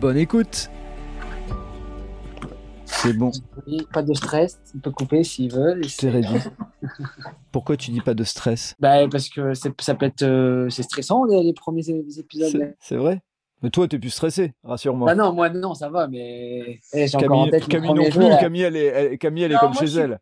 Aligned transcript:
bonne 0.00 0.16
écoute 0.16 0.70
C'est 2.86 3.12
bon, 3.12 3.30
Pas 3.92 4.02
de 4.02 4.14
stress, 4.14 4.60
il 4.74 4.80
peut 4.80 4.90
couper 4.90 5.24
s'il 5.24 5.52
veut. 5.52 5.80
c'est 5.88 6.10
réduit. 6.10 6.38
Pourquoi 7.52 7.76
tu 7.76 7.90
dis 7.90 8.00
pas 8.00 8.14
de 8.14 8.24
stress? 8.24 8.74
Bah, 8.80 9.08
parce 9.08 9.28
que 9.28 9.54
c'est- 9.54 9.80
ça 9.80 9.94
peut 9.94 10.06
être 10.06 10.22
euh, 10.22 10.68
c'est 10.70 10.82
stressant 10.82 11.24
les, 11.24 11.42
les 11.42 11.52
premiers 11.52 11.88
épisodes. 12.18 12.74
C'est 12.80 12.96
vrai 12.96 13.20
Mais 13.62 13.70
toi, 13.70 13.86
t'es 13.88 13.98
plus 13.98 14.10
stressé, 14.10 14.52
rassure-moi. 14.64 15.06
Bah 15.06 15.14
non, 15.14 15.32
moi 15.32 15.48
non, 15.50 15.74
ça 15.74 15.88
va, 15.88 16.08
mais 16.08 16.80
eh, 16.92 17.06
j'ai 17.06 17.16
encore 17.16 17.38
en 17.38 17.44
Camille, 17.44 17.50
tête 17.50 17.68
Camille 17.68 17.88
non 17.90 17.94
premier 17.94 18.10
plus, 18.10 18.20
jour, 18.20 18.30
là. 18.30 18.36
Camille, 18.38 18.62
elle 18.62 18.76
est, 18.76 18.84
elle- 18.86 19.18
Camille, 19.18 19.42
elle 19.44 19.52
est 19.52 19.58
comme 19.58 19.74
chez 19.74 19.86
je 19.86 20.00
elle. 20.00 20.20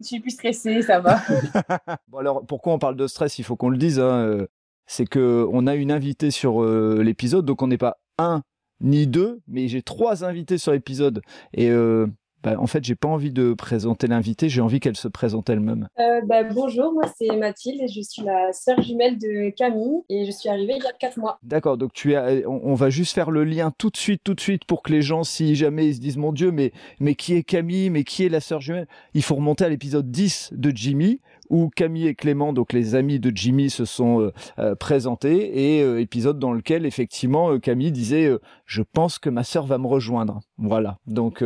Je 0.00 0.06
suis 0.06 0.20
plus 0.20 0.30
stressée, 0.30 0.82
ça 0.82 1.00
va. 1.00 1.20
Bon 2.08 2.18
alors, 2.18 2.44
pourquoi 2.46 2.72
on 2.74 2.78
parle 2.78 2.96
de 2.96 3.06
stress? 3.06 3.38
Il 3.38 3.44
faut 3.44 3.56
qu'on 3.56 3.68
le 3.70 3.78
dise. 3.78 3.98
hein, 4.00 4.04
euh, 4.26 4.46
C'est 4.86 5.06
que 5.06 5.46
on 5.52 5.66
a 5.66 5.74
une 5.74 5.90
invitée 5.92 6.30
sur 6.30 6.62
euh, 6.62 7.02
l'épisode, 7.02 7.44
donc 7.44 7.62
on 7.62 7.66
n'est 7.68 7.78
pas 7.78 7.98
un 8.18 8.42
ni 8.80 9.06
deux, 9.06 9.40
mais 9.48 9.68
j'ai 9.68 9.82
trois 9.82 10.24
invités 10.24 10.58
sur 10.58 10.72
l'épisode. 10.72 11.22
Et 11.54 11.70
euh, 11.70 12.06
bah, 12.42 12.54
en 12.58 12.68
fait, 12.68 12.84
j'ai 12.84 12.94
pas 12.94 13.08
envie 13.08 13.32
de 13.32 13.52
présenter 13.52 14.06
l'invitée, 14.06 14.48
j'ai 14.48 14.60
envie 14.60 14.78
qu'elle 14.78 14.96
se 14.96 15.08
présente 15.08 15.50
elle-même. 15.50 15.88
Euh, 15.98 16.20
bah, 16.24 16.44
bonjour, 16.44 16.92
moi 16.92 17.02
c'est 17.18 17.36
Mathilde 17.36 17.80
et 17.82 17.88
je 17.88 18.00
suis 18.00 18.22
la 18.22 18.52
sœur 18.52 18.80
jumelle 18.80 19.18
de 19.18 19.50
Camille 19.50 20.02
et 20.08 20.24
je 20.24 20.30
suis 20.30 20.48
arrivée 20.48 20.74
il 20.76 20.82
y 20.84 20.86
a 20.86 20.92
4 20.92 21.18
mois. 21.18 21.38
D'accord, 21.42 21.76
donc 21.76 21.92
tu 21.92 22.12
es, 22.12 22.46
on, 22.46 22.60
on 22.64 22.74
va 22.74 22.90
juste 22.90 23.12
faire 23.12 23.32
le 23.32 23.42
lien 23.42 23.72
tout 23.76 23.90
de 23.90 23.96
suite, 23.96 24.20
tout 24.22 24.34
de 24.34 24.40
suite, 24.40 24.64
pour 24.66 24.82
que 24.82 24.92
les 24.92 25.02
gens, 25.02 25.24
si 25.24 25.56
jamais 25.56 25.88
ils 25.88 25.96
se 25.96 26.00
disent 26.00 26.16
mon 26.16 26.32
Dieu, 26.32 26.52
mais 26.52 26.72
mais 27.00 27.16
qui 27.16 27.34
est 27.34 27.42
Camille, 27.42 27.90
mais 27.90 28.04
qui 28.04 28.24
est 28.24 28.28
la 28.28 28.40
sœur 28.40 28.60
jumelle? 28.60 28.86
Il 29.14 29.22
faut 29.24 29.34
remonter 29.34 29.64
à 29.64 29.68
l'épisode 29.68 30.08
10 30.10 30.50
de 30.52 30.70
Jimmy, 30.70 31.20
où 31.50 31.70
Camille 31.70 32.06
et 32.06 32.14
Clément, 32.14 32.52
donc 32.52 32.72
les 32.72 32.94
amis 32.94 33.20
de 33.20 33.32
Jimmy, 33.34 33.70
se 33.70 33.84
sont 33.84 34.20
euh, 34.20 34.32
euh, 34.58 34.74
présentés, 34.74 35.76
et 35.76 35.82
euh, 35.82 36.00
épisode 36.00 36.38
dans 36.38 36.52
lequel 36.52 36.86
effectivement 36.86 37.58
Camille 37.58 37.92
disait 37.92 38.30
je 38.66 38.82
pense 38.82 39.18
que 39.18 39.30
ma 39.30 39.44
sœur 39.44 39.66
va 39.66 39.78
me 39.78 39.86
rejoindre. 39.86 40.40
Voilà, 40.58 40.98
donc 41.06 41.44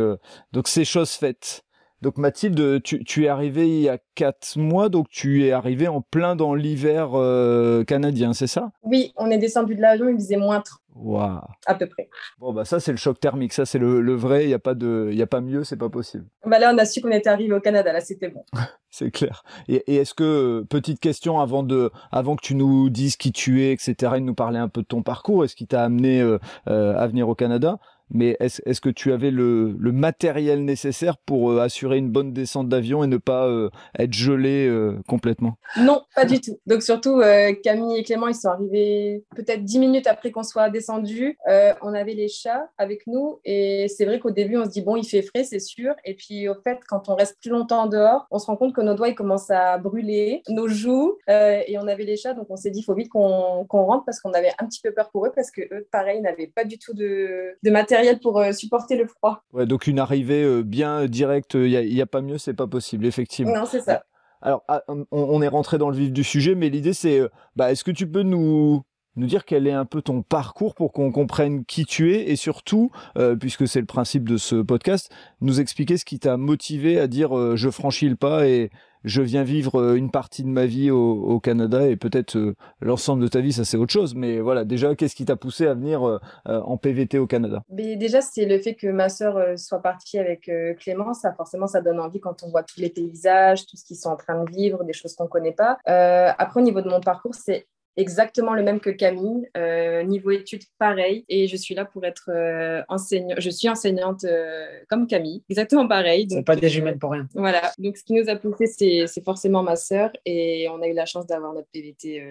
donc 0.51 0.67
c'est 0.67 0.85
chose 0.85 1.11
faite. 1.11 1.63
Donc 2.03 2.17
Mathilde, 2.17 2.83
tu, 2.83 3.01
tu 3.05 3.23
es 3.23 3.27
arrivée 3.29 3.65
il 3.65 3.81
y 3.81 3.87
a 3.87 3.97
quatre 4.15 4.57
mois, 4.57 4.89
donc 4.89 5.07
tu 5.09 5.45
es 5.45 5.53
arrivée 5.53 5.87
en 5.87 6.01
plein 6.01 6.35
dans 6.35 6.53
l'hiver 6.53 7.11
euh, 7.13 7.85
canadien, 7.85 8.33
c'est 8.33 8.45
ça? 8.45 8.73
Oui, 8.83 9.13
on 9.15 9.31
est 9.31 9.37
descendu 9.37 9.73
de 9.73 9.81
l'avion, 9.81 10.09
il 10.09 10.15
faisait 10.15 10.35
moins 10.35 10.59
30 10.59 10.79
Waouh. 10.95 11.39
à 11.65 11.75
peu 11.75 11.87
près. 11.87 12.09
Bon 12.39 12.53
bah 12.53 12.65
ça 12.65 12.79
c'est 12.79 12.91
le 12.91 12.97
choc 12.97 13.19
thermique, 13.19 13.53
ça 13.53 13.65
c'est 13.65 13.79
le, 13.79 14.01
le 14.01 14.13
vrai, 14.13 14.43
il 14.43 14.49
y 14.49 14.53
a 14.53 14.59
pas 14.59 14.75
de 14.75 15.07
il 15.11 15.17
y 15.17 15.21
a 15.21 15.27
pas 15.27 15.41
mieux, 15.41 15.63
c'est 15.63 15.77
pas 15.77 15.89
possible. 15.89 16.25
Bah, 16.45 16.59
là, 16.59 16.71
on 16.73 16.77
a 16.77 16.85
su 16.85 17.01
qu'on 17.01 17.09
était 17.09 17.29
arrivé 17.29 17.53
au 17.53 17.61
Canada, 17.61 17.93
là 17.93 18.01
c'était 18.01 18.29
bon. 18.29 18.43
C'est 18.95 19.09
clair. 19.09 19.43
Et, 19.67 19.83
et 19.87 19.95
est-ce 19.95 20.13
que 20.13 20.63
petite 20.69 20.99
question 20.99 21.39
avant 21.39 21.63
de 21.63 21.89
avant 22.11 22.35
que 22.35 22.45
tu 22.45 22.53
nous 22.53 22.91
dises 22.91 23.15
qui 23.17 23.31
tu 23.31 23.63
es, 23.63 23.71
etc. 23.71 23.95
et 24.17 24.19
de 24.19 24.25
nous 24.25 24.35
parler 24.35 24.59
un 24.59 24.67
peu 24.67 24.83
de 24.83 24.85
ton 24.85 25.01
parcours, 25.01 25.43
est-ce 25.43 25.55
qui 25.55 25.65
t'a 25.65 25.83
amené 25.83 26.21
euh, 26.21 26.37
euh, 26.67 26.95
à 26.95 27.07
venir 27.07 27.27
au 27.27 27.33
Canada 27.33 27.79
mais 28.09 28.37
est-ce 28.39 28.81
que 28.81 28.89
tu 28.89 29.11
avais 29.11 29.31
le, 29.31 29.75
matériel 29.93 30.65
nécessaire 30.65 31.17
pour 31.17 31.51
euh, 31.51 31.61
assurer 31.61 31.97
une 31.97 32.09
bonne 32.09 32.33
descente 32.33 32.67
d'avion 32.67 33.03
et 33.03 33.07
ne 33.07 33.17
pas 33.17 33.47
euh, 33.47 33.69
être 33.97 34.13
gelé 34.13 34.67
euh, 34.67 34.99
complètement? 35.07 35.57
Non, 35.77 36.01
pas 36.15 36.25
du 36.25 36.41
tout. 36.41 36.57
Donc 36.65 36.83
surtout, 36.83 37.21
Camille 37.63 37.97
et 37.97 38.03
Clément, 38.03 38.27
ils 38.27 38.35
sont 38.35 38.49
arrivés 38.49 39.23
peut-être 39.35 39.63
10 39.63 39.79
minutes 39.79 40.07
après 40.07 40.31
qu'on 40.31 40.43
soit 40.43 40.69
descendu. 40.69 41.37
On 41.81 41.93
avait 41.93 42.13
les 42.13 42.27
chats 42.27 42.69
avec 42.77 43.05
nous 43.07 43.39
et 43.45 43.87
c'est 43.87 44.05
vrai 44.05 44.19
qu'au 44.19 44.31
début, 44.31 44.57
on 44.57 44.65
se 44.65 44.69
dit, 44.69 44.81
bon, 44.81 44.95
il 44.95 45.05
fait 45.05 45.21
frais, 45.21 45.43
c'est 45.43 45.59
sûr. 45.59 45.93
Et 46.05 46.15
puis 46.15 46.47
au 46.49 46.55
fait, 46.55 46.79
quand 46.87 47.09
on 47.09 47.15
reste 47.15 47.37
plus 47.41 47.49
longtemps 47.49 47.87
dehors, 47.87 48.27
on 48.31 48.39
se 48.39 48.47
rend 48.47 48.55
compte 48.55 48.73
que 48.73 48.81
nos 48.81 48.93
doigts, 48.93 49.09
ils 49.09 49.15
commencent 49.15 49.51
à 49.51 49.77
brûler, 49.77 50.41
nos 50.49 50.67
joues. 50.67 51.17
et 51.27 51.77
on 51.79 51.87
avait 51.87 52.05
les 52.05 52.17
chats, 52.17 52.33
donc 52.33 52.47
on 52.49 52.55
s'est 52.55 52.71
dit, 52.71 52.79
il 52.79 52.83
faut 52.83 52.95
vite 52.95 53.09
qu'on 53.09 53.65
rentre 53.69 54.05
parce 54.05 54.19
qu'on 54.19 54.33
avait 54.33 54.51
un 54.59 54.65
petit 54.65 54.81
peu 54.81 54.91
peur 54.91 55.09
pour 55.11 55.25
eux 55.25 55.31
parce 55.33 55.51
que 55.51 55.61
eux, 55.61 55.87
pareil, 55.91 56.21
n'avaient 56.21 56.51
pas 56.53 56.65
du 56.65 56.77
tout 56.77 56.93
de 56.93 57.55
matériel 57.63 57.92
pour 58.21 58.39
euh, 58.39 58.51
supporter 58.51 58.97
le 58.97 59.07
froid. 59.07 59.43
Ouais, 59.53 59.65
donc 59.65 59.87
une 59.87 59.99
arrivée 59.99 60.43
euh, 60.43 60.61
bien 60.63 61.05
directe, 61.05 61.55
il 61.55 61.69
y 61.69 62.01
a, 62.01 62.05
pas 62.05 62.21
mieux, 62.21 62.37
c'est 62.37 62.53
pas 62.53 62.67
possible 62.67 63.05
effectivement. 63.05 63.53
Non, 63.53 63.65
c'est 63.65 63.81
ça. 63.81 64.03
Alors, 64.43 64.65
ah, 64.67 64.83
on, 65.11 65.41
est 65.41 65.47
rentré 65.47 65.77
dans 65.77 65.89
le 65.89 65.95
vif 65.95 66.11
du 66.11 66.25
sujet, 66.25 66.53
mais 66.53 66.69
l'idée 66.69 66.91
c'est, 66.91 67.17
euh, 67.17 67.29
bah, 67.55 67.71
est-ce 67.71 67.85
que 67.85 67.91
tu 67.91 68.07
peux 68.07 68.23
nous 68.23 68.83
nous 69.15 69.27
dire 69.27 69.45
quel 69.45 69.67
est 69.67 69.73
un 69.73 69.85
peu 69.85 70.01
ton 70.01 70.21
parcours 70.21 70.75
pour 70.75 70.91
qu'on 70.91 71.11
comprenne 71.11 71.65
qui 71.65 71.85
tu 71.85 72.13
es 72.13 72.31
et 72.31 72.35
surtout, 72.35 72.91
euh, 73.17 73.35
puisque 73.35 73.67
c'est 73.67 73.79
le 73.79 73.85
principe 73.85 74.27
de 74.27 74.37
ce 74.37 74.55
podcast, 74.55 75.11
nous 75.39 75.59
expliquer 75.59 75.97
ce 75.97 76.05
qui 76.05 76.19
t'a 76.19 76.35
motivé 76.35 76.99
à 76.99 77.07
dire 77.07 77.37
euh, 77.37 77.55
je 77.55 77.69
franchis 77.69 78.09
le 78.09 78.15
pas 78.15 78.47
et 78.47 78.71
je 79.03 79.21
viens 79.21 79.43
vivre 79.43 79.81
euh, 79.81 79.95
une 79.95 80.11
partie 80.11 80.43
de 80.43 80.47
ma 80.47 80.65
vie 80.65 80.91
au, 80.91 81.39
Canada 81.39 81.87
et 81.87 81.95
peut-être 81.95 82.37
euh, 82.37 82.55
l'ensemble 82.79 83.21
de 83.21 83.27
ta 83.27 83.41
vie, 83.41 83.51
ça 83.51 83.65
c'est 83.65 83.77
autre 83.77 83.91
chose. 83.91 84.15
Mais 84.15 84.39
voilà, 84.39 84.63
déjà, 84.63 84.95
qu'est-ce 84.95 85.15
qui 85.15 85.25
t'a 85.25 85.35
poussé 85.35 85.67
à 85.67 85.73
venir 85.73 86.03
euh, 86.03 86.19
en 86.45 86.77
PVT 86.77 87.17
au 87.17 87.27
Canada? 87.27 87.63
Déjà, 87.69 88.21
c'est 88.21 88.45
le 88.45 88.59
fait 88.59 88.75
que 88.75 88.87
ma 88.87 89.09
sœur 89.09 89.57
soit 89.57 89.81
partie 89.81 90.19
avec 90.19 90.49
Clément, 90.79 91.13
ça 91.13 91.33
forcément, 91.33 91.67
ça 91.67 91.81
donne 91.81 91.99
envie 91.99 92.19
quand 92.19 92.43
on 92.43 92.49
voit 92.49 92.63
tous 92.63 92.79
les 92.79 92.89
paysages, 92.89 93.65
tout 93.65 93.77
ce 93.77 93.83
qu'ils 93.83 93.97
sont 93.97 94.09
en 94.09 94.15
train 94.15 94.43
de 94.43 94.49
vivre, 94.49 94.83
des 94.83 94.93
choses 94.93 95.15
qu'on 95.15 95.25
ne 95.25 95.29
connaît 95.29 95.53
pas. 95.53 95.77
Après, 95.85 96.59
au 96.59 96.63
niveau 96.63 96.81
de 96.81 96.89
mon 96.89 97.01
parcours, 97.01 97.35
c'est 97.35 97.67
exactement 97.97 98.53
le 98.53 98.63
même 98.63 98.79
que 98.79 98.89
Camille. 98.89 99.49
Euh, 99.57 100.03
niveau 100.03 100.31
études, 100.31 100.63
pareil. 100.77 101.25
Et 101.29 101.47
je 101.47 101.55
suis 101.55 101.75
là 101.75 101.85
pour 101.85 102.05
être 102.05 102.29
euh, 102.29 102.81
enseignante. 102.89 103.39
Je 103.39 103.49
suis 103.49 103.69
enseignante 103.69 104.23
euh, 104.23 104.67
comme 104.89 105.07
Camille, 105.07 105.43
exactement 105.49 105.87
pareil. 105.87 106.27
C'est 106.29 106.37
Donc, 106.37 106.45
pas 106.45 106.55
des 106.55 106.69
jumelles 106.69 106.97
pour 106.97 107.11
rien. 107.11 107.27
voilà. 107.33 107.71
Donc, 107.77 107.97
ce 107.97 108.03
qui 108.03 108.13
nous 108.13 108.29
a 108.29 108.35
poussé, 108.35 108.67
c'est 109.07 109.23
forcément 109.23 109.63
ma 109.63 109.75
sœur. 109.75 110.11
Et 110.25 110.67
on 110.69 110.81
a 110.81 110.87
eu 110.87 110.93
la 110.93 111.05
chance 111.05 111.27
d'avoir 111.27 111.53
notre 111.53 111.67
PVT 111.71 112.21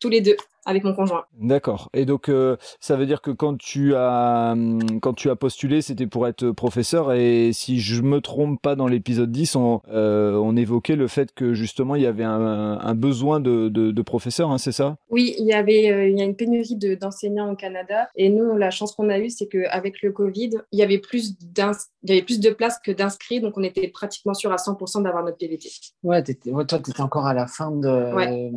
tous 0.00 0.08
les 0.08 0.22
deux 0.22 0.36
avec 0.66 0.84
mon 0.84 0.94
conjoint. 0.94 1.24
D'accord. 1.40 1.88
Et 1.94 2.04
donc, 2.04 2.28
euh, 2.28 2.56
ça 2.80 2.96
veut 2.96 3.06
dire 3.06 3.20
que 3.22 3.30
quand 3.30 3.56
tu 3.58 3.94
as, 3.94 4.50
hum, 4.52 5.00
quand 5.00 5.14
tu 5.14 5.30
as 5.30 5.36
postulé, 5.36 5.82
c'était 5.82 6.06
pour 6.06 6.26
être 6.28 6.50
professeur. 6.50 7.12
Et 7.12 7.52
si 7.52 7.80
je 7.80 8.02
me 8.02 8.20
trompe 8.20 8.60
pas, 8.60 8.74
dans 8.76 8.86
l'épisode 8.88 9.30
10, 9.32 9.56
on, 9.56 9.80
euh, 9.88 10.34
on 10.34 10.56
évoquait 10.56 10.96
le 10.96 11.08
fait 11.08 11.32
que 11.32 11.54
justement, 11.54 11.94
il 11.96 12.02
y 12.02 12.06
avait 12.06 12.24
un, 12.24 12.78
un 12.80 12.94
besoin 12.94 13.40
de, 13.40 13.68
de, 13.68 13.90
de 13.90 14.02
professeurs, 14.02 14.50
hein, 14.50 14.58
c'est 14.58 14.72
ça? 14.72 14.96
Oui, 15.08 15.34
il 15.38 15.46
y 15.46 15.52
avait 15.52 15.90
euh, 15.90 16.08
il 16.08 16.18
y 16.18 16.20
a 16.20 16.24
une 16.24 16.36
pénurie 16.36 16.76
de- 16.76 16.94
d'enseignants 16.94 17.50
au 17.52 17.56
Canada 17.56 18.08
et 18.16 18.28
nous 18.28 18.56
la 18.56 18.70
chance 18.70 18.94
qu'on 18.94 19.08
a 19.08 19.18
eue 19.18 19.30
c'est 19.30 19.46
qu'avec 19.48 20.02
le 20.02 20.12
Covid, 20.12 20.50
il 20.72 20.78
y 20.78 20.82
avait 20.82 20.98
plus 20.98 21.38
d'ins- 21.38 21.72
il 22.02 22.10
y 22.10 22.12
avait 22.12 22.22
plus 22.24 22.40
de 22.40 22.50
places 22.50 22.78
que 22.84 22.90
d'inscrits 22.92 23.40
donc 23.40 23.54
on 23.56 23.62
était 23.62 23.88
pratiquement 23.88 24.34
sûr 24.34 24.52
à 24.52 24.56
100% 24.56 25.02
d'avoir 25.02 25.24
notre 25.24 25.36
PVT. 25.38 25.68
Ouais, 26.02 26.22
toi, 26.22 26.78
tu 26.78 26.90
étais 26.90 27.00
encore 27.00 27.26
à 27.26 27.34
la 27.34 27.46
fin 27.46 27.70
de 27.70 28.14
Ouais. 28.14 28.50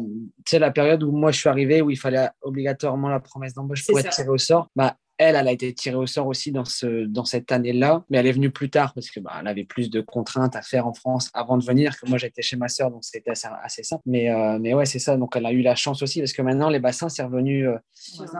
tu 0.45 0.49
sais, 0.49 0.59
la 0.59 0.71
période 0.71 1.03
où 1.03 1.11
moi 1.11 1.31
je 1.31 1.39
suis 1.39 1.49
arrivé, 1.49 1.81
où 1.81 1.89
il 1.93 1.97
fallait 1.97 2.29
obligatoirement 2.41 3.09
la 3.09 3.19
promesse 3.19 3.53
d'embauche 3.53 3.85
pour 3.85 3.99
ça. 3.99 4.07
être 4.07 4.13
tiré 4.13 4.29
au 4.29 4.37
sort. 4.37 4.69
Bah, 4.75 4.97
elle, 5.23 5.35
elle 5.35 5.47
a 5.47 5.51
été 5.51 5.73
tirée 5.73 5.95
au 5.95 6.05
sort 6.05 6.27
aussi 6.27 6.51
dans, 6.51 6.65
ce, 6.65 7.05
dans 7.05 7.25
cette 7.25 7.51
année-là, 7.51 8.03
mais 8.09 8.17
elle 8.17 8.27
est 8.27 8.31
venue 8.31 8.51
plus 8.51 8.69
tard 8.69 8.93
parce 8.93 9.09
que 9.09 9.19
bah, 9.19 9.31
elle 9.39 9.47
avait 9.47 9.63
plus 9.63 9.89
de 9.89 10.01
contraintes 10.01 10.55
à 10.55 10.61
faire 10.61 10.87
en 10.87 10.93
France 10.93 11.29
avant 11.33 11.57
de 11.57 11.63
venir. 11.65 11.99
Que 11.99 12.07
moi, 12.09 12.17
j'étais 12.17 12.41
chez 12.41 12.55
ma 12.57 12.67
sœur, 12.67 12.91
donc 12.91 13.03
c'était 13.03 13.31
assez, 13.31 13.47
assez 13.63 13.83
simple. 13.83 14.03
Mais, 14.05 14.29
euh, 14.29 14.57
mais 14.59 14.73
ouais, 14.73 14.85
c'est 14.85 14.99
ça. 14.99 15.17
Donc, 15.17 15.35
elle 15.35 15.45
a 15.45 15.51
eu 15.51 15.61
la 15.61 15.75
chance 15.75 16.01
aussi 16.03 16.19
parce 16.19 16.33
que 16.33 16.41
maintenant, 16.41 16.69
les 16.69 16.79
bassins, 16.79 17.09
c'est 17.09 17.23
revenu, 17.23 17.67
euh, 17.67 17.77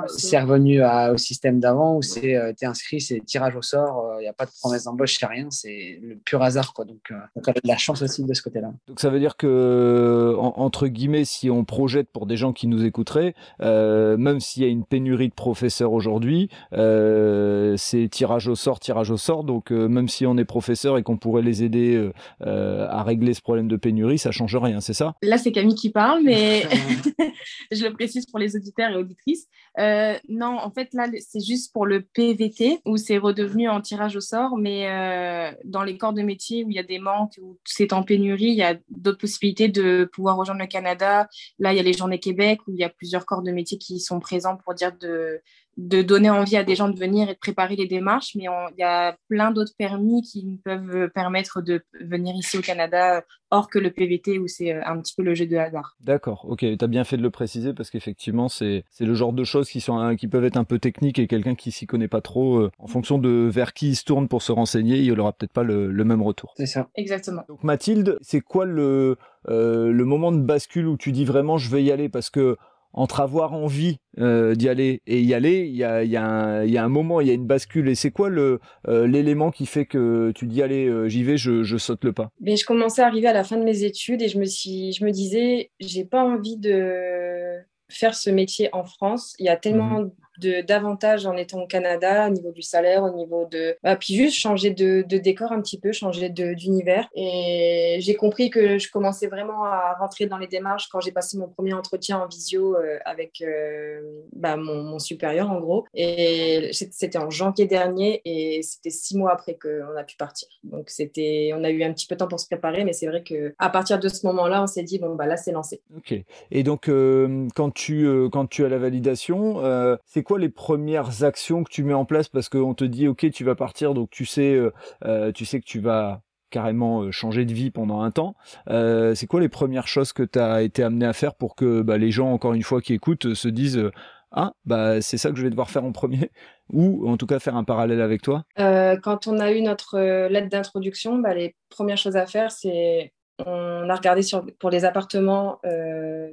c'est 0.08 0.40
revenu 0.40 0.82
à- 0.82 1.12
au 1.14 1.18
système 1.18 1.60
d'avant 1.60 1.96
où 1.98 2.02
c'est 2.02 2.36
euh, 2.36 2.54
t'es 2.56 2.66
inscrit, 2.66 3.02
c'est 3.02 3.20
tirage 3.26 3.56
au 3.56 3.62
sort, 3.62 4.16
il 4.20 4.24
n'y 4.24 4.28
a 4.28 4.34
pas 4.34 4.46
de 4.46 4.52
promesse 4.60 4.84
d'embauche, 4.86 5.18
c'est 5.20 5.26
rien, 5.26 5.48
c'est 5.50 6.00
le 6.02 6.16
pur 6.18 6.42
hasard. 6.42 6.74
Quoi. 6.74 6.86
Donc, 6.86 7.00
euh, 7.12 7.16
donc, 7.36 7.44
elle 7.48 7.54
a 7.58 7.62
de 7.62 7.68
la 7.68 7.78
chance 7.78 8.02
aussi 8.02 8.24
de 8.24 8.34
ce 8.34 8.42
côté-là. 8.42 8.72
Donc, 8.88 9.00
ça 9.00 9.10
veut 9.10 9.20
dire 9.20 9.38
que, 9.38 10.36
en- 10.38 10.54
entre 10.58 10.88
guillemets, 10.88 11.26
si 11.26 11.50
on 11.50 11.64
projette 11.66 12.10
pour 12.12 12.26
des 12.26 12.38
gens 12.38 12.54
qui 12.54 12.68
nous 12.68 12.84
écouteraient, 12.86 13.36
euh, 13.62 14.18
même 14.18 14.40
s'il 14.40 14.64
y 14.64 14.66
a 14.66 14.70
une 14.70 14.86
pénurie 14.86 15.30
de 15.30 15.34
professeurs 15.34 15.92
aujourd'hui, 15.94 16.50
euh, 16.73 16.73
c'est 16.74 18.08
tirage 18.10 18.48
au 18.48 18.56
sort, 18.56 18.80
tirage 18.80 19.12
au 19.12 19.18
sort. 19.18 19.44
Donc, 19.44 19.72
euh, 19.72 19.88
même 19.88 20.08
si 20.08 20.26
on 20.26 20.38
est 20.38 20.46
professeur 20.46 20.98
et 20.98 21.04
qu'on 21.04 21.18
pourrait 21.18 21.42
les 21.42 21.64
aider 21.64 21.96
euh, 21.96 22.14
euh, 22.42 22.88
à 22.90 23.04
régler 23.04 23.34
ce 23.34 23.42
problème 23.42 23.68
de 23.68 23.76
pénurie, 23.76 24.18
ça 24.18 24.32
change 24.32 24.56
rien, 24.56 24.82
c'est 24.82 24.94
ça? 24.94 25.16
Là 25.22 25.38
c'est 25.38 25.52
Camille 25.52 25.76
qui 25.76 25.90
parle 25.90 26.22
mais 26.24 26.64
je 27.72 27.86
le 27.86 27.94
précise 27.94 28.26
pour 28.26 28.40
les 28.40 28.56
auditeurs 28.56 28.92
et 28.92 28.96
auditrices. 28.96 29.48
Euh, 29.80 30.16
non, 30.30 30.58
en 30.60 30.72
fait 30.72 30.90
là 30.94 31.08
c'est 31.20 31.44
juste 31.44 31.74
pour 31.74 31.86
le 31.86 32.02
PVT 32.02 32.80
où 32.86 32.98
c'est 32.98 33.18
redevenu 33.18 33.70
en 33.70 33.82
tirage 33.82 34.16
au 34.16 34.22
sort 34.22 34.58
mais 34.58 34.88
euh, 34.88 35.52
dans 35.66 35.84
les 35.84 35.98
corps 35.98 36.14
de 36.14 36.22
métier 36.22 36.64
où 36.64 36.70
il 36.70 36.76
y 36.76 36.80
a 36.80 36.84
des 36.84 37.00
manques 37.00 37.34
où 37.42 37.58
c'est 37.66 37.94
en 37.94 38.04
pénurie, 38.04 38.46
il 38.46 38.56
y 38.56 38.64
a 38.64 38.76
d'autres 38.90 39.20
possibilités 39.20 39.68
de 39.68 40.10
pouvoir 40.12 40.38
rejoindre 40.38 40.62
le 40.62 40.68
Canada. 40.68 41.28
Là, 41.60 41.74
il 41.74 41.78
y 41.78 41.80
a 41.80 41.84
les 41.84 41.94
Journées 41.94 42.20
Québec 42.20 42.60
où 42.68 42.72
il 42.72 42.80
y 42.80 42.84
a 42.84 42.90
plusieurs 42.90 43.26
corps 43.26 43.42
de 43.42 43.52
métier 43.52 43.78
qui 43.78 44.00
sont 44.00 44.20
présents 44.20 44.58
pour 44.58 44.74
dire 44.74 44.92
de, 45.00 45.42
de 45.78 46.02
donner 46.02 46.30
envie 46.30 46.58
à 46.58 46.64
des 46.64 46.76
gens 46.76 46.90
de 46.90 46.98
venir 46.98 47.30
et 47.30 47.34
de 47.34 47.40
préparer 47.40 47.76
les 47.76 47.88
démarches, 47.88 48.36
mais 48.36 48.44
il 48.44 48.80
y 48.80 48.84
a 48.84 49.16
plein 49.28 49.52
d'autres 49.52 49.74
permis 49.78 50.22
qui 50.22 50.60
peuvent 50.64 51.10
permettre 51.14 51.62
de 51.62 51.84
venir 52.00 52.36
ici 52.36 52.58
au 52.58 52.62
Canada, 52.62 53.24
hors 53.50 53.70
que 53.70 53.80
le 53.80 53.92
PVT 53.92 54.40
où 54.40 54.48
c'est 54.48 54.74
un 54.74 55.00
petit 55.00 55.14
peu 55.16 55.24
le 55.24 55.34
jeu 55.34 55.46
de 55.46 55.58
hasard. 55.58 55.96
D'accord, 56.02 56.46
ok, 56.48 56.60
tu 56.60 56.78
as 56.80 56.88
bien 56.88 57.04
fait 57.04 57.18
de 57.18 57.24
le 57.24 57.30
préciser 57.30 57.74
parce 57.74 57.90
qu'effectivement, 57.90 58.50
c'est 58.50 58.84
le 59.00 59.14
genre 59.14 59.34
de 59.34 59.44
choses 59.44 59.70
qui, 59.70 59.82
sont, 59.82 60.16
qui 60.16 60.28
peuvent 60.28 60.46
être 60.46 60.58
un 60.58 60.64
peu 60.64 60.80
techniques 60.80 61.20
et 61.20 61.28
quelqu'un 61.28 61.56
qui 61.56 61.72
s'y 61.72 61.88
connaît 61.88 62.08
pas 62.08 62.22
trop, 62.22 62.70
en 62.78 62.88
fonction 62.88 63.18
de 63.18 63.50
vers 63.52 63.74
qui 63.74 63.90
il 63.90 63.96
se 63.96 64.04
tourne 64.04 64.28
pour 64.28 64.42
se 64.42 64.52
renseigner, 64.52 64.98
il 64.98 65.14
n'aura 65.14 65.34
peut-être 65.34 65.54
pas 65.54 65.64
le, 65.64 65.92
le 65.92 66.04
même 66.04 66.22
retour. 66.22 66.54
C'est 66.58 66.66
ça. 66.66 66.90
Exactement. 66.96 67.44
Donc 67.48 67.64
Mathilde, 67.64 68.18
c'est 68.22 68.42
quoi 68.42 68.66
le, 68.66 69.18
euh, 69.50 69.92
le 69.92 70.06
moment 70.06 70.32
de 70.32 70.42
bascule 70.42 70.88
où 70.88 70.98
tu 70.98 71.12
dis 71.12 71.26
vraiment 71.26 71.58
je 71.58 71.70
vais 71.70 71.84
y 71.84 71.92
aller? 71.92 72.10
Parce 72.10 72.30
que 72.30 72.58
entre 72.94 73.20
avoir 73.20 73.54
envie 73.54 73.98
euh, 74.20 74.56
d'y 74.56 74.70
aller 74.70 75.02
et 75.08 75.22
y 75.22 75.34
aller, 75.34 75.66
il 75.68 75.76
y 75.76 75.84
a, 75.84 76.04
y, 76.04 76.16
a 76.16 76.24
un, 76.24 76.66
y 76.66 76.78
a 76.78 76.84
un 76.84 76.90
moment, 76.90 77.22
il 77.22 77.28
y 77.28 77.32
a 77.32 77.34
une 77.34 77.48
bascule. 77.48 77.90
Et 77.90 77.96
c'est 77.96 78.12
quoi 78.12 78.30
le 78.30 78.60
euh, 78.88 79.08
l'élément 79.08 79.52
qui 79.52 79.66
fait 79.66 79.86
que 79.86 80.32
tu 80.36 80.46
dis 80.46 80.62
allez, 80.62 80.88
euh, 80.88 81.08
j'y 81.08 81.24
vais, 81.24 81.38
je, 81.38 81.64
je, 81.64 81.78
saute 81.78 82.04
le 82.04 82.14
pas? 82.14 82.30
Mais 82.40 82.56
je 82.56 82.66
commençais 82.66 83.02
à 83.02 83.08
arriver 83.08 83.28
à 83.28 83.34
la 83.34 83.44
fin 83.44 83.58
de 83.58 83.64
mes 83.64 83.84
études 83.84 84.22
et 84.22 84.30
je 84.30 84.38
me 84.40 84.46
suis, 84.46 84.94
je 84.94 85.04
me 85.04 85.12
disais, 85.12 85.72
j'ai 85.80 86.06
pas 86.06 86.24
envie 86.24 86.58
de 86.58 87.58
faire 87.90 88.16
ce 88.16 88.30
métier 88.30 88.70
en 88.74 88.84
France. 88.84 89.34
Il 89.40 89.46
y 89.46 89.50
a 89.50 89.58
tellement 89.58 90.02
mmh 90.02 90.12
de 90.40 90.62
davantage 90.62 91.26
en 91.26 91.36
étant 91.38 91.62
au 91.62 91.68
Canada 91.68 92.28
au 92.28 92.32
niveau 92.32 92.52
du 92.52 92.62
salaire, 92.62 93.04
au 93.04 93.12
niveau 93.12 93.46
de 93.50 93.76
bah, 93.84 93.96
puis 93.96 94.16
juste 94.16 94.38
changer 94.38 94.72
de, 94.72 95.02
décor 95.02 95.52
un 95.52 95.62
petit 95.62 95.80
peu, 95.80 95.92
changer 95.92 96.30
d'univers. 96.30 97.08
Et 97.16 97.98
j'ai 98.00 98.16
compris 98.16 98.50
que 98.50 98.78
je 98.78 98.92
commençais 98.92 99.28
vraiment 99.28 99.64
à 99.66 99.96
rentrer 100.00 100.26
dans 100.26 100.38
les 100.38 100.48
démarches 100.48 100.90
quand 100.90 101.00
j'ai 101.00 101.12
passé 101.12 101.38
mon 101.38 101.48
premier 101.48 101.74
entretien 101.74 102.20
en 102.20 102.28
visio 102.28 102.76
euh, 102.76 102.98
avec 103.06 103.42
euh, 103.42 104.02
bah, 104.34 104.58
mon, 104.58 105.00
supérieur 105.00 105.52
en 105.52 105.60
gros. 105.60 105.86
Et 105.94 106.72
c'était 106.74 107.18
en 107.18 107.30
janvier 107.30 107.66
dernier 107.66 108.22
et 108.26 108.62
c'était 108.64 108.90
six 108.90 109.18
mois 109.18 109.34
après 109.34 109.58
qu'on 109.62 109.98
a 109.98 110.04
pu 110.04 110.16
partir. 110.18 110.48
Donc 110.64 110.90
c'était, 110.90 111.52
on 111.56 111.64
a 111.64 111.70
eu 111.70 111.84
un 111.84 111.94
petit 111.94 112.08
peu 112.08 112.16
de 112.16 112.20
temps 112.20 112.28
pour 112.28 112.40
se 112.40 112.46
préparer, 112.48 112.84
mais 112.84 112.94
c'est 112.94 113.08
vrai 113.08 113.24
que 113.24 113.54
à 113.60 113.70
partir 113.70 114.00
de 114.00 114.08
ce 114.08 114.26
moment-là, 114.28 114.64
on 114.64 114.68
s'est 114.68 114.84
dit 114.84 115.00
bon 115.00 115.16
bah 115.16 115.26
là 115.26 115.38
c'est 115.38 115.52
lancé. 115.52 115.82
Ok. 115.96 116.16
Et 116.52 116.64
donc 116.64 116.88
euh, 116.88 117.48
quand 117.56 117.72
tu 117.72 118.08
quand 118.32 118.48
tu 118.48 118.66
as 118.66 118.70
la 118.70 118.78
validation, 118.78 119.62
c'est 120.06 120.23
quoi 120.24 120.40
les 120.40 120.50
premières 120.50 121.24
actions 121.24 121.64
que 121.64 121.70
tu 121.70 121.84
mets 121.84 121.94
en 121.94 122.06
place? 122.06 122.30
Parce 122.30 122.50
qu'on 122.50 122.74
te 122.74 122.84
dit 122.84 123.08
ok 123.08 123.30
tu 123.32 123.44
vas 123.44 123.56
partir 123.56 123.94
donc 123.94 124.10
tu 124.10 124.26
sais 124.26 124.54
euh, 124.54 124.72
euh, 125.06 125.32
que 125.32 125.58
tu 125.58 125.80
vas 125.80 126.22
carrément 126.50 127.02
euh, 127.02 127.12
changer 127.12 127.46
de 127.46 127.54
vie 127.54 127.72
pendant 127.72 128.02
un 128.02 128.12
temps. 128.12 128.36
c'est 128.68 129.28
quoi 129.28 129.40
les 129.40 129.50
premières 129.50 129.88
choses 129.88 130.14
que 130.14 130.24
tu 130.24 130.40
as 130.40 130.62
été 130.62 130.84
amené 130.84 131.06
à 131.06 131.14
faire 131.14 131.36
pour 131.36 131.56
que 131.56 131.82
bah, 131.82 131.98
les 131.98 132.12
gens, 132.12 132.32
encore 132.32 132.54
une 132.54 132.64
fois, 132.64 132.82
qui 132.82 132.94
écoutent, 132.94 133.34
se 133.34 133.48
disent 133.48 133.90
Ah, 134.32 134.54
bah, 134.66 135.02
c'est 135.02 135.18
ça 135.18 135.32
que 135.32 135.38
je 135.38 135.44
vais 135.44 135.50
devoir 135.50 135.70
faire 135.70 135.84
en 135.84 135.92
premier 135.92 136.32
Ou 136.70 137.10
en 137.10 137.18
tout 137.18 137.26
cas 137.26 137.40
faire 137.40 137.56
un 137.56 137.64
parallèle 137.64 138.02
avec 138.02 138.22
toi? 138.22 138.46
Quand 138.58 139.28
on 139.28 139.40
a 139.40 139.52
eu 139.52 139.62
notre 139.62 140.00
lettre 140.28 140.50
d'introduction, 140.50 141.18
bah, 141.18 141.34
les 141.34 141.56
premières 141.70 141.98
choses 141.98 142.16
à 142.16 142.26
faire, 142.26 142.52
c'est 142.52 143.14
on 143.40 143.90
a 143.90 143.96
regardé 143.96 144.22
sur, 144.22 144.46
pour 144.60 144.70
les 144.70 144.86
appartements 144.86 145.60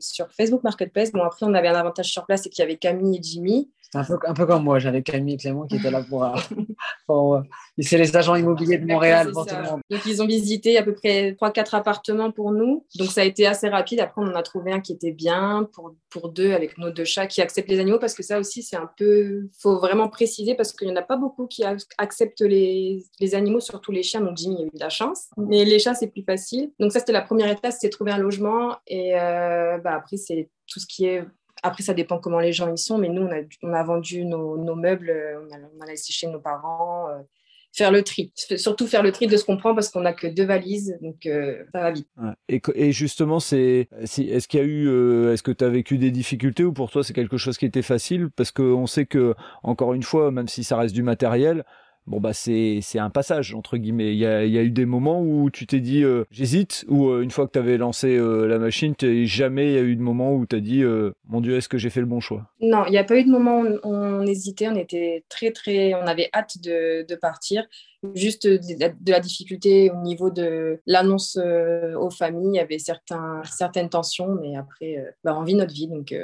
sur 0.00 0.30
Facebook 0.32 0.62
Marketplace. 0.64 1.12
Bon, 1.12 1.22
après, 1.22 1.46
on 1.46 1.54
avait 1.54 1.68
un 1.68 1.74
avantage 1.74 2.10
sur 2.10 2.26
place, 2.26 2.42
c'est 2.42 2.50
qu'il 2.50 2.62
y 2.62 2.64
avait 2.64 2.76
Camille 2.76 3.18
et 3.18 3.22
Jimmy. 3.22 3.70
Un 3.92 4.04
peu, 4.04 4.18
un 4.24 4.34
peu, 4.34 4.46
comme 4.46 4.62
moi, 4.62 4.78
j'avais 4.78 5.02
Camille 5.02 5.34
et 5.34 5.36
Clément 5.36 5.66
qui 5.66 5.76
étaient 5.76 5.90
là 5.90 6.02
pour. 6.08 6.24
Euh, 6.24 6.36
pour 7.06 7.42
c'est 7.76 7.98
les 7.98 8.16
agents 8.16 8.36
immobiliers 8.36 8.78
de 8.78 8.86
Montréal 8.86 9.32
pour 9.32 9.46
tout 9.46 9.56
le 9.56 9.62
monde. 9.62 9.80
Donc, 9.90 10.06
ils 10.06 10.22
ont 10.22 10.26
visité 10.26 10.78
à 10.78 10.84
peu 10.84 10.94
près 10.94 11.32
3-4 11.32 11.74
appartements 11.74 12.30
pour 12.30 12.52
nous. 12.52 12.86
Donc, 12.96 13.10
ça 13.10 13.22
a 13.22 13.24
été 13.24 13.46
assez 13.46 13.68
rapide. 13.68 14.00
Après, 14.00 14.22
on 14.22 14.28
en 14.28 14.34
a 14.34 14.42
trouvé 14.42 14.70
un 14.70 14.80
qui 14.80 14.92
était 14.92 15.10
bien 15.10 15.68
pour, 15.72 15.94
pour 16.08 16.28
deux 16.28 16.52
avec 16.52 16.78
nos 16.78 16.90
deux 16.90 17.04
chats 17.04 17.26
qui 17.26 17.40
acceptent 17.42 17.68
les 17.68 17.80
animaux 17.80 17.98
parce 17.98 18.14
que 18.14 18.22
ça 18.22 18.38
aussi, 18.38 18.62
c'est 18.62 18.76
un 18.76 18.88
peu. 18.96 19.44
Il 19.44 19.60
faut 19.60 19.80
vraiment 19.80 20.08
préciser 20.08 20.54
parce 20.54 20.72
qu'il 20.72 20.86
n'y 20.86 20.92
en 20.92 20.96
a 20.96 21.02
pas 21.02 21.16
beaucoup 21.16 21.48
qui 21.48 21.64
acceptent 21.98 22.42
les, 22.42 23.02
les 23.18 23.34
animaux, 23.34 23.60
surtout 23.60 23.90
les 23.90 24.04
chiens. 24.04 24.20
Donc, 24.20 24.36
Jimmy 24.36 24.62
a 24.62 24.66
eu 24.66 24.70
de 24.72 24.80
la 24.80 24.90
chance. 24.90 25.30
Mais 25.36 25.64
les 25.64 25.80
chats, 25.80 25.94
c'est 25.94 26.08
plus 26.08 26.22
facile. 26.22 26.70
Donc, 26.78 26.89
ça, 26.90 27.00
c'était 27.00 27.12
la 27.12 27.22
première 27.22 27.50
étape, 27.50 27.72
c'était 27.72 27.90
trouver 27.90 28.12
un 28.12 28.18
logement. 28.18 28.76
Et 28.86 29.18
euh, 29.18 29.78
bah, 29.78 29.94
après, 29.94 30.16
c'est 30.16 30.50
tout 30.66 30.80
ce 30.80 30.86
qui 30.86 31.06
est 31.06 31.24
après, 31.62 31.82
ça 31.82 31.92
dépend 31.92 32.18
comment 32.18 32.40
les 32.40 32.54
gens 32.54 32.72
y 32.72 32.78
sont, 32.78 32.96
mais 32.96 33.10
nous, 33.10 33.22
on 33.22 33.30
a, 33.30 33.42
on 33.62 33.72
a 33.74 33.82
vendu 33.82 34.24
nos, 34.24 34.74
meubles, 34.74 35.10
euh, 35.10 35.40
on 35.42 35.54
a, 35.54 35.58
on 35.78 35.84
laissé 35.84 36.10
chez 36.10 36.26
nos 36.26 36.40
parents, 36.40 37.10
euh, 37.10 37.18
faire 37.70 37.90
le 37.90 38.02
tri. 38.02 38.32
Surtout 38.56 38.86
faire 38.86 39.02
le 39.02 39.12
tri 39.12 39.26
de 39.26 39.36
ce 39.36 39.44
qu'on 39.44 39.58
prend 39.58 39.74
parce 39.74 39.90
qu'on 39.90 40.00
n'a 40.00 40.14
que 40.14 40.26
deux 40.26 40.46
valises, 40.46 40.96
donc 41.02 41.16
ça 41.24 41.80
va 41.80 41.90
vite. 41.90 42.08
Et, 42.48 42.62
et, 42.74 42.92
justement, 42.92 43.40
c'est, 43.40 43.88
est-ce 44.00 44.48
qu'il 44.48 44.60
y 44.60 44.62
a 44.62 44.66
eu, 44.66 44.88
est-ce 45.30 45.42
que 45.42 45.52
tu 45.52 45.62
as 45.62 45.68
vécu 45.68 45.98
des 45.98 46.10
difficultés 46.10 46.64
ou 46.64 46.72
pour 46.72 46.90
toi 46.90 47.04
c'est 47.04 47.12
quelque 47.12 47.36
chose 47.36 47.58
qui 47.58 47.66
était 47.66 47.82
facile? 47.82 48.30
Parce 48.34 48.52
qu'on 48.52 48.86
sait 48.86 49.04
que, 49.04 49.34
encore 49.62 49.92
une 49.92 50.02
fois, 50.02 50.30
même 50.30 50.48
si 50.48 50.64
ça 50.64 50.78
reste 50.78 50.94
du 50.94 51.02
matériel, 51.02 51.64
bon 52.06 52.20
bah 52.20 52.32
c'est 52.32 52.80
c'est 52.82 52.98
un 52.98 53.10
passage 53.10 53.54
entre 53.54 53.76
guillemets. 53.76 54.12
Il 54.12 54.18
y 54.18 54.26
a, 54.26 54.44
y 54.44 54.58
a 54.58 54.62
eu 54.62 54.70
des 54.70 54.86
moments 54.86 55.22
où 55.22 55.50
tu 55.50 55.66
t'es 55.66 55.80
dit 55.80 56.02
euh, 56.02 56.24
j'hésite 56.30 56.84
ou 56.88 57.08
euh, 57.08 57.22
une 57.22 57.30
fois 57.30 57.46
que 57.46 57.52
tu 57.52 57.58
avais 57.58 57.78
lancé 57.78 58.16
euh, 58.16 58.46
la 58.46 58.58
machine, 58.58 58.94
jamais 59.24 59.68
il 59.68 59.74
y 59.74 59.78
a 59.78 59.82
eu 59.82 59.96
de 59.96 60.02
moment 60.02 60.34
où 60.34 60.46
tu 60.46 60.56
as 60.56 60.60
dit 60.60 60.82
mon 61.28 61.40
dieu 61.40 61.56
est-ce 61.56 61.68
que 61.68 61.78
j'ai 61.78 61.90
fait 61.90 62.00
le 62.00 62.06
bon 62.06 62.20
choix? 62.20 62.50
Non, 62.60 62.84
il 62.86 62.90
n'y 62.90 62.98
a 62.98 63.04
pas 63.04 63.16
eu 63.16 63.24
de 63.24 63.30
moment 63.30 63.60
où 63.60 63.78
on, 63.84 64.26
hésitait. 64.26 64.68
On 64.68 64.76
était 64.76 65.24
très 65.28 65.50
très, 65.50 65.94
on 65.94 66.06
avait 66.06 66.28
hâte 66.34 66.58
de, 66.62 67.06
de 67.06 67.14
partir. 67.14 67.66
Juste 68.14 68.46
de, 68.46 69.10
la 69.10 69.20
difficulté 69.20 69.90
au 69.90 70.00
niveau 70.02 70.30
de 70.30 70.80
l'annonce 70.86 71.36
aux 71.36 72.10
familles, 72.10 72.50
il 72.54 72.56
y 72.56 72.60
avait 72.60 72.78
certains, 72.78 73.42
certaines 73.44 73.90
tensions, 73.90 74.36
mais 74.40 74.56
après, 74.56 74.96
bah, 75.22 75.36
on 75.38 75.42
vit 75.42 75.54
notre 75.54 75.74
vie, 75.74 75.86
donc 75.86 76.14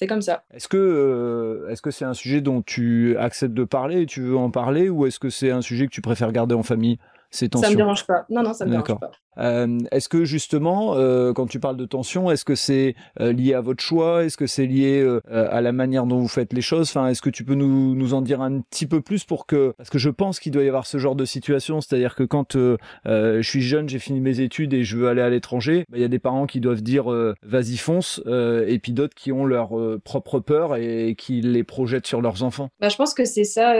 c'est 0.00 0.06
comme 0.06 0.22
ça. 0.22 0.44
Est-ce 0.54 0.66
que 0.66 0.78
euh, 0.78 1.68
est-ce 1.68 1.82
que 1.82 1.90
c'est 1.90 2.06
un 2.06 2.14
sujet 2.14 2.40
dont 2.40 2.62
tu 2.62 3.18
acceptes 3.18 3.52
de 3.52 3.64
parler 3.64 4.00
et 4.00 4.06
tu 4.06 4.22
veux 4.22 4.36
en 4.38 4.50
parler 4.50 4.88
ou 4.88 5.04
est-ce 5.04 5.18
que 5.18 5.28
c'est 5.28 5.50
un 5.50 5.60
sujet 5.60 5.86
que 5.86 5.92
tu 5.92 6.00
préfères 6.00 6.32
garder 6.32 6.54
en 6.54 6.62
famille? 6.62 6.98
Ces 7.30 7.48
tensions 7.48 7.68
Ça 7.68 7.72
me 7.72 7.76
dérange 7.76 8.06
pas. 8.06 8.26
Non 8.30 8.42
non, 8.42 8.52
ça 8.52 8.64
me 8.66 8.70
dérange 8.70 8.98
pas. 8.98 9.10
Euh, 9.38 9.78
est-ce 9.90 10.08
que 10.08 10.24
justement, 10.24 10.94
euh, 10.96 11.32
quand 11.32 11.46
tu 11.46 11.60
parles 11.60 11.76
de 11.76 11.84
tension, 11.84 12.30
est-ce 12.30 12.44
que 12.44 12.54
c'est 12.54 12.94
euh, 13.20 13.32
lié 13.32 13.54
à 13.54 13.60
votre 13.60 13.82
choix? 13.82 14.24
Est-ce 14.24 14.36
que 14.36 14.46
c'est 14.46 14.66
lié 14.66 15.06
à 15.30 15.60
la 15.60 15.72
manière 15.72 16.06
dont 16.06 16.18
vous 16.18 16.28
faites 16.28 16.52
les 16.52 16.60
choses? 16.60 16.88
Enfin, 16.90 17.08
est-ce 17.08 17.22
que 17.22 17.30
tu 17.30 17.44
peux 17.44 17.54
nous, 17.54 17.94
nous 17.94 18.14
en 18.14 18.22
dire 18.22 18.40
un 18.40 18.60
petit 18.60 18.86
peu 18.86 19.00
plus 19.00 19.24
pour 19.24 19.46
que, 19.46 19.72
parce 19.76 19.90
que 19.90 19.98
je 19.98 20.10
pense 20.10 20.40
qu'il 20.40 20.52
doit 20.52 20.64
y 20.64 20.68
avoir 20.68 20.86
ce 20.86 20.98
genre 20.98 21.14
de 21.14 21.24
situation, 21.24 21.80
c'est-à-dire 21.80 22.14
que 22.14 22.24
quand 22.24 22.56
je 22.56 23.40
suis 23.42 23.62
jeune, 23.62 23.88
j'ai 23.88 23.98
fini 23.98 24.20
mes 24.20 24.40
études 24.40 24.74
et 24.74 24.84
je 24.84 24.96
veux 24.96 25.08
aller 25.08 25.22
à 25.22 25.30
l'étranger, 25.30 25.84
bah, 25.88 25.98
il 25.98 26.02
y 26.02 26.04
a 26.04 26.08
des 26.08 26.18
parents 26.18 26.46
qui 26.46 26.60
doivent 26.60 26.82
dire 26.82 27.06
vas-y 27.42 27.76
fonce, 27.76 28.20
et 28.26 28.78
puis 28.82 28.92
d'autres 28.92 29.14
qui 29.14 29.32
ont 29.32 29.46
leur 29.46 29.70
propre 30.04 30.40
peur 30.40 30.76
et 30.76 31.14
qui 31.16 31.40
les 31.40 31.64
projettent 31.64 32.06
sur 32.06 32.20
leurs 32.20 32.42
enfants. 32.42 32.68
Bah, 32.80 32.88
je 32.88 32.96
pense 32.96 33.14
que 33.14 33.24
c'est 33.24 33.44
ça. 33.44 33.74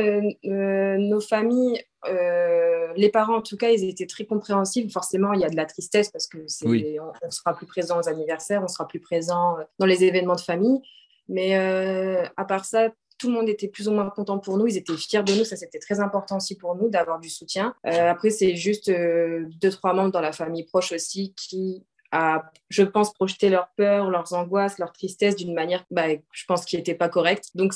nos 0.44 1.20
familles 1.20 1.80
euh, 2.06 2.92
les 2.96 3.10
parents, 3.10 3.36
en 3.36 3.42
tout 3.42 3.56
cas, 3.56 3.70
ils 3.70 3.88
étaient 3.88 4.06
très 4.06 4.24
compréhensifs. 4.24 4.92
Forcément, 4.92 5.32
il 5.32 5.40
y 5.40 5.44
a 5.44 5.50
de 5.50 5.56
la 5.56 5.66
tristesse 5.66 6.10
parce 6.10 6.26
que 6.26 6.38
on, 6.38 7.30
sera 7.30 7.54
plus 7.54 7.66
présent 7.66 8.00
aux 8.00 8.08
anniversaires, 8.08 8.62
on 8.62 8.68
sera 8.68 8.86
plus 8.86 9.00
présent 9.00 9.58
euh, 9.58 9.62
dans 9.78 9.86
les 9.86 10.04
événements 10.04 10.34
de 10.34 10.40
famille. 10.40 10.80
Mais 11.28 11.56
euh, 11.56 12.24
à 12.36 12.44
part 12.44 12.64
ça, 12.64 12.88
tout 13.18 13.28
le 13.28 13.34
monde 13.34 13.48
était 13.48 13.68
plus 13.68 13.86
ou 13.86 13.92
moins 13.92 14.08
content 14.08 14.38
pour 14.38 14.56
nous. 14.56 14.66
Ils 14.66 14.78
étaient 14.78 14.96
fiers 14.96 15.22
de 15.22 15.34
nous. 15.34 15.44
Ça, 15.44 15.56
c'était 15.56 15.78
très 15.78 16.00
important 16.00 16.38
aussi 16.38 16.56
pour 16.56 16.74
nous 16.74 16.88
d'avoir 16.88 17.20
du 17.20 17.28
soutien. 17.28 17.74
après, 17.84 18.30
c'est 18.30 18.56
juste 18.56 18.90
deux, 18.90 19.70
trois 19.70 19.92
membres 19.92 20.10
dans 20.10 20.22
la 20.22 20.32
famille 20.32 20.64
proche 20.64 20.92
aussi 20.92 21.34
qui 21.36 21.84
à, 22.12 22.50
je 22.68 22.82
pense, 22.82 23.12
projeter 23.12 23.50
leurs 23.50 23.68
peurs, 23.76 24.10
leurs 24.10 24.32
angoisses, 24.32 24.78
leur 24.78 24.92
tristesse 24.92 25.36
d'une 25.36 25.54
manière, 25.54 25.84
bah, 25.90 26.08
je 26.32 26.44
pense, 26.46 26.64
qui 26.64 26.76
n'était 26.76 26.94
pas 26.94 27.08
correcte. 27.08 27.50
Donc, 27.54 27.72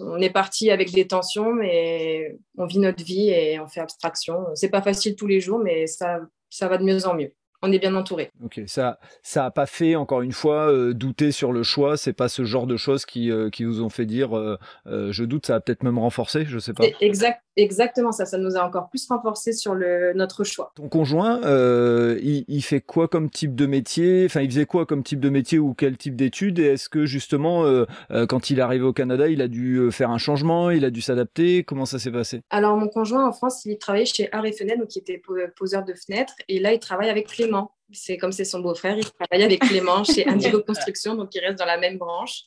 on, 0.00 0.20
est 0.20 0.30
parti 0.30 0.70
avec 0.70 0.92
des 0.92 1.06
tensions, 1.06 1.52
mais 1.52 2.36
on 2.56 2.66
vit 2.66 2.78
notre 2.78 3.04
vie 3.04 3.30
et 3.30 3.58
on 3.58 3.66
fait 3.66 3.80
abstraction. 3.80 4.46
C'est 4.54 4.70
pas 4.70 4.82
facile 4.82 5.16
tous 5.16 5.26
les 5.26 5.40
jours, 5.40 5.58
mais 5.58 5.86
ça, 5.86 6.20
ça 6.50 6.68
va 6.68 6.78
de 6.78 6.84
mieux 6.84 7.06
en 7.06 7.14
mieux 7.14 7.32
on 7.62 7.70
est 7.70 7.78
bien 7.78 7.94
entouré. 7.94 8.30
Ok, 8.44 8.60
ça, 8.66 8.98
ça 9.22 9.46
a 9.46 9.50
pas 9.50 9.66
fait 9.66 9.94
encore 9.94 10.22
une 10.22 10.32
fois 10.32 10.70
euh, 10.70 10.92
douter 10.92 11.30
sur 11.30 11.52
le 11.52 11.62
choix. 11.62 11.96
C'est 11.96 12.12
pas 12.12 12.28
ce 12.28 12.44
genre 12.44 12.66
de 12.66 12.76
choses 12.76 13.06
qui, 13.06 13.30
euh, 13.30 13.50
qui 13.50 13.64
vous 13.64 13.82
ont 13.82 13.88
fait 13.88 14.04
dire 14.04 14.36
euh, 14.36 14.58
je 14.84 15.24
doute. 15.24 15.46
Ça 15.46 15.54
a 15.54 15.60
peut-être 15.60 15.84
même 15.84 15.98
renforcé, 15.98 16.44
je 16.44 16.58
sais 16.58 16.74
pas. 16.74 16.84
Exact, 17.00 17.40
exactement 17.56 18.12
ça. 18.12 18.26
Ça 18.26 18.38
nous 18.38 18.56
a 18.56 18.66
encore 18.66 18.88
plus 18.88 19.06
renforcé 19.08 19.52
sur 19.52 19.74
le 19.74 20.12
notre 20.14 20.44
choix. 20.44 20.72
Ton 20.74 20.88
conjoint, 20.88 21.40
il, 21.42 22.44
il, 22.48 22.62
fait 22.62 22.80
quoi 22.80 23.08
comme 23.08 23.30
type 23.30 23.54
de 23.54 23.66
métier? 23.66 24.24
Enfin, 24.26 24.40
il 24.40 24.50
faisait 24.50 24.66
quoi 24.66 24.86
comme 24.86 25.02
type 25.02 25.20
de 25.20 25.28
métier 25.28 25.58
ou 25.58 25.74
quel 25.74 25.96
type 25.96 26.16
d'études? 26.16 26.58
Et 26.58 26.72
est-ce 26.72 26.88
que 26.88 27.06
justement, 27.06 27.64
quand 28.28 28.50
il 28.50 28.58
est 28.58 28.62
arrivé 28.62 28.84
au 28.84 28.92
Canada, 28.92 29.28
il 29.28 29.42
a 29.42 29.48
dû 29.48 29.90
faire 29.90 30.10
un 30.10 30.18
changement 30.18 30.70
Il 30.70 30.84
a 30.84 30.90
dû 30.90 31.00
s'adapter? 31.00 31.64
Comment 31.64 31.86
ça 31.86 31.98
s'est 31.98 32.12
passé? 32.12 32.42
Alors, 32.50 32.76
mon 32.76 32.88
conjoint 32.88 33.26
en 33.26 33.32
France, 33.32 33.64
il 33.64 33.78
travaillait 33.78 34.06
chez 34.06 34.28
Arrêt 34.32 34.52
Fenêtre, 34.52 34.80
donc 34.80 34.88
qui 34.88 34.98
était 34.98 35.20
poseur 35.56 35.84
de 35.84 35.94
fenêtres, 35.94 36.34
et 36.48 36.58
là, 36.58 36.72
il 36.72 36.78
travaille 36.78 37.10
avec 37.10 37.28
Clément 37.28 37.72
c'est 37.92 38.16
comme 38.16 38.32
c'est 38.32 38.44
son 38.44 38.60
beau-frère, 38.60 38.96
il 38.96 39.04
travaille 39.04 39.44
avec 39.44 39.60
Clément 39.60 40.04
chez 40.04 40.26
Indigo 40.28 40.62
Construction, 40.62 41.14
donc 41.14 41.34
il 41.34 41.40
reste 41.40 41.58
dans 41.58 41.66
la 41.66 41.78
même 41.78 41.98
branche. 41.98 42.44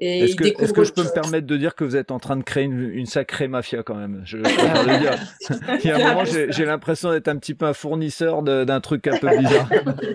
Est-ce 0.00 0.36
que, 0.36 0.44
est 0.44 0.72
que, 0.72 0.84
je 0.84 0.92
peux 0.92 1.02
me 1.02 1.12
permettre 1.12 1.46
de 1.46 1.56
dire 1.56 1.74
que 1.74 1.84
vous 1.84 1.96
êtes 1.96 2.10
en 2.10 2.18
train 2.18 2.36
de 2.36 2.42
créer 2.42 2.64
une, 2.64 3.06
sacrée 3.06 3.48
mafia 3.48 3.82
quand 3.82 3.96
même? 3.96 4.22
Je, 4.24 4.36
le 4.36 4.98
dire. 4.98 5.18
Il 5.82 5.88
y 5.88 5.90
a 5.90 5.96
un 5.96 6.14
moment, 6.14 6.24
j'ai 6.24 6.64
l'impression 6.64 7.10
d'être 7.10 7.28
un 7.28 7.36
petit 7.36 7.54
peu 7.54 7.66
un 7.66 7.72
fournisseur 7.72 8.42
d'un 8.42 8.80
truc 8.80 9.06
un 9.06 9.18
peu 9.18 9.36
bizarre. 9.36 9.68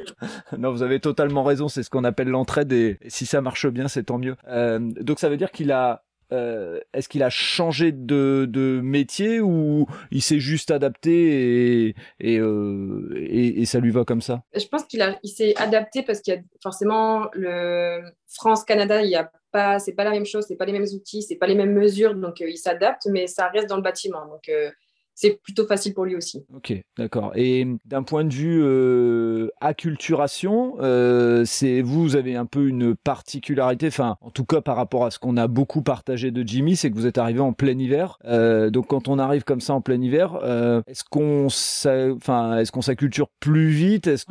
non, 0.58 0.72
vous 0.72 0.84
avez 0.84 1.00
totalement 1.00 1.44
raison. 1.44 1.68
C'est 1.68 1.84
ce 1.84 1.90
qu'on 1.90 2.04
appelle 2.04 2.30
l'entraide 2.30 2.72
et, 2.72 2.98
si 3.08 3.25
ça 3.25 3.42
marche 3.42 3.68
bien, 3.68 3.88
c'est 3.88 4.04
tant 4.04 4.18
mieux. 4.18 4.36
Euh, 4.48 4.80
donc 4.80 5.20
ça 5.20 5.30
veut 5.30 5.38
dire 5.38 5.52
qu'il 5.52 5.72
a 5.72 6.04
euh, 6.32 6.80
est-ce 6.94 7.10
qu'il 7.10 7.22
a 7.22 7.30
changé 7.30 7.92
de, 7.92 8.48
de, 8.50 8.80
métier 8.82 9.40
ou 9.40 9.86
il 10.10 10.22
s'est 10.22 10.40
juste 10.40 10.72
adapté 10.72 11.90
et, 11.90 11.96
et, 12.20 12.40
euh, 12.40 13.13
et, 13.16 13.62
et, 13.62 13.66
ça 13.66 13.80
lui 13.80 13.92
va 13.92 14.04
comme 14.04 14.22
ça? 14.22 14.42
Je 14.56 14.66
pense 14.66 14.86
qu'il 14.86 15.06
il 15.22 15.30
s'est 15.30 15.54
adapté 15.58 16.02
parce 16.02 16.22
qu'il 16.22 16.34
y 16.34 16.38
a 16.38 16.42
forcément 16.62 17.28
le 17.34 18.02
France-Canada, 18.28 19.04
il 19.04 19.12
y 19.12 19.16
a 19.16 19.32
c'est 19.79 19.93
pas 19.93 20.03
la 20.03 20.12
même 20.12 20.25
chose, 20.25 20.45
c'est 20.48 20.55
pas 20.55 20.65
les 20.65 20.74
mêmes 20.74 20.88
outils, 20.93 21.22
c'est 21.22 21.36
pas 21.36 21.48
les 21.48 21.55
mêmes 21.55 21.74
mesures, 21.74 22.15
donc 22.15 22.41
euh, 22.41 22.50
il 22.50 22.57
s'adapte, 22.57 23.07
mais 23.10 23.27
ça 23.27 23.48
reste 23.50 23.69
dans 23.69 23.75
le 23.75 23.81
bâtiment. 23.81 24.25
Donc 24.25 24.50
euh, 24.50 24.69
c'est 25.15 25.39
plutôt 25.43 25.67
facile 25.67 25.93
pour 25.93 26.05
lui 26.05 26.15
aussi. 26.15 26.43
Ok, 26.55 26.74
d'accord. 26.98 27.33
Et 27.36 27.67
d'un 27.86 28.01
point 28.01 28.24
de 28.24 28.33
vue 28.33 28.63
euh, 28.63 29.50
acculturation, 29.62 30.75
c'est 31.45 31.81
vous 31.81 32.15
avez 32.15 32.36
un 32.36 32.48
peu 32.48 32.67
une 32.67 32.95
particularité, 32.95 33.88
enfin 33.88 34.17
en 34.22 34.31
tout 34.31 34.43
cas 34.43 34.62
par 34.62 34.75
rapport 34.75 35.05
à 35.05 35.12
ce 35.12 35.19
qu'on 35.19 35.38
a 35.38 35.48
beaucoup 35.48 35.83
partagé 35.83 36.31
de 36.31 36.41
Jimmy, 36.41 36.75
c'est 36.75 36.89
que 36.89 36.95
vous 36.95 37.05
êtes 37.05 37.19
arrivé 37.19 37.41
en 37.41 37.53
plein 37.53 37.77
hiver. 37.77 38.17
Donc 38.72 38.88
quand 38.88 39.07
on 39.07 39.19
arrive 39.19 39.43
comme 39.43 39.62
ça 39.62 39.75
en 39.75 39.81
plein 39.81 40.01
hiver, 40.01 40.39
est-ce 40.88 41.03
qu'on 41.03 41.45
enfin 41.45 42.57
est-ce 42.57 42.72
qu'on 42.72 42.81
s'acculture 42.81 43.29
plus 43.39 43.69
vite, 43.69 44.07
est-ce 44.07 44.25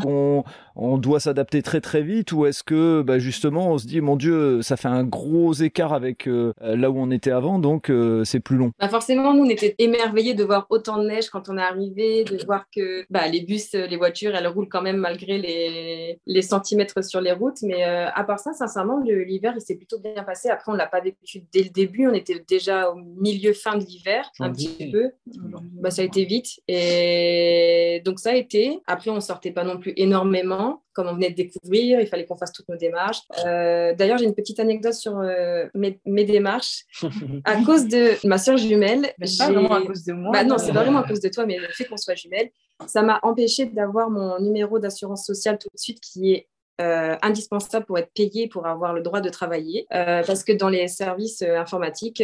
on 0.76 0.98
doit 0.98 1.20
s'adapter 1.20 1.62
très 1.62 1.80
très 1.80 2.02
vite 2.02 2.32
ou 2.32 2.46
est-ce 2.46 2.62
que 2.62 3.02
bah, 3.02 3.18
justement 3.18 3.72
on 3.72 3.78
se 3.78 3.86
dit 3.86 4.00
mon 4.00 4.16
Dieu 4.16 4.62
ça 4.62 4.76
fait 4.76 4.88
un 4.88 5.04
gros 5.04 5.52
écart 5.52 5.92
avec 5.92 6.26
euh, 6.26 6.52
là 6.60 6.90
où 6.90 6.98
on 6.98 7.10
était 7.10 7.30
avant 7.30 7.58
donc 7.58 7.90
euh, 7.90 8.24
c'est 8.24 8.40
plus 8.40 8.56
long. 8.56 8.72
Bah 8.78 8.88
forcément 8.88 9.34
nous 9.34 9.44
on 9.44 9.48
était 9.48 9.74
émerveillés 9.78 10.34
de 10.34 10.44
voir 10.44 10.66
autant 10.70 10.98
de 10.98 11.08
neige 11.08 11.30
quand 11.30 11.48
on 11.48 11.58
est 11.58 11.62
arrivé, 11.62 12.24
de 12.24 12.44
voir 12.44 12.66
que 12.74 13.04
bah, 13.10 13.28
les 13.28 13.40
bus, 13.40 13.72
les 13.72 13.96
voitures, 13.96 14.34
elles 14.34 14.46
roulent 14.46 14.68
quand 14.68 14.82
même 14.82 14.96
malgré 14.96 15.38
les, 15.38 16.18
les 16.26 16.42
centimètres 16.42 17.04
sur 17.04 17.20
les 17.20 17.32
routes. 17.32 17.62
Mais 17.62 17.84
euh, 17.84 18.08
à 18.14 18.24
part 18.24 18.38
ça, 18.38 18.52
sincèrement, 18.52 19.00
l'hiver, 19.00 19.54
il 19.56 19.60
s'est 19.60 19.76
plutôt 19.76 19.98
bien 19.98 20.22
passé. 20.24 20.48
Après, 20.48 20.70
on 20.70 20.74
ne 20.74 20.78
l'a 20.78 20.86
pas 20.86 21.00
vécu 21.00 21.42
dès 21.52 21.62
le 21.62 21.70
début. 21.70 22.06
On 22.06 22.14
était 22.14 22.44
déjà 22.46 22.90
au 22.90 22.96
milieu, 22.96 23.52
fin 23.52 23.76
de 23.76 23.84
l'hiver, 23.84 24.30
un 24.40 24.50
petit 24.50 24.90
peu. 24.90 25.10
Bah, 25.80 25.90
ça 25.90 26.02
a 26.02 26.04
été 26.04 26.24
vite. 26.24 26.60
Et 26.68 28.02
donc, 28.04 28.18
ça 28.18 28.30
a 28.30 28.34
été. 28.34 28.80
Après, 28.86 29.10
on 29.10 29.16
ne 29.16 29.20
sortait 29.20 29.52
pas 29.52 29.64
non 29.64 29.78
plus 29.78 29.92
énormément 29.96 30.62
comme 30.92 31.09
on 31.09 31.14
venait 31.14 31.31
de 31.31 31.37
découvrir, 31.37 32.00
il 32.00 32.07
fallait 32.07 32.26
qu'on 32.26 32.37
fasse 32.37 32.52
toutes 32.52 32.69
nos 32.69 32.76
démarches. 32.76 33.23
Euh, 33.47 33.95
D'ailleurs, 33.95 34.19
j'ai 34.19 34.26
une 34.26 34.35
petite 34.35 34.61
anecdote 34.61 34.95
sur 34.95 35.19
euh, 35.19 35.66
mes, 35.75 36.00
mes, 36.04 36.25
démarches. 36.25 36.85
à 37.45 37.62
cause 37.64 37.87
de 37.87 38.26
ma 38.26 38.38
soeur 38.38 38.57
jumelle. 38.57 39.12
Mais 39.19 39.26
pas 39.38 39.50
vraiment 39.50 39.75
à 39.75 39.83
cause 39.83 40.04
de 40.04 40.12
moi. 40.12 40.33
Bah, 40.33 40.45
non, 40.45 40.59
c'est 40.59 40.73
vraiment 40.73 41.00
à 41.00 41.09
cause 41.09 41.21
de 41.21 41.28
toi, 41.28 41.47
mais 41.47 41.59
le 41.59 41.69
fait 41.69 41.85
qu'on 41.85 41.97
soit 41.97 42.14
jumelles, 42.14 42.50
ça 42.87 43.02
m'a 43.02 43.21
empêché 43.23 43.66
d'avoir 43.66 44.11
mon 44.11 44.40
numéro 44.40 44.78
d'assurance 44.78 45.25
sociale 45.25 45.59
tout 45.59 45.69
de 45.73 45.78
suite 45.78 46.00
qui 46.00 46.33
est 46.33 46.49
euh, 46.82 47.16
indispensable 47.22 47.86
pour 47.86 47.98
être 47.98 48.12
payé 48.12 48.48
pour 48.48 48.66
avoir 48.66 48.92
le 48.92 49.02
droit 49.02 49.20
de 49.20 49.28
travailler. 49.28 49.86
Euh, 49.94 50.22
parce 50.26 50.42
que 50.42 50.52
dans 50.52 50.68
les 50.68 50.88
services 50.88 51.42
euh, 51.42 51.58
informatiques, 51.58 52.22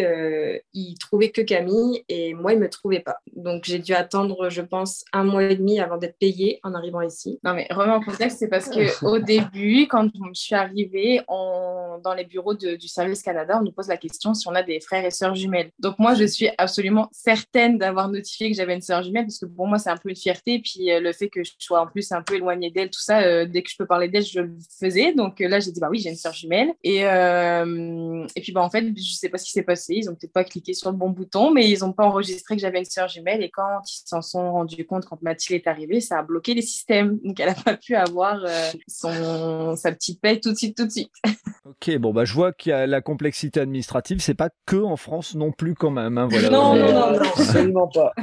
ils 0.74 0.98
trouvaient 0.98 1.30
que 1.30 1.42
Camille 1.42 2.02
et 2.08 2.34
moi, 2.34 2.52
ils 2.52 2.58
ne 2.58 2.62
me 2.62 2.68
trouvaient 2.68 3.00
pas. 3.00 3.18
Donc, 3.36 3.64
j'ai 3.64 3.78
dû 3.78 3.94
attendre, 3.94 4.50
je 4.50 4.62
pense, 4.62 5.04
un 5.12 5.24
mois 5.24 5.44
et 5.44 5.54
demi 5.54 5.78
avant 5.78 5.96
d'être 5.96 6.18
payée 6.18 6.58
en 6.64 6.74
arrivant 6.74 7.02
ici. 7.02 7.38
Non, 7.44 7.54
mais 7.54 7.68
vraiment, 7.70 7.96
en 7.96 8.00
contexte, 8.00 8.38
c'est 8.38 8.48
parce 8.48 8.68
qu'au 8.68 9.18
début, 9.34 9.86
quand 9.86 10.08
je 10.34 10.40
suis 10.40 10.54
arrivée 10.54 11.20
on, 11.28 12.00
dans 12.02 12.14
les 12.14 12.24
bureaux 12.24 12.54
de, 12.54 12.74
du 12.74 12.88
Service 12.88 13.22
Canada, 13.22 13.58
on 13.60 13.64
nous 13.64 13.72
pose 13.72 13.88
la 13.88 13.96
question 13.96 14.34
si 14.34 14.48
on 14.48 14.54
a 14.54 14.62
des 14.62 14.80
frères 14.80 15.04
et 15.04 15.10
sœurs 15.10 15.36
jumelles. 15.36 15.70
Donc, 15.78 15.98
moi, 15.98 16.14
je 16.14 16.24
suis 16.24 16.48
absolument 16.58 17.08
certaine 17.12 17.78
d'avoir 17.78 18.08
notifié 18.08 18.50
que 18.50 18.56
j'avais 18.56 18.74
une 18.74 18.82
sœur 18.82 19.02
jumelle 19.02 19.26
parce 19.26 19.38
que 19.38 19.46
pour 19.46 19.66
moi, 19.66 19.78
c'est 19.78 19.90
un 19.90 19.96
peu 19.96 20.08
une 20.08 20.16
fierté. 20.16 20.58
Puis, 20.58 20.88
le 20.88 21.12
fait 21.12 21.28
que 21.28 21.44
je 21.44 21.52
sois 21.58 21.80
en 21.80 21.86
plus 21.86 22.10
un 22.12 22.22
peu 22.22 22.34
éloignée 22.34 22.70
d'elle, 22.70 22.90
tout 22.90 23.00
ça, 23.00 23.44
dès 23.44 23.62
que 23.62 23.70
je 23.70 23.76
peux 23.76 23.86
parler 23.86 24.08
d'elle, 24.08 24.24
je 24.24 24.40
le 24.48 24.56
faisais. 24.78 25.14
Donc 25.14 25.40
là, 25.40 25.60
j'ai 25.60 25.70
dit, 25.70 25.80
bah 25.80 25.88
oui, 25.90 25.98
j'ai 25.98 26.10
une 26.10 26.16
sœur 26.16 26.32
jumelle. 26.32 26.72
Et, 26.82 27.04
euh, 27.04 28.26
et 28.36 28.40
puis, 28.40 28.52
bah, 28.52 28.62
en 28.62 28.70
fait, 28.70 28.84
je 28.96 29.12
sais 29.12 29.28
pas 29.28 29.38
ce 29.38 29.44
qui 29.44 29.52
s'est 29.52 29.62
passé. 29.62 29.94
Ils 29.94 30.10
ont 30.10 30.14
peut-être 30.14 30.32
pas 30.32 30.44
cliqué 30.44 30.74
sur 30.74 30.90
le 30.90 30.96
bon 30.96 31.10
bouton, 31.10 31.50
mais 31.50 31.68
ils 31.68 31.84
ont 31.84 31.92
pas 31.92 32.04
enregistré 32.04 32.56
que 32.56 32.60
j'avais 32.60 32.78
une 32.78 32.84
sœur 32.84 33.08
jumelle. 33.08 33.42
Et 33.42 33.50
quand 33.50 33.80
ils 33.86 34.08
s'en 34.08 34.22
sont 34.22 34.52
rendus 34.52 34.86
compte, 34.86 35.04
quand 35.06 35.20
Mathilde 35.22 35.62
est 35.62 35.68
arrivée, 35.68 36.00
ça 36.00 36.18
a 36.18 36.22
bloqué 36.22 36.54
les 36.54 36.62
systèmes. 36.62 37.18
Donc, 37.24 37.38
elle 37.40 37.50
a 37.50 37.54
pas 37.54 37.76
pu 37.76 37.94
avoir 37.94 38.44
euh, 38.44 38.70
son, 38.86 39.76
sa 39.76 39.92
petite 39.92 40.20
paye 40.20 40.40
tout 40.40 40.52
de 40.52 40.56
suite, 40.56 40.76
tout 40.76 40.86
de 40.86 40.92
suite. 40.92 41.12
Ok, 41.68 41.94
bon, 41.98 42.14
bah, 42.14 42.24
je 42.24 42.32
vois 42.32 42.52
qu'il 42.54 42.70
y 42.70 42.72
a 42.72 42.86
la 42.86 43.02
complexité 43.02 43.60
administrative. 43.60 44.20
C'est 44.20 44.32
pas 44.32 44.48
que 44.64 44.76
en 44.76 44.96
France 44.96 45.34
non 45.34 45.52
plus, 45.52 45.74
quand 45.74 45.90
même. 45.90 46.16
Hein, 46.16 46.26
voilà. 46.30 46.48
Non, 46.48 46.74
non, 46.74 46.92
non, 46.92 47.12
non, 47.12 47.20
absolument 47.20 47.88
pas. 47.88 48.14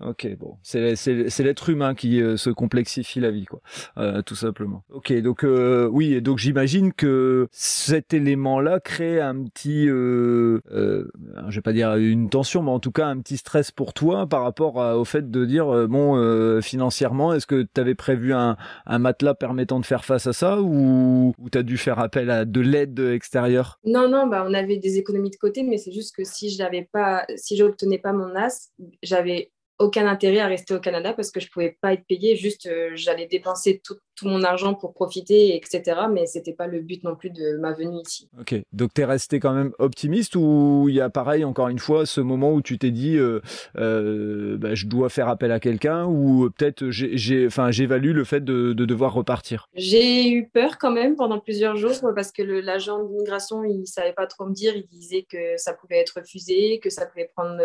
Ok, 0.00 0.36
bon, 0.38 0.56
c'est 0.62 1.42
l'être 1.44 1.70
humain 1.70 1.94
qui 1.94 2.20
euh, 2.20 2.36
se 2.36 2.50
complexifie 2.50 3.20
la 3.20 3.30
vie, 3.30 3.44
quoi, 3.44 3.60
euh, 3.98 4.22
tout 4.22 4.34
simplement. 4.34 4.82
Ok, 4.90 5.12
donc 5.20 5.44
euh, 5.44 5.88
oui, 5.90 6.14
et 6.14 6.20
donc 6.20 6.38
j'imagine 6.38 6.92
que 6.92 7.48
cet 7.52 8.12
élément-là 8.12 8.80
crée 8.80 9.20
un 9.20 9.44
petit, 9.44 9.86
je 9.86 10.60
vais 11.54 11.60
pas 11.62 11.72
dire 11.72 11.94
une 11.94 12.28
tension, 12.28 12.62
mais 12.62 12.70
en 12.70 12.80
tout 12.80 12.92
cas 12.92 13.06
un 13.06 13.18
petit 13.18 13.36
stress 13.36 13.70
pour 13.70 13.94
toi 13.94 14.26
par 14.26 14.42
rapport 14.42 14.76
au 14.76 15.04
fait 15.04 15.30
de 15.30 15.44
dire 15.44 15.88
bon, 15.88 16.60
financièrement, 16.60 17.32
est-ce 17.32 17.46
que 17.46 17.62
tu 17.62 17.80
avais 17.80 17.94
prévu 17.94 18.34
un, 18.34 18.56
un, 18.86 18.98
matelas 18.98 19.34
permettant 19.34 19.80
de 19.80 19.86
faire 19.86 20.04
face 20.04 20.26
à 20.26 20.32
ça 20.32 20.60
ou, 20.60 21.34
ou 21.38 21.50
tu 21.50 21.62
dû 21.64 21.78
faire 21.78 21.98
appel 21.98 22.30
à 22.30 22.44
de 22.44 22.60
l'aide 22.60 22.98
extérieure? 22.98 23.78
Non, 23.84 24.08
non, 24.08 24.26
bah 24.26 24.44
on 24.46 24.54
avait 24.54 24.76
des 24.76 24.98
économies 24.98 25.30
de 25.30 25.36
côté, 25.36 25.62
mais 25.62 25.78
c'est 25.78 25.92
juste 25.92 26.14
que 26.16 26.24
si 26.24 26.50
je 26.50 26.58
n'avais 26.58 26.88
pas, 26.90 27.24
si 27.36 27.56
j'obtenais 27.56 27.98
pas 27.98 28.12
mon 28.12 28.34
as, 28.34 28.70
j'avais 29.02 29.52
aucun 29.78 30.06
intérêt 30.06 30.38
à 30.38 30.46
rester 30.46 30.74
au 30.74 30.80
Canada 30.80 31.12
parce 31.14 31.30
que 31.30 31.40
je 31.40 31.50
pouvais 31.50 31.76
pas 31.80 31.92
être 31.92 32.04
payée. 32.06 32.36
Juste, 32.36 32.66
euh, 32.66 32.90
j'allais 32.94 33.26
dépenser 33.26 33.80
tout, 33.84 33.96
tout, 34.14 34.28
mon 34.28 34.42
argent 34.42 34.74
pour 34.74 34.94
profiter, 34.94 35.56
etc. 35.56 36.02
Mais 36.12 36.26
c'était 36.26 36.52
pas 36.52 36.66
le 36.66 36.80
but 36.80 37.02
non 37.02 37.16
plus 37.16 37.30
de 37.30 37.56
ma 37.58 37.72
venue 37.72 38.00
ici. 38.06 38.28
Ok, 38.38 38.54
donc 38.72 38.94
tu 38.94 39.00
es 39.00 39.04
resté 39.04 39.40
quand 39.40 39.52
même 39.52 39.72
optimiste 39.78 40.36
ou 40.36 40.86
il 40.88 40.94
y 40.94 41.00
a 41.00 41.10
pareil, 41.10 41.44
encore 41.44 41.68
une 41.68 41.78
fois, 41.78 42.06
ce 42.06 42.20
moment 42.20 42.52
où 42.52 42.62
tu 42.62 42.78
t'es 42.78 42.92
dit 42.92 43.16
euh, 43.16 43.40
euh, 43.76 44.56
bah, 44.56 44.74
je 44.74 44.86
dois 44.86 45.08
faire 45.08 45.28
appel 45.28 45.50
à 45.50 45.58
quelqu'un 45.58 46.06
ou 46.06 46.48
peut-être 46.56 46.90
j'évalue 46.90 48.12
le 48.12 48.24
fait 48.24 48.44
de, 48.44 48.72
de, 48.72 48.84
devoir 48.84 49.12
repartir? 49.12 49.68
J'ai 49.74 50.30
eu 50.30 50.48
peur 50.48 50.78
quand 50.78 50.92
même 50.92 51.16
pendant 51.16 51.40
plusieurs 51.40 51.76
jours 51.76 51.94
parce 52.14 52.30
que 52.30 52.42
l'agent 52.42 53.02
d'immigration, 53.02 53.64
il 53.64 53.86
savait 53.86 54.12
pas 54.12 54.26
trop 54.26 54.46
me 54.46 54.54
dire. 54.54 54.76
Il 54.76 54.86
disait 54.86 55.26
que 55.28 55.56
ça 55.56 55.72
pouvait 55.74 55.98
être 55.98 56.20
refusé, 56.20 56.78
que 56.78 56.90
ça 56.90 57.06
pouvait 57.06 57.30
prendre 57.34 57.60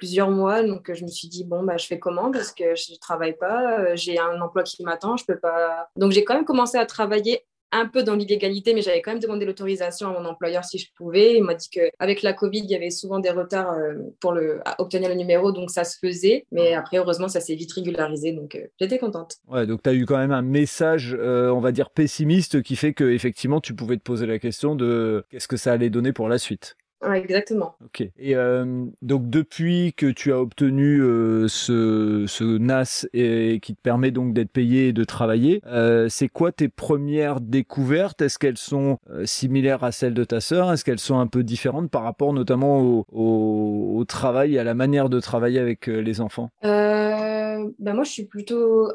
plusieurs 0.00 0.30
mois. 0.30 0.62
Donc, 0.62 0.90
je 0.92 1.04
me 1.04 1.08
suis 1.08 1.28
dit, 1.28 1.44
bon, 1.44 1.62
bah, 1.62 1.76
je 1.76 1.86
fais 1.86 1.98
comment 1.98 2.30
Parce 2.30 2.52
que 2.52 2.74
je 2.74 2.92
ne 2.92 2.98
travaille 2.98 3.36
pas, 3.36 3.94
j'ai 3.94 4.18
un 4.18 4.40
emploi 4.40 4.62
qui 4.62 4.82
m'attend, 4.82 5.18
je 5.18 5.26
peux 5.26 5.38
pas. 5.38 5.90
Donc, 5.96 6.12
j'ai 6.12 6.24
quand 6.24 6.34
même 6.34 6.46
commencé 6.46 6.78
à 6.78 6.86
travailler 6.86 7.44
un 7.72 7.86
peu 7.86 8.02
dans 8.02 8.16
l'illégalité, 8.16 8.74
mais 8.74 8.82
j'avais 8.82 9.00
quand 9.00 9.12
même 9.12 9.20
demandé 9.20 9.44
l'autorisation 9.44 10.08
à 10.08 10.20
mon 10.20 10.28
employeur 10.28 10.64
si 10.64 10.78
je 10.78 10.88
pouvais. 10.96 11.36
Il 11.36 11.44
m'a 11.44 11.54
dit 11.54 11.68
qu'avec 11.70 12.22
la 12.22 12.32
Covid, 12.32 12.60
il 12.60 12.70
y 12.70 12.74
avait 12.74 12.90
souvent 12.90 13.20
des 13.20 13.30
retards 13.30 13.76
pour 14.20 14.32
le, 14.32 14.60
obtenir 14.78 15.08
le 15.08 15.14
numéro, 15.14 15.52
donc 15.52 15.70
ça 15.70 15.84
se 15.84 15.96
faisait. 15.98 16.46
Mais 16.50 16.74
après, 16.74 16.96
heureusement, 16.98 17.28
ça 17.28 17.40
s'est 17.40 17.54
vite 17.54 17.72
régularisé, 17.72 18.32
donc 18.32 18.56
euh, 18.56 18.66
j'étais 18.80 18.98
contente. 18.98 19.36
Ouais, 19.46 19.66
donc 19.66 19.82
tu 19.82 19.90
as 19.90 19.94
eu 19.94 20.04
quand 20.04 20.18
même 20.18 20.32
un 20.32 20.42
message, 20.42 21.16
euh, 21.16 21.50
on 21.50 21.60
va 21.60 21.70
dire, 21.70 21.90
pessimiste 21.90 22.62
qui 22.62 22.74
fait 22.74 22.92
que 22.92 23.04
effectivement 23.04 23.60
tu 23.60 23.74
pouvais 23.74 23.96
te 23.96 24.02
poser 24.02 24.26
la 24.26 24.38
question 24.38 24.74
de 24.74 25.24
qu'est-ce 25.30 25.48
que 25.48 25.56
ça 25.56 25.72
allait 25.72 25.90
donner 25.90 26.12
pour 26.12 26.28
la 26.28 26.38
suite. 26.38 26.76
Ouais, 27.02 27.18
exactement. 27.18 27.76
Ok. 27.82 28.02
Et 28.18 28.36
euh, 28.36 28.84
donc 29.00 29.30
depuis 29.30 29.94
que 29.94 30.06
tu 30.06 30.32
as 30.32 30.40
obtenu 30.40 31.00
euh, 31.00 31.48
ce, 31.48 32.24
ce 32.28 32.58
NAS 32.58 33.06
et, 33.14 33.54
et 33.54 33.60
qui 33.60 33.74
te 33.74 33.80
permet 33.80 34.10
donc 34.10 34.34
d'être 34.34 34.50
payé 34.50 34.88
et 34.88 34.92
de 34.92 35.04
travailler, 35.04 35.62
euh, 35.66 36.08
c'est 36.10 36.28
quoi 36.28 36.52
tes 36.52 36.68
premières 36.68 37.40
découvertes? 37.40 38.20
Est-ce 38.20 38.38
qu'elles 38.38 38.58
sont 38.58 38.98
euh, 39.08 39.24
similaires 39.24 39.82
à 39.82 39.92
celles 39.92 40.12
de 40.12 40.24
ta 40.24 40.40
sœur? 40.40 40.72
Est-ce 40.72 40.84
qu'elles 40.84 41.00
sont 41.00 41.18
un 41.18 41.26
peu 41.26 41.42
différentes 41.42 41.90
par 41.90 42.02
rapport 42.02 42.34
notamment 42.34 42.80
au, 42.82 43.06
au, 43.12 43.94
au 43.96 44.04
travail 44.04 44.56
et 44.56 44.58
à 44.58 44.64
la 44.64 44.74
manière 44.74 45.08
de 45.08 45.20
travailler 45.20 45.58
avec 45.58 45.88
euh, 45.88 46.00
les 46.00 46.20
enfants? 46.20 46.50
Ben 46.62 47.94
Moi, 47.94 48.04
je 48.04 48.10
suis 48.10 48.26
plutôt 48.26 48.88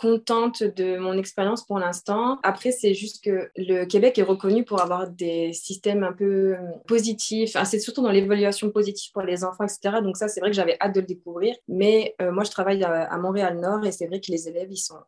contente 0.00 0.62
de 0.62 0.96
mon 0.96 1.18
expérience 1.18 1.66
pour 1.66 1.78
l'instant. 1.78 2.38
Après, 2.42 2.72
c'est 2.72 2.94
juste 2.94 3.22
que 3.22 3.50
le 3.54 3.84
Québec 3.84 4.18
est 4.18 4.22
reconnu 4.22 4.64
pour 4.64 4.80
avoir 4.80 5.10
des 5.10 5.52
systèmes 5.52 6.04
un 6.04 6.14
peu 6.14 6.56
positifs. 6.88 7.50
Enfin, 7.54 7.66
c'est 7.66 7.80
surtout 7.80 8.00
dans 8.00 8.10
l'évaluation 8.10 8.70
positive 8.70 9.12
pour 9.12 9.20
les 9.20 9.44
enfants, 9.44 9.64
etc. 9.64 9.96
Donc 10.02 10.16
ça, 10.16 10.28
c'est 10.28 10.40
vrai 10.40 10.48
que 10.48 10.56
j'avais 10.56 10.78
hâte 10.80 10.94
de 10.94 11.00
le 11.00 11.06
découvrir. 11.06 11.54
Mais 11.68 12.14
euh, 12.22 12.32
moi, 12.32 12.44
je 12.44 12.50
travaille 12.50 12.82
à, 12.82 13.18
Montréal-Nord 13.18 13.84
et 13.84 13.92
c'est 13.92 14.06
vrai 14.06 14.20
que 14.20 14.32
les 14.32 14.48
élèves, 14.48 14.68
ils 14.70 14.78
sont 14.78 15.00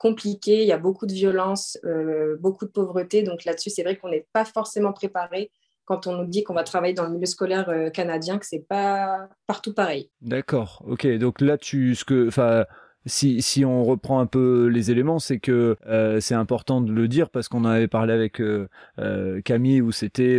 compliqués. 0.00 0.62
Il 0.62 0.66
y 0.66 0.72
a 0.72 0.78
beaucoup 0.78 1.06
de 1.06 1.12
violence, 1.12 1.78
euh, 1.84 2.36
beaucoup 2.40 2.64
de 2.64 2.72
pauvreté. 2.72 3.22
Donc 3.22 3.44
là-dessus, 3.44 3.70
c'est 3.70 3.84
vrai 3.84 3.98
qu'on 3.98 4.08
n'est 4.08 4.26
pas 4.32 4.44
forcément 4.44 4.92
préparé 4.92 5.52
quand 5.84 6.08
on 6.08 6.16
nous 6.16 6.26
dit 6.26 6.42
qu'on 6.42 6.54
va 6.54 6.64
travailler 6.64 6.94
dans 6.94 7.04
le 7.04 7.10
milieu 7.10 7.26
scolaire 7.26 7.68
euh, 7.68 7.88
canadien, 7.90 8.38
que 8.38 8.46
c'est 8.46 8.66
pas 8.68 9.28
partout 9.46 9.74
pareil. 9.74 10.10
D'accord. 10.20 10.82
Ok. 10.88 11.06
Donc 11.18 11.40
là, 11.40 11.56
tu, 11.56 11.94
ce 11.94 12.04
que, 12.04 12.26
enfin 12.26 12.64
si, 13.06 13.40
si 13.40 13.64
on 13.64 13.84
reprend 13.84 14.20
un 14.20 14.26
peu 14.26 14.66
les 14.66 14.90
éléments, 14.90 15.18
c'est 15.18 15.38
que 15.38 15.76
euh, 15.86 16.20
c'est 16.20 16.34
important 16.34 16.80
de 16.80 16.92
le 16.92 17.08
dire 17.08 17.30
parce 17.30 17.48
qu'on 17.48 17.64
avait 17.64 17.88
parlé 17.88 18.12
avec 18.12 18.40
euh, 18.40 18.68
euh, 18.98 19.40
Camille 19.40 19.80
où 19.80 19.90
c'était 19.90 20.38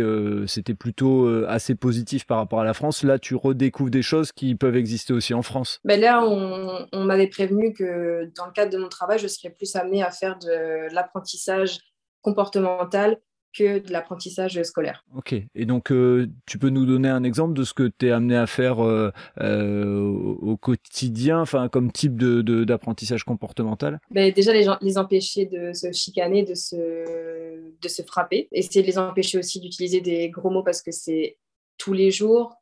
plutôt 0.78 1.28
assez 1.46 1.74
positif 1.74 2.26
par 2.26 2.38
rapport 2.38 2.60
à 2.60 2.64
la 2.64 2.74
France. 2.74 3.02
Là, 3.02 3.18
tu 3.18 3.34
redécouvres 3.34 3.90
des 3.90 4.02
choses 4.02 4.32
qui 4.32 4.54
peuvent 4.54 4.76
exister 4.76 5.12
aussi 5.12 5.34
en 5.34 5.42
France. 5.42 5.80
Ben 5.84 6.00
là, 6.00 6.24
on, 6.24 6.86
on 6.92 7.04
m'avait 7.04 7.26
prévenu 7.26 7.72
que 7.72 8.30
dans 8.36 8.46
le 8.46 8.52
cadre 8.52 8.72
de 8.72 8.78
mon 8.78 8.88
travail, 8.88 9.18
je 9.18 9.26
serais 9.26 9.50
plus 9.50 9.74
amenée 9.76 10.02
à 10.02 10.10
faire 10.10 10.38
de 10.38 10.92
l'apprentissage 10.94 11.78
comportemental 12.22 13.18
que 13.56 13.78
de 13.78 13.92
l'apprentissage 13.92 14.60
scolaire. 14.62 15.04
Ok. 15.16 15.34
Et 15.54 15.66
donc, 15.66 15.90
euh, 15.92 16.28
tu 16.46 16.58
peux 16.58 16.70
nous 16.70 16.86
donner 16.86 17.08
un 17.08 17.24
exemple 17.24 17.54
de 17.54 17.64
ce 17.64 17.74
que 17.74 17.90
tu 17.98 18.08
es 18.08 18.10
amené 18.10 18.36
à 18.36 18.46
faire 18.46 18.84
euh, 18.84 19.10
euh, 19.40 20.04
au 20.04 20.56
quotidien, 20.56 21.40
enfin, 21.40 21.68
comme 21.68 21.92
type 21.92 22.16
d'apprentissage 22.16 23.20
de, 23.20 23.26
comportemental? 23.26 24.00
Ben, 24.10 24.32
Déjà, 24.32 24.52
les, 24.52 24.62
gens, 24.62 24.78
les 24.80 24.98
empêcher 24.98 25.46
de 25.46 25.72
se 25.72 25.92
chicaner, 25.92 26.44
de 26.44 26.54
se, 26.54 26.76
de 26.76 27.88
se 27.88 28.02
frapper. 28.02 28.48
Essayer 28.52 28.82
de 28.82 28.86
les 28.86 28.98
empêcher 28.98 29.38
aussi 29.38 29.60
d'utiliser 29.60 30.00
des 30.00 30.30
gros 30.30 30.50
mots 30.50 30.62
parce 30.62 30.82
que 30.82 30.92
c'est 30.92 31.38
tous 31.78 31.92
les 31.92 32.10
jours, 32.10 32.54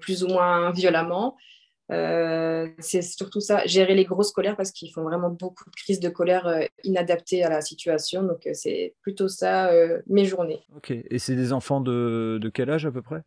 plus 0.00 0.24
ou 0.24 0.28
moins 0.28 0.70
violemment. 0.72 1.36
Euh, 1.92 2.68
c'est 2.78 3.02
surtout 3.02 3.40
ça, 3.40 3.64
gérer 3.66 3.94
les 3.94 4.04
grosses 4.04 4.32
colères 4.32 4.56
parce 4.56 4.70
qu'ils 4.70 4.92
font 4.92 5.02
vraiment 5.02 5.30
beaucoup 5.30 5.68
de 5.68 5.74
crises 5.76 6.00
de 6.00 6.08
colère 6.08 6.46
euh, 6.46 6.62
inadaptées 6.82 7.44
à 7.44 7.50
la 7.50 7.60
situation. 7.60 8.22
Donc, 8.22 8.46
euh, 8.46 8.50
c'est 8.54 8.94
plutôt 9.02 9.28
ça 9.28 9.70
mes 10.06 10.24
journées. 10.24 10.60
Ok, 10.76 10.90
et 10.90 11.18
c'est 11.18 11.36
des 11.36 11.52
enfants 11.52 11.80
de, 11.80 12.38
de, 12.40 12.48
quel 12.48 12.70
âge 12.70 12.86
à 12.86 12.90
peu 12.90 13.02
près? 13.02 13.22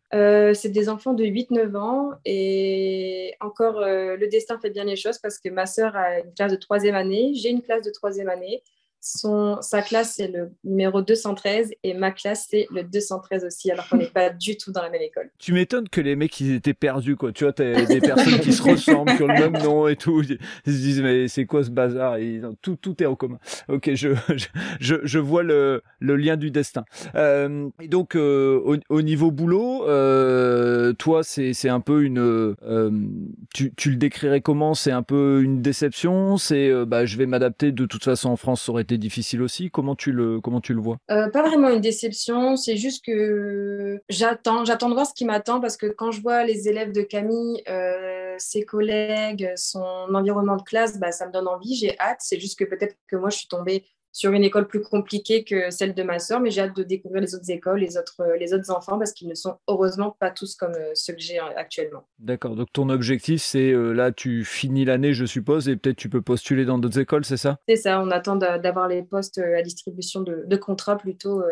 C'est 0.54 0.70
des 0.70 0.88
enfants 0.88 1.14
de 1.14 1.24
8-9 1.24 1.76
ans. 1.76 2.10
Et 2.24 3.34
encore, 3.40 3.80
le 3.80 4.26
destin 4.28 4.58
fait 4.58 4.70
bien 4.70 4.84
les 4.84 4.96
choses 4.96 5.18
parce 5.18 5.38
que 5.38 5.48
ma 5.48 5.66
sœur 5.66 5.96
a 5.96 6.20
une 6.20 6.32
classe 6.34 6.52
de 6.52 6.56
troisième 6.56 6.94
année, 6.94 7.32
j'ai 7.34 7.50
une 7.50 7.62
classe 7.62 7.82
de 7.82 7.90
troisième 7.90 8.28
année. 8.28 8.62
Son, 9.00 9.58
sa 9.62 9.82
classe, 9.82 10.14
c'est 10.16 10.28
le 10.28 10.50
numéro 10.64 11.02
213 11.02 11.72
et 11.82 11.94
ma 11.94 12.10
classe, 12.10 12.48
c'est 12.50 12.66
le 12.70 12.82
213 12.82 13.44
aussi, 13.44 13.70
alors 13.70 13.88
qu'on 13.88 13.96
n'est 13.96 14.06
pas 14.06 14.30
du 14.30 14.56
tout 14.56 14.72
dans 14.72 14.82
la 14.82 14.90
même 14.90 15.02
école. 15.02 15.30
Tu 15.38 15.52
m'étonnes 15.52 15.88
que 15.88 16.00
les 16.00 16.16
mecs, 16.16 16.38
ils 16.40 16.54
étaient 16.54 16.74
perdus, 16.74 17.16
quoi. 17.16 17.32
Tu 17.32 17.44
vois, 17.44 17.52
t'as 17.52 17.84
des 17.84 18.00
personnes 18.00 18.40
qui 18.40 18.52
se 18.52 18.62
ressemblent, 18.68 19.14
qui 19.16 19.22
ont 19.22 19.28
le 19.28 19.50
même 19.50 19.62
nom 19.62 19.88
et 19.88 19.96
tout. 19.96 20.22
Ils 20.22 20.38
se 20.72 20.78
disent, 20.78 21.00
mais 21.00 21.28
c'est 21.28 21.46
quoi 21.46 21.64
ce 21.64 21.70
bazar? 21.70 22.16
Et 22.16 22.40
tout, 22.60 22.76
tout 22.76 23.02
est 23.02 23.06
en 23.06 23.14
commun. 23.14 23.38
Ok, 23.68 23.90
je, 23.94 24.10
je, 24.80 24.96
je 25.02 25.18
vois 25.18 25.42
le, 25.42 25.82
le 26.00 26.16
lien 26.16 26.36
du 26.36 26.50
destin. 26.50 26.84
Euh, 27.14 27.68
et 27.80 27.88
donc, 27.88 28.14
euh, 28.16 28.60
au, 28.64 28.76
au, 28.88 29.02
niveau 29.02 29.30
boulot, 29.30 29.86
euh, 29.88 30.92
toi, 30.92 31.22
c'est 31.22 31.68
un 31.68 31.80
peu 31.80 32.02
une. 32.02 32.54
Tu, 33.54 33.72
tu 33.76 33.90
le 33.90 33.96
décrirais 33.96 34.40
comment? 34.40 34.74
C'est 34.74 34.92
un 34.92 35.02
peu 35.02 35.40
une 35.42 35.62
déception? 35.62 36.36
C'est, 36.36 36.84
bah, 36.84 37.06
je 37.06 37.16
vais 37.16 37.26
m'adapter. 37.26 37.72
De 37.72 37.86
toute 37.86 38.04
façon, 38.04 38.30
en 38.30 38.36
France, 38.36 38.62
ça 38.62 38.72
aurait 38.72 38.84
difficile 38.96 39.42
aussi? 39.42 39.70
Comment 39.70 39.94
tu 39.94 40.12
le, 40.12 40.40
comment 40.40 40.60
tu 40.60 40.72
le 40.72 40.80
vois? 40.80 40.96
Euh, 41.10 41.28
Pas 41.30 41.42
vraiment 41.46 41.68
une 41.68 41.80
déception, 41.80 42.56
c'est 42.56 42.76
juste 42.76 43.04
que 43.04 44.00
j'attends, 44.08 44.64
j'attends 44.64 44.88
de 44.88 44.94
voir 44.94 45.06
ce 45.06 45.14
qui 45.14 45.24
m'attend 45.24 45.60
parce 45.60 45.76
que 45.76 45.86
quand 45.86 46.10
je 46.12 46.20
vois 46.22 46.44
les 46.44 46.68
élèves 46.68 46.92
de 46.92 47.02
Camille, 47.02 47.62
euh, 47.68 48.34
ses 48.38 48.62
collègues, 48.64 49.52
son 49.56 49.80
environnement 50.14 50.56
de 50.56 50.62
classe, 50.62 50.98
bah, 50.98 51.12
ça 51.12 51.26
me 51.26 51.32
donne 51.32 51.48
envie, 51.48 51.74
j'ai 51.74 51.98
hâte. 51.98 52.18
C'est 52.20 52.40
juste 52.40 52.58
que 52.58 52.64
peut-être 52.64 52.96
que 53.08 53.16
moi, 53.16 53.30
je 53.30 53.38
suis 53.38 53.48
tombée 53.48 53.84
sur 54.12 54.32
une 54.32 54.44
école 54.44 54.66
plus 54.66 54.80
compliquée 54.80 55.44
que 55.44 55.70
celle 55.70 55.94
de 55.94 56.02
ma 56.02 56.18
sœur, 56.18 56.40
mais 56.40 56.50
j'ai 56.50 56.62
hâte 56.62 56.76
de 56.76 56.82
découvrir 56.82 57.22
les 57.22 57.34
autres 57.34 57.50
écoles, 57.50 57.80
les 57.80 57.96
autres, 57.96 58.22
les 58.38 58.54
autres 58.54 58.70
enfants, 58.70 58.98
parce 58.98 59.12
qu'ils 59.12 59.28
ne 59.28 59.34
sont 59.34 59.56
heureusement 59.68 60.16
pas 60.18 60.30
tous 60.30 60.54
comme 60.56 60.74
euh, 60.74 60.90
ceux 60.94 61.14
que 61.14 61.20
j'ai 61.20 61.38
actuellement. 61.38 62.06
D'accord, 62.18 62.56
donc 62.56 62.68
ton 62.72 62.88
objectif, 62.88 63.42
c'est 63.42 63.70
euh, 63.70 63.92
là, 63.92 64.12
tu 64.12 64.44
finis 64.44 64.84
l'année, 64.84 65.12
je 65.12 65.24
suppose, 65.24 65.68
et 65.68 65.76
peut-être 65.76 65.96
tu 65.96 66.08
peux 66.08 66.22
postuler 66.22 66.64
dans 66.64 66.78
d'autres 66.78 66.98
écoles, 66.98 67.24
c'est 67.24 67.36
ça? 67.36 67.58
C'est 67.68 67.76
ça, 67.76 68.00
on 68.02 68.10
attend 68.10 68.36
d'avoir 68.36 68.88
les 68.88 69.02
postes 69.02 69.38
euh, 69.38 69.58
à 69.58 69.62
distribution 69.62 70.20
de, 70.20 70.44
de 70.46 70.56
contrats 70.56 70.96
plutôt 70.96 71.42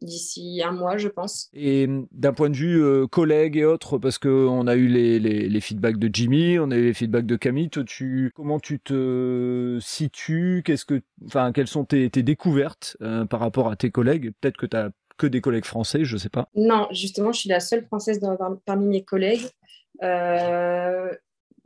d'ici 0.00 0.62
un 0.64 0.72
mois, 0.72 0.96
je 0.96 1.08
pense. 1.08 1.50
Et 1.52 1.88
d'un 2.12 2.32
point 2.32 2.50
de 2.50 2.56
vue 2.56 2.82
euh, 2.82 3.06
collègue 3.06 3.56
et 3.56 3.64
autres, 3.64 3.98
parce 3.98 4.18
qu'on 4.18 4.66
a 4.66 4.74
eu 4.74 4.86
les, 4.88 5.18
les, 5.18 5.60
feedbacks 5.60 5.98
de 5.98 6.10
Jimmy, 6.12 6.58
on 6.58 6.70
a 6.70 6.76
eu 6.76 6.84
les 6.84 6.94
feedbacks 6.94 7.26
de 7.26 7.36
Camille, 7.36 7.70
tu, 7.70 8.32
comment 8.34 8.58
tu 8.58 8.80
te 8.80 9.78
situes? 9.80 10.62
Qu'est-ce 10.64 10.84
que, 10.84 11.02
enfin, 11.26 11.52
Quelles 11.52 11.68
sont 11.68 11.84
tes, 11.84 12.08
tes 12.10 12.22
découvertes 12.22 12.96
euh, 13.02 13.24
par 13.24 13.40
rapport 13.40 13.68
à 13.70 13.76
tes 13.76 13.90
collègues? 13.90 14.32
Peut-être 14.40 14.56
que 14.56 14.66
tu 14.66 14.76
as 14.76 14.90
que 15.18 15.26
des 15.26 15.42
collègues 15.42 15.66
français, 15.66 16.04
je 16.04 16.14
ne 16.14 16.18
sais 16.18 16.30
pas. 16.30 16.48
Non, 16.54 16.88
justement, 16.92 17.32
je 17.32 17.40
suis 17.40 17.50
la 17.50 17.60
seule 17.60 17.84
française 17.84 18.20
dans, 18.20 18.36
parmi 18.64 18.86
mes 18.86 19.04
collègues. 19.04 19.46
Euh, 20.02 21.12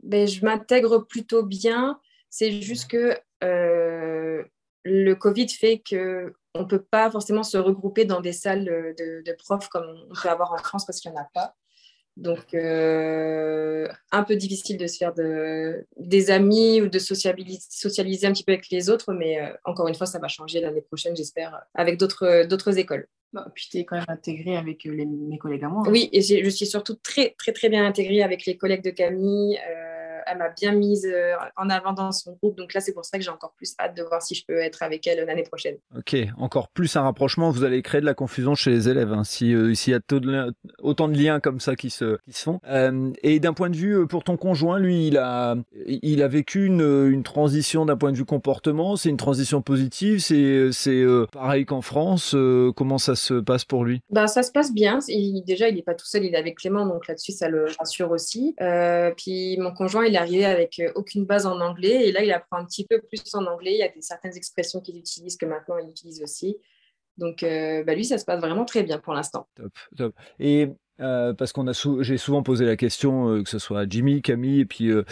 ben, 0.03 0.27
je 0.27 0.43
m'intègre 0.43 0.99
plutôt 0.99 1.43
bien. 1.43 1.99
C'est 2.29 2.61
juste 2.61 2.91
que 2.91 3.17
le 3.41 5.13
Covid 5.13 5.47
fait 5.47 5.79
que 5.79 6.33
on 6.55 6.61
ne 6.61 6.65
peut 6.65 6.81
pas 6.81 7.11
forcément 7.11 7.43
se 7.43 7.57
regrouper 7.57 8.05
dans 8.05 8.21
des 8.21 8.33
salles 8.33 8.65
de, 8.65 9.35
profs 9.37 9.67
comme 9.67 9.85
on 10.09 10.13
peut 10.21 10.29
avoir 10.29 10.53
en 10.53 10.57
France 10.57 10.85
parce 10.85 10.99
qu'il 10.99 11.11
n'y 11.11 11.17
en 11.17 11.21
a 11.21 11.29
pas. 11.33 11.55
Donc, 12.17 12.53
euh, 12.53 13.89
un 14.11 14.23
peu 14.23 14.37
difficile 14.37 14.77
de 14.77 14.87
se 14.87 14.95
faire 14.95 15.13
de, 15.13 15.85
des 15.97 16.31
amis 16.31 16.81
ou 16.81 16.87
de 16.87 16.97
socialiser, 16.97 18.25
un 18.25 18.31
petit 18.31 18.45
peu 18.45 18.53
avec 18.53 18.69
les 18.71 18.89
autres, 18.89 19.11
mais 19.11 19.41
euh, 19.41 19.53
encore 19.65 19.89
une 19.89 19.95
fois, 19.95 20.07
ça 20.07 20.17
va 20.17 20.29
changer 20.29 20.61
l'année 20.61 20.81
prochaine, 20.81 21.13
j'espère, 21.13 21.61
avec 21.73 21.97
d'autres 21.97 22.77
écoles. 22.77 23.09
Bah, 23.33 23.45
puis 23.53 23.67
tu 23.69 23.79
es 23.79 23.83
quand 23.83 23.97
même 23.97 24.05
intégrée 24.07 24.55
avec 24.55 24.85
mes 24.85 25.37
collègues 25.37 25.65
à 25.65 25.67
moi. 25.67 25.83
Hein. 25.85 25.91
Oui, 25.91 26.09
et 26.13 26.21
je 26.21 26.49
suis 26.49 26.65
surtout 26.65 26.95
très, 26.95 27.35
très, 27.37 27.51
très 27.51 27.67
bien 27.67 27.85
intégrée 27.85 28.23
avec 28.23 28.45
les 28.45 28.55
collègues 28.55 28.83
de 28.83 28.91
Camille. 28.91 29.59
Euh, 29.69 29.94
elle 30.27 30.37
m'a 30.37 30.49
bien 30.49 30.73
mise 30.73 31.05
euh, 31.05 31.33
en 31.57 31.69
avant 31.69 31.93
dans 31.93 32.11
son 32.11 32.33
groupe. 32.33 32.57
Donc 32.57 32.73
là, 32.73 32.79
c'est 32.81 32.93
pour 32.93 33.05
ça 33.05 33.17
que 33.17 33.23
j'ai 33.23 33.29
encore 33.29 33.53
plus 33.57 33.75
hâte 33.79 33.95
de 33.95 34.03
voir 34.03 34.21
si 34.21 34.35
je 34.35 34.43
peux 34.47 34.57
être 34.57 34.83
avec 34.83 35.05
elle 35.07 35.25
l'année 35.25 35.43
prochaine. 35.43 35.77
Ok, 35.97 36.15
encore 36.37 36.69
plus 36.69 36.95
un 36.95 37.01
rapprochement. 37.03 37.51
Vous 37.51 37.63
allez 37.63 37.81
créer 37.81 38.01
de 38.01 38.05
la 38.05 38.13
confusion 38.13 38.55
chez 38.55 38.71
les 38.71 38.89
élèves 38.89 39.13
hein, 39.13 39.23
euh, 39.41 39.73
s'il 39.73 39.93
y 39.93 39.95
a 39.95 39.99
autant 40.79 41.07
de 41.07 41.17
liens 41.17 41.39
comme 41.39 41.59
ça 41.59 41.75
qui 41.75 41.89
se, 41.89 42.17
qui 42.25 42.33
se 42.33 42.43
font. 42.43 42.59
Euh, 42.67 43.11
et 43.23 43.39
d'un 43.39 43.53
point 43.53 43.69
de 43.69 43.75
vue 43.75 44.07
pour 44.07 44.23
ton 44.23 44.37
conjoint, 44.37 44.79
lui, 44.79 45.07
il 45.07 45.17
a, 45.17 45.55
il 45.85 46.21
a 46.21 46.27
vécu 46.27 46.65
une, 46.65 46.81
une 47.11 47.23
transition 47.23 47.85
d'un 47.85 47.97
point 47.97 48.11
de 48.11 48.17
vue 48.17 48.25
comportement. 48.25 48.95
C'est 48.95 49.09
une 49.09 49.17
transition 49.17 49.61
positive. 49.61 50.19
C'est, 50.19 50.69
c'est 50.71 51.05
pareil 51.31 51.65
qu'en 51.65 51.81
France. 51.81 52.35
comment 52.75 52.97
ça 52.97 53.15
se 53.15 53.35
passe 53.35 53.65
pour 53.65 53.85
lui? 53.85 54.01
Bah, 54.09 54.27
Ça 54.27 54.43
se 54.43 54.51
passe 54.51 54.73
bien. 54.73 54.99
déjà, 55.45 55.69
il 55.69 55.75
n'est 55.75 55.83
pas 55.83 55.95
tout 55.95 56.05
seul. 56.05 56.23
Il 56.25 56.33
est 56.33 56.37
avec 56.37 56.57
Clément. 56.57 56.85
Donc 56.85 57.07
là-dessus, 57.07 57.31
ça 57.31 57.49
le 57.49 57.65
rassure 57.79 58.11
aussi. 58.11 58.55
puis 59.17 59.57
mon 59.59 59.73
conjoint, 59.73 60.05
il 60.05 60.14
est 60.15 60.19
arrivé 60.19 60.45
avec 60.45 60.79
euh, 60.79 60.91
aucune 60.95 61.25
base 61.25 61.45
en 61.45 61.59
anglais 61.61 62.07
et 62.07 62.11
là, 62.11 62.23
il 62.23 62.31
apprend 62.31 62.57
un 62.57 62.65
petit 62.65 62.85
peu 62.85 63.01
plus 63.01 63.23
en 63.33 63.45
anglais. 63.45 63.73
Il 63.73 63.79
y 63.79 63.83
a 63.83 63.89
des, 63.89 64.01
certaines 64.01 64.35
expressions 64.35 64.81
qu'il 64.81 64.97
utilise 64.97 65.37
que 65.37 65.45
maintenant 65.45 65.77
il 65.77 65.89
utilise 65.89 66.21
aussi. 66.21 66.57
Donc, 67.17 67.43
euh, 67.43 67.83
bah, 67.83 67.95
lui, 67.95 68.03
ça 68.05 68.17
se 68.17 68.25
passe 68.25 68.41
vraiment 68.41 68.65
très 68.65 68.83
bien 68.83 68.99
pour 68.99 69.13
l'instant. 69.13 69.47
Top, 69.55 69.71
top. 69.95 70.15
Et 70.39 70.69
euh, 71.01 71.33
parce 71.33 71.51
qu'on 71.51 71.67
a 71.67 71.73
j'ai 72.01 72.17
souvent 72.17 72.41
posé 72.41 72.65
la 72.65 72.77
question 72.77 73.29
euh, 73.29 73.43
que 73.43 73.49
ce 73.49 73.59
soit 73.59 73.81
à 73.81 73.85
Jimmy, 73.87 74.21
Camille 74.21 74.61
et 74.61 74.65
puis 74.65 74.89
euh, 74.89 75.03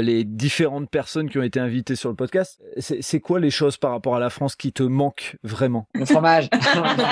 les 0.00 0.22
différentes 0.22 0.88
personnes 0.88 1.28
qui 1.28 1.38
ont 1.38 1.42
été 1.42 1.58
invitées 1.58 1.96
sur 1.96 2.10
le 2.10 2.14
podcast. 2.14 2.62
C'est 2.78 3.20
quoi 3.20 3.40
les 3.40 3.50
choses 3.50 3.76
par 3.76 3.90
rapport 3.90 4.14
à 4.14 4.20
la 4.20 4.30
France 4.30 4.54
qui 4.54 4.72
te 4.72 4.84
manquent 4.84 5.36
vraiment? 5.42 5.88
Le 5.94 6.04
fromage. 6.04 6.48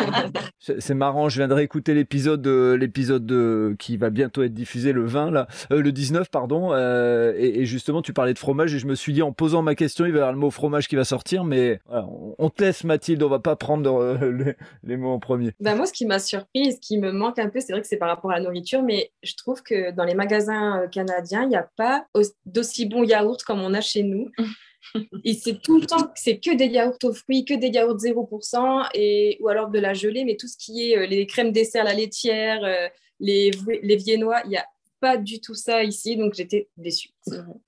c'est 0.58 0.94
marrant. 0.94 1.28
Je 1.28 1.38
viens 1.38 1.48
de 1.48 1.54
réécouter 1.54 1.92
l'épisode 1.92 2.46
l'épisode 2.46 3.76
qui 3.78 3.96
va 3.96 4.10
bientôt 4.10 4.42
être 4.44 4.54
diffusé 4.54 4.92
le 4.92 5.04
20 5.04 5.32
là, 5.32 5.48
le 5.70 5.90
19 5.90 6.30
pardon. 6.30 6.72
Et, 6.72 7.60
et, 7.60 7.66
justement, 7.66 8.02
tu 8.02 8.12
parlais 8.12 8.34
de 8.34 8.38
fromage 8.38 8.74
et 8.74 8.78
je 8.78 8.86
me 8.86 8.94
suis 8.94 9.12
dit 9.12 9.22
en 9.22 9.32
posant 9.32 9.62
ma 9.62 9.74
question, 9.74 10.06
il 10.06 10.12
va 10.12 10.18
y 10.18 10.20
avoir 10.20 10.32
le 10.32 10.38
mot 10.38 10.50
fromage 10.50 10.88
qui 10.88 10.96
va 10.96 11.04
sortir, 11.04 11.44
mais 11.44 11.80
on, 11.88 12.50
te 12.50 12.62
laisse 12.62 12.84
Mathilde, 12.84 13.22
on 13.22 13.28
va 13.28 13.40
pas 13.40 13.56
prendre 13.56 14.18
les, 14.22 14.54
les, 14.84 14.96
mots 14.96 15.10
en 15.10 15.18
premier. 15.18 15.52
Ben 15.60 15.74
moi, 15.74 15.86
ce 15.86 15.92
qui 15.92 16.06
m'a 16.06 16.18
surpris, 16.18 16.72
ce 16.72 16.80
qui 16.80 16.98
me 16.98 17.12
manque 17.12 17.38
un 17.38 17.48
peu, 17.48 17.60
c'est 17.60 17.72
vrai 17.72 17.80
que 17.80 17.88
c'est 17.88 17.96
par 17.96 18.08
rapport 18.08 18.19
pour 18.20 18.30
la 18.30 18.40
nourriture, 18.40 18.82
mais 18.82 19.12
je 19.22 19.34
trouve 19.34 19.62
que 19.62 19.90
dans 19.92 20.04
les 20.04 20.14
magasins 20.14 20.82
euh, 20.82 20.88
canadiens, 20.88 21.42
il 21.42 21.48
n'y 21.48 21.56
a 21.56 21.68
pas 21.76 22.06
d'aussi 22.46 22.86
bons 22.86 23.04
yaourts 23.04 23.44
comme 23.46 23.60
on 23.60 23.74
a 23.74 23.80
chez 23.80 24.02
nous. 24.02 24.28
Et 25.24 25.34
c'est 25.34 25.60
tout 25.60 25.78
le 25.78 25.86
temps, 25.86 26.10
c'est 26.14 26.38
que 26.38 26.54
des 26.56 26.66
yaourts 26.66 26.98
aux 27.04 27.12
fruits, 27.12 27.44
que 27.44 27.54
des 27.54 27.68
yaourts 27.68 27.98
0%, 27.98 28.88
et, 28.94 29.36
ou 29.40 29.48
alors 29.48 29.68
de 29.68 29.78
la 29.78 29.92
gelée, 29.92 30.24
mais 30.24 30.36
tout 30.36 30.48
ce 30.48 30.56
qui 30.56 30.90
est 30.90 30.98
euh, 30.98 31.06
les 31.06 31.26
crèmes 31.26 31.52
dessert, 31.52 31.84
la 31.84 31.94
laitière, 31.94 32.64
euh, 32.64 32.88
les, 33.20 33.50
les 33.82 33.96
viennois, 33.96 34.40
il 34.44 34.50
n'y 34.50 34.56
a 34.56 34.66
pas 35.00 35.16
du 35.16 35.40
tout 35.40 35.54
ça 35.54 35.84
ici, 35.84 36.16
donc 36.16 36.34
j'étais 36.34 36.68
déçue. 36.76 37.10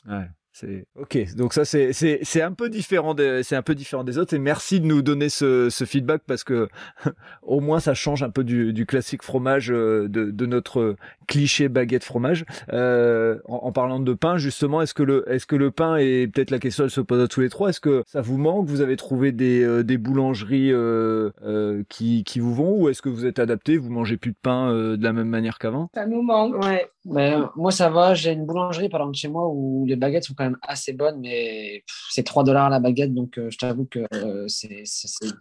Ouais. 0.06 0.26
C'est 0.52 0.86
ok. 0.96 1.34
Donc 1.34 1.54
ça 1.54 1.64
c'est 1.64 1.94
c'est 1.94 2.18
c'est 2.22 2.42
un 2.42 2.52
peu 2.52 2.68
différent 2.68 3.14
des 3.14 3.42
c'est 3.42 3.56
un 3.56 3.62
peu 3.62 3.74
différent 3.74 4.04
des 4.04 4.18
autres 4.18 4.34
et 4.34 4.38
merci 4.38 4.80
de 4.80 4.86
nous 4.86 5.00
donner 5.00 5.30
ce, 5.30 5.70
ce 5.70 5.84
feedback 5.84 6.22
parce 6.26 6.44
que 6.44 6.68
au 7.42 7.60
moins 7.60 7.80
ça 7.80 7.94
change 7.94 8.22
un 8.22 8.28
peu 8.28 8.44
du, 8.44 8.74
du 8.74 8.84
classique 8.84 9.22
fromage 9.22 9.70
euh, 9.70 10.08
de, 10.08 10.30
de 10.30 10.46
notre 10.46 10.96
cliché 11.26 11.68
baguette 11.68 12.04
fromage. 12.04 12.44
Euh, 12.72 13.38
en, 13.46 13.72
parlant 13.72 14.00
de 14.00 14.12
pain 14.12 14.36
justement, 14.36 14.82
est-ce 14.82 14.92
que 14.92 15.02
le 15.02 15.24
est-ce 15.30 15.46
que 15.46 15.56
le 15.56 15.70
pain 15.70 15.96
et 15.96 16.28
peut-être 16.28 16.50
la 16.50 16.58
question 16.58 16.84
elle 16.84 16.90
se 16.90 17.00
pose 17.00 17.22
à 17.22 17.28
tous 17.28 17.40
les 17.40 17.48
trois, 17.48 17.70
est-ce 17.70 17.80
que 17.80 18.02
ça 18.06 18.20
vous 18.20 18.36
manque? 18.36 18.66
Vous 18.66 18.82
avez 18.82 18.96
trouvé 18.96 19.32
des 19.32 19.62
euh, 19.62 19.82
des 19.82 19.96
boulangeries 19.96 20.70
euh, 20.72 21.30
euh, 21.42 21.82
qui 21.88 22.24
qui 22.24 22.40
vous 22.40 22.54
vont? 22.54 22.76
Ou 22.76 22.90
est-ce 22.90 23.00
que 23.00 23.08
vous 23.08 23.24
êtes 23.24 23.38
adapté? 23.38 23.78
Vous 23.78 23.90
mangez 23.90 24.18
plus 24.18 24.32
de 24.32 24.36
pain 24.40 24.70
de 24.72 25.02
la 25.02 25.12
même 25.14 25.28
manière 25.28 25.58
qu'avant? 25.58 25.88
Ça 25.94 26.06
nous 26.06 26.22
manque. 26.22 26.62
Ouais. 26.62 26.86
Mais, 27.04 27.34
moi 27.56 27.72
ça 27.72 27.90
va. 27.90 28.14
J'ai 28.14 28.32
une 28.32 28.46
boulangerie 28.46 28.88
par 28.88 29.00
exemple 29.00 29.16
chez 29.16 29.28
moi 29.28 29.48
où 29.48 29.84
les 29.86 29.96
baguettes 29.96 30.24
sont 30.24 30.34
assez 30.62 30.92
bonne, 30.92 31.20
mais 31.20 31.84
c'est 32.10 32.22
3 32.22 32.44
dollars 32.44 32.70
la 32.70 32.80
baguette, 32.80 33.12
donc 33.12 33.38
euh, 33.38 33.50
je 33.50 33.58
t'avoue 33.58 33.86
que 33.86 34.06
euh, 34.14 34.46
c'est 34.48 34.84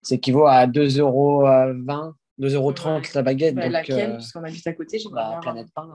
équivaut 0.09 0.47
à 0.47 0.65
2,20 0.65 0.99
euros. 0.99 1.43
2,30 2.41 2.55
euros 2.55 2.73
la 3.13 3.21
baguette. 3.21 3.55
Bah, 3.55 3.63
donc, 3.63 3.71
laquelle, 3.71 4.11
euh, 4.11 4.15
puisqu'on 4.15 4.43
habite 4.43 4.65
à 4.65 4.73
côté, 4.73 4.97
j'ai 4.97 5.09
bah, 5.11 5.39
Planète 5.41 5.67
Pain. 5.75 5.87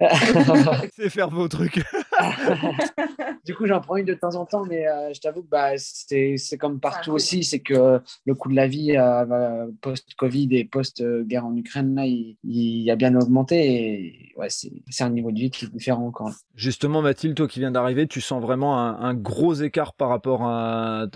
c'est 0.96 1.10
faire 1.10 1.30
vos 1.30 1.46
trucs. 1.48 1.80
du 3.44 3.54
coup, 3.54 3.66
j'en 3.66 3.80
prends 3.80 3.96
une 3.96 4.06
de 4.06 4.14
temps 4.14 4.34
en 4.34 4.44
temps, 4.44 4.64
mais 4.64 4.84
je 5.14 5.20
t'avoue 5.20 5.42
que 5.42 5.48
bah, 5.48 5.72
c'est 5.76 6.36
comme 6.58 6.80
partout 6.80 7.12
aussi, 7.12 7.44
c'est 7.44 7.60
que 7.60 8.00
le 8.24 8.34
coût 8.34 8.50
de 8.50 8.56
la 8.56 8.66
vie 8.66 8.96
post-Covid 9.80 10.48
et 10.52 10.64
post-guerre 10.64 11.46
en 11.46 11.56
Ukraine, 11.56 11.94
là, 11.94 12.06
il, 12.06 12.36
il, 12.44 12.90
a 12.90 12.96
bien 12.96 13.14
augmenté. 13.14 13.56
Et 13.56 14.32
ouais, 14.36 14.48
c'est 14.50 15.04
un 15.04 15.10
niveau 15.10 15.30
de 15.30 15.38
vie 15.38 15.50
qui 15.50 15.64
est 15.64 15.68
différent 15.68 16.06
encore. 16.06 16.32
Justement, 16.54 17.02
Mathilde, 17.02 17.34
toi 17.34 17.48
qui 17.48 17.60
viens 17.60 17.70
d'arriver, 17.70 18.06
tu 18.06 18.20
sens 18.20 18.42
vraiment 18.42 18.78
un, 18.78 19.14
gros 19.14 19.54
écart 19.54 19.94
par 19.94 20.08
rapport 20.08 20.42
à, 20.42 21.06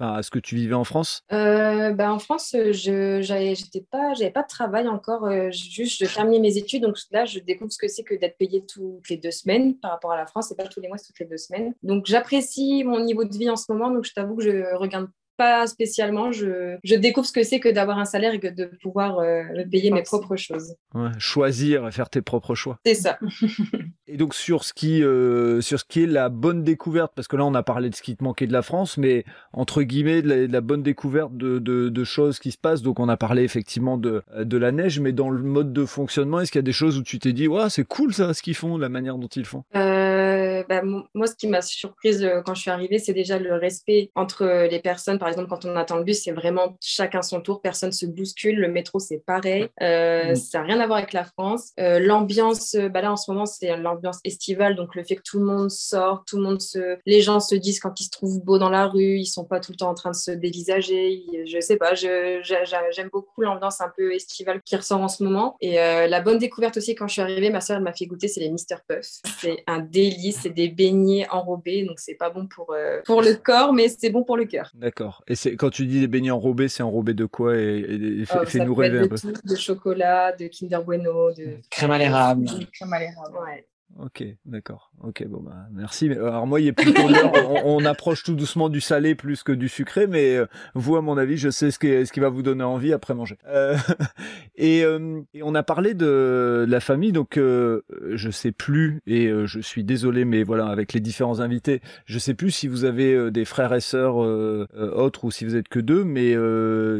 à, 0.00 0.22
ce 0.22 0.30
que 0.30 0.38
tu 0.38 0.56
vivais 0.56 0.74
en 0.74 0.84
France? 0.84 1.22
Euh, 1.32 1.92
bah, 1.92 2.12
En 2.12 2.18
France, 2.18 2.50
je 2.52 3.26
n'avais 3.28 3.54
pas, 3.90 4.12
pas 4.32 4.42
de 4.42 4.48
travail 4.48 4.88
encore. 4.88 5.26
Euh, 5.26 5.50
juste, 5.50 6.04
je 6.06 6.12
terminais 6.12 6.38
mes 6.38 6.56
études. 6.56 6.82
Donc 6.82 6.96
là, 7.10 7.24
je 7.24 7.38
découvre 7.38 7.72
ce 7.72 7.78
que 7.78 7.88
c'est 7.88 8.02
que 8.02 8.14
d'être 8.14 8.38
payé 8.38 8.64
toutes 8.66 9.08
les 9.08 9.16
deux 9.16 9.30
semaines 9.30 9.76
par 9.76 9.92
rapport 9.92 10.12
à 10.12 10.16
la 10.16 10.26
France. 10.26 10.52
C'est 10.56 10.64
pas 10.64 10.68
tous 10.68 10.80
les 10.80 10.88
mois, 10.88 10.98
c'est 10.98 11.06
toutes 11.06 11.20
les 11.20 11.26
deux 11.26 11.36
semaines. 11.36 11.74
Donc 11.82 12.06
j'apprécie 12.06 12.84
mon 12.84 13.00
niveau 13.00 13.24
de 13.24 13.36
vie 13.36 13.50
en 13.50 13.56
ce 13.56 13.70
moment. 13.70 13.90
Donc 13.90 14.04
je 14.04 14.12
t'avoue 14.12 14.36
que 14.36 14.42
je 14.42 14.76
regarde 14.76 15.08
pas 15.36 15.66
spécialement. 15.66 16.32
Je, 16.32 16.76
je 16.82 16.94
découvre 16.94 17.26
ce 17.26 17.32
que 17.32 17.42
c'est 17.42 17.60
que 17.60 17.68
d'avoir 17.68 17.98
un 17.98 18.04
salaire 18.04 18.34
et 18.34 18.40
que 18.40 18.48
de 18.48 18.70
pouvoir 18.82 19.18
euh, 19.18 19.42
payer 19.70 19.90
mes 19.90 20.02
propres 20.02 20.36
choses. 20.36 20.74
choisir 21.18 21.86
et 21.86 21.92
faire 21.92 22.10
tes 22.10 22.22
propres 22.22 22.54
choix. 22.54 22.78
C'est 22.84 22.94
ça. 22.94 23.18
et 24.06 24.16
donc 24.16 24.34
sur 24.34 24.64
ce 24.64 24.72
qui 24.72 25.02
euh, 25.02 25.60
sur 25.60 25.78
ce 25.78 25.84
qui 25.84 26.02
est 26.02 26.06
la 26.06 26.28
bonne 26.28 26.64
découverte, 26.64 27.12
parce 27.14 27.28
que 27.28 27.36
là 27.36 27.44
on 27.44 27.54
a 27.54 27.62
parlé 27.62 27.90
de 27.90 27.94
ce 27.94 28.02
qui 28.02 28.16
te 28.16 28.24
manquait 28.24 28.46
de 28.46 28.52
la 28.52 28.62
France, 28.62 28.98
mais 28.98 29.24
entre 29.52 29.82
guillemets 29.82 30.22
de 30.22 30.46
la, 30.50 30.60
bonne 30.60 30.82
découverte 30.82 31.36
de, 31.36 31.58
de, 31.58 32.04
choses 32.04 32.38
qui 32.38 32.52
se 32.52 32.58
passent. 32.58 32.82
Donc 32.82 33.00
on 33.00 33.08
a 33.08 33.16
parlé 33.16 33.42
effectivement 33.42 33.98
de, 33.98 34.22
de 34.38 34.56
la 34.56 34.72
neige, 34.72 35.00
mais 35.00 35.12
dans 35.12 35.30
le 35.30 35.42
mode 35.42 35.72
de 35.72 35.84
fonctionnement, 35.84 36.40
est-ce 36.40 36.50
qu'il 36.50 36.58
y 36.58 36.60
a 36.60 36.62
des 36.62 36.72
choses 36.72 36.98
où 36.98 37.02
tu 37.02 37.18
t'es 37.18 37.32
dit, 37.32 37.48
ouais, 37.48 37.68
c'est 37.68 37.84
cool 37.84 38.14
ça, 38.14 38.32
ce 38.32 38.42
qu'ils 38.42 38.54
font, 38.54 38.78
la 38.78 38.88
manière 38.88 39.18
dont 39.18 39.28
ils 39.28 39.44
font? 39.44 39.64
Euh, 39.74 40.45
bah, 40.68 40.82
Moi, 40.82 41.26
ce 41.26 41.34
qui 41.34 41.46
m'a 41.46 41.62
surprise 41.62 42.28
quand 42.44 42.54
je 42.54 42.62
suis 42.62 42.70
arrivée, 42.70 42.98
c'est 42.98 43.14
déjà 43.14 43.38
le 43.38 43.54
respect 43.54 44.10
entre 44.14 44.66
les 44.70 44.80
personnes 44.80 45.18
par 45.18 45.28
exemple, 45.28 45.48
quand 45.48 45.64
on 45.64 45.76
attend 45.76 45.96
le 45.96 46.04
bus, 46.04 46.22
c'est 46.22 46.32
vraiment 46.32 46.76
chacun 46.80 47.22
son 47.22 47.40
tour, 47.40 47.60
personne 47.60 47.92
se 47.92 48.06
bouscule. 48.06 48.58
Le 48.58 48.68
métro, 48.68 48.98
c'est 48.98 49.18
pareil. 49.24 49.68
Euh, 49.82 50.32
mm. 50.32 50.36
Ça 50.36 50.58
n'a 50.58 50.64
rien 50.64 50.80
à 50.80 50.86
voir 50.86 50.98
avec 50.98 51.12
la 51.12 51.24
France. 51.24 51.72
Euh, 51.80 51.98
l'ambiance, 51.98 52.74
euh, 52.74 52.88
bah 52.88 53.00
là, 53.02 53.12
en 53.12 53.16
ce 53.16 53.30
moment, 53.30 53.46
c'est 53.46 53.76
l'ambiance 53.76 54.18
estivale. 54.24 54.76
Donc, 54.76 54.94
le 54.94 55.04
fait 55.04 55.16
que 55.16 55.22
tout 55.22 55.38
le 55.38 55.44
monde 55.44 55.70
sort, 55.70 56.24
tout 56.26 56.36
le 56.36 56.42
monde 56.42 56.60
se. 56.60 56.98
Les 57.06 57.20
gens 57.20 57.40
se 57.40 57.54
disent 57.54 57.80
quand 57.80 58.00
ils 58.00 58.04
se 58.04 58.10
trouvent 58.10 58.42
beaux 58.42 58.58
dans 58.58 58.70
la 58.70 58.86
rue, 58.86 59.18
ils 59.18 59.26
sont 59.26 59.44
pas 59.44 59.60
tout 59.60 59.72
le 59.72 59.76
temps 59.76 59.90
en 59.90 59.94
train 59.94 60.10
de 60.10 60.16
se 60.16 60.30
dévisager. 60.30 61.24
Je 61.46 61.60
sais 61.60 61.76
pas, 61.76 61.94
j'aime 61.94 63.08
beaucoup 63.12 63.42
l'ambiance 63.42 63.80
un 63.80 63.92
peu 63.96 64.14
estivale 64.14 64.60
qui 64.64 64.76
ressort 64.76 65.00
en 65.00 65.08
ce 65.08 65.22
moment. 65.22 65.56
Et 65.60 65.74
la 65.74 66.20
bonne 66.20 66.38
découverte 66.38 66.76
aussi, 66.76 66.94
quand 66.94 67.08
je 67.08 67.14
suis 67.14 67.22
arrivée, 67.22 67.50
ma 67.50 67.60
soeur 67.60 67.80
m'a 67.80 67.92
fait 67.92 68.06
goûter, 68.06 68.28
c'est 68.28 68.40
les 68.40 68.50
Mister 68.50 68.76
Puff. 68.88 69.06
C'est 69.40 69.62
un 69.66 69.80
délice, 69.80 70.45
c'est 70.46 70.54
des 70.54 70.68
beignets 70.68 71.26
enrobés. 71.30 71.84
Donc, 71.84 71.98
c'est 71.98 72.14
pas 72.14 72.30
bon 72.30 72.46
pour, 72.46 72.74
pour 73.04 73.22
le 73.22 73.34
corps, 73.34 73.72
mais 73.72 73.88
c'est 73.88 74.10
bon 74.10 74.24
pour 74.24 74.36
le 74.36 74.44
cœur. 74.44 74.70
D'accord. 74.74 75.22
Et 75.26 75.34
c'est 75.34 75.56
quand 75.56 75.70
tu 75.70 75.86
dis 75.86 76.00
des 76.00 76.08
beignets 76.08 76.30
enrobés, 76.30 76.68
c'est 76.68 76.82
enrobé 76.82 77.14
de 77.14 77.24
quoi 77.24 77.56
et, 77.56 78.24
oh, 78.34 78.46
fais-nous 78.46 78.74
rêver 78.74 79.00
un 79.00 79.08
peu. 79.08 79.16
de 79.44 79.56
chocolat, 79.56 80.32
de 80.32 80.46
Kinder 80.46 80.82
Bueno, 80.84 81.32
de 81.32 81.58
crème 81.70 81.90
à 81.90 81.98
l'érable. 81.98 82.46
Crème 82.72 82.92
à 82.92 83.00
l'érable, 83.00 83.36
ouais. 83.44 83.66
Ok, 83.98 84.24
d'accord. 84.44 84.90
Ok, 85.02 85.26
bon 85.26 85.40
bah 85.40 85.68
merci. 85.72 86.10
Alors 86.10 86.46
moi, 86.46 86.60
il 86.60 86.66
est 86.66 86.72
plus 86.72 86.92
on, 86.98 87.78
on, 87.78 87.84
approche 87.86 88.22
tout 88.22 88.34
doucement 88.34 88.68
du 88.68 88.80
salé 88.80 89.14
plus 89.14 89.42
que 89.42 89.52
du 89.52 89.68
sucré, 89.68 90.06
mais 90.06 90.36
euh, 90.36 90.46
vous, 90.74 90.96
à 90.96 91.02
mon 91.02 91.16
avis, 91.16 91.38
je 91.38 91.48
sais 91.48 91.70
ce 91.70 91.78
qui, 91.78 92.04
ce 92.04 92.12
qui 92.12 92.20
va 92.20 92.28
vous 92.28 92.42
donner 92.42 92.64
envie 92.64 92.92
après 92.92 93.14
manger. 93.14 93.38
Euh, 93.46 93.76
et, 94.56 94.84
euh, 94.84 95.20
et, 95.32 95.42
on 95.42 95.54
a 95.54 95.62
parlé 95.62 95.94
de, 95.94 96.66
la 96.68 96.80
famille, 96.80 97.12
donc 97.12 97.38
euh, 97.38 97.82
je 98.12 98.30
sais 98.30 98.52
plus, 98.52 99.00
et 99.06 99.30
je 99.46 99.60
suis 99.60 99.84
désolé, 99.84 100.24
mais 100.24 100.42
voilà, 100.42 100.66
avec 100.66 100.92
les 100.92 101.00
différents 101.00 101.40
invités, 101.40 101.80
je 102.04 102.18
sais 102.18 102.34
plus 102.34 102.50
si 102.50 102.68
vous 102.68 102.84
avez 102.84 103.30
des 103.30 103.44
frères 103.44 103.72
et 103.72 103.80
sœurs 103.80 104.16
autres 104.16 105.24
ou 105.24 105.30
si 105.30 105.44
vous 105.44 105.56
êtes 105.56 105.68
que 105.68 105.80
deux, 105.80 106.04
mais 106.04 106.34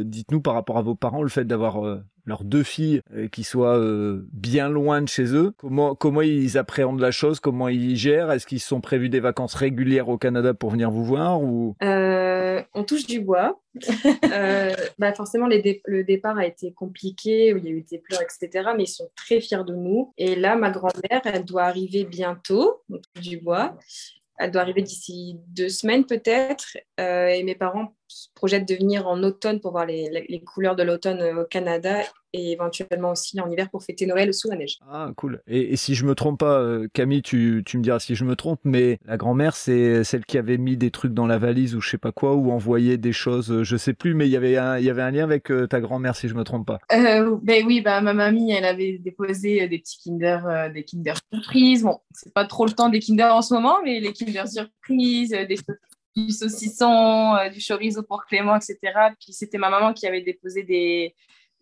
dites-nous 0.03 0.41
par 0.41 0.55
rapport 0.55 0.77
à 0.77 0.81
vos 0.81 0.95
parents 0.95 1.21
le 1.21 1.29
fait 1.29 1.45
d'avoir 1.45 1.99
leurs 2.27 2.43
deux 2.43 2.63
filles 2.63 3.01
euh, 3.13 3.27
qui 3.27 3.43
soient 3.43 3.77
euh, 3.77 4.27
bien 4.31 4.69
loin 4.69 5.01
de 5.01 5.07
chez 5.07 5.33
eux. 5.33 5.53
Comment 5.57 5.95
comment 5.95 6.21
ils 6.21 6.57
appréhendent 6.57 6.99
la 6.99 7.11
chose, 7.11 7.39
comment 7.39 7.69
ils 7.69 7.95
gèrent? 7.95 8.31
Est-ce 8.31 8.45
qu'ils 8.45 8.59
sont 8.59 8.81
prévus 8.81 9.09
des 9.09 9.21
vacances 9.21 9.55
régulières 9.55 10.09
au 10.09 10.17
Canada 10.17 10.53
pour 10.53 10.69
venir 10.69 10.91
vous 10.91 11.05
voir 11.05 11.41
ou? 11.41 11.75
Euh, 11.81 12.61
On 12.73 12.83
touche 12.83 13.07
du 13.07 13.21
bois. 13.21 13.59
bah 14.99 15.13
forcément, 15.13 15.47
le 15.47 16.03
départ 16.03 16.37
a 16.37 16.45
été 16.45 16.73
compliqué, 16.73 17.49
il 17.55 17.63
y 17.63 17.67
a 17.67 17.71
eu 17.71 17.83
des 17.83 17.99
pleurs, 17.99 18.21
etc. 18.21 18.69
Mais 18.75 18.83
ils 18.83 18.87
sont 18.87 19.09
très 19.15 19.39
fiers 19.39 19.63
de 19.65 19.73
nous. 19.73 20.13
Et 20.17 20.35
là, 20.35 20.55
ma 20.55 20.71
grand-mère, 20.71 21.21
elle 21.25 21.45
doit 21.45 21.63
arriver 21.63 22.03
bientôt, 22.03 22.81
on 22.89 22.97
touche 22.97 23.23
du 23.23 23.37
bois. 23.37 23.77
Elle 24.39 24.51
doit 24.51 24.61
arriver 24.61 24.81
d'ici 24.81 25.39
deux 25.47 25.69
semaines 25.69 26.05
peut-être. 26.05 26.77
et 26.97 27.43
mes 27.43 27.55
parents 27.55 27.93
projettent 28.35 28.67
de 28.67 28.75
venir 28.75 29.07
en 29.07 29.21
automne 29.23 29.59
pour 29.59 29.71
voir 29.71 29.85
les, 29.85 30.25
les 30.27 30.41
couleurs 30.41 30.75
de 30.75 30.83
l'automne 30.83 31.21
au 31.39 31.45
Canada 31.45 32.01
et 32.33 32.51
éventuellement 32.51 33.11
aussi 33.11 33.39
en 33.39 33.49
hiver 33.49 33.69
pour 33.69 33.83
fêter 33.83 34.05
Noël 34.05 34.33
sous 34.33 34.49
la 34.49 34.57
neige. 34.57 34.77
Ah, 34.89 35.11
cool. 35.15 35.41
Et, 35.47 35.75
si 35.75 35.95
je 35.95 36.05
me 36.05 36.15
trompe 36.15 36.39
pas, 36.39 36.59
euh, 36.59 36.87
Camille, 36.93 37.21
tu, 37.21 37.63
tu, 37.65 37.77
me 37.77 37.83
diras 37.83 37.99
si 37.99 38.15
je 38.15 38.23
me 38.25 38.35
trompe, 38.35 38.59
mais 38.63 38.99
la 39.05 39.17
grand-mère, 39.17 39.55
c'est 39.55 40.03
celle 40.03 40.25
qui 40.25 40.37
avait 40.37 40.57
mis 40.57 40.77
des 40.77 40.91
trucs 40.91 41.13
dans 41.13 41.27
la 41.27 41.37
valise 41.37 41.75
ou 41.75 41.81
je 41.81 41.89
sais 41.89 41.97
pas 41.97 42.11
quoi, 42.11 42.35
ou 42.35 42.51
envoyé 42.51 42.97
des 42.97 43.13
choses, 43.13 43.51
euh, 43.51 43.63
je 43.63 43.77
sais 43.77 43.93
plus, 43.93 44.13
mais 44.13 44.27
il 44.27 44.31
y 44.31 44.37
avait 44.37 44.57
un, 44.57 44.77
il 44.77 44.85
y 44.85 44.89
avait 44.89 45.01
un 45.01 45.11
lien 45.11 45.23
avec 45.23 45.51
euh, 45.51 45.67
ta 45.67 45.79
grand-mère, 45.79 46.15
si 46.15 46.27
je 46.27 46.35
me 46.35 46.43
trompe 46.43 46.67
pas. 46.67 46.79
ben 46.89 47.65
oui, 47.65 47.81
bah, 47.81 48.01
ma 48.01 48.13
mamie, 48.13 48.51
elle 48.51 48.65
avait 48.65 48.97
déposé 48.97 49.67
des 49.67 49.79
petits 49.79 49.97
Kinder, 50.03 50.71
des 50.73 50.83
Kinder 50.83 51.15
surprises. 51.33 51.83
Bon, 51.83 51.99
c'est 52.11 52.33
pas 52.33 52.45
trop 52.45 52.65
le 52.65 52.71
temps 52.71 52.89
des 52.89 52.99
Kinder 52.99 53.29
en 53.31 53.41
ce 53.41 53.53
moment, 53.53 53.77
mais 53.83 53.99
les 53.99 54.13
Kinder 54.13 54.47
surprises, 54.47 55.29
des 55.29 55.57
du 56.25 56.31
saucisson, 56.31 57.35
du 57.53 57.59
chorizo 57.59 58.03
pour 58.03 58.25
Clément, 58.25 58.55
etc. 58.55 58.77
Puis 59.19 59.33
c'était 59.33 59.57
ma 59.57 59.69
maman 59.69 59.93
qui 59.93 60.07
avait 60.07 60.21
déposé 60.21 60.63
des, 60.63 61.13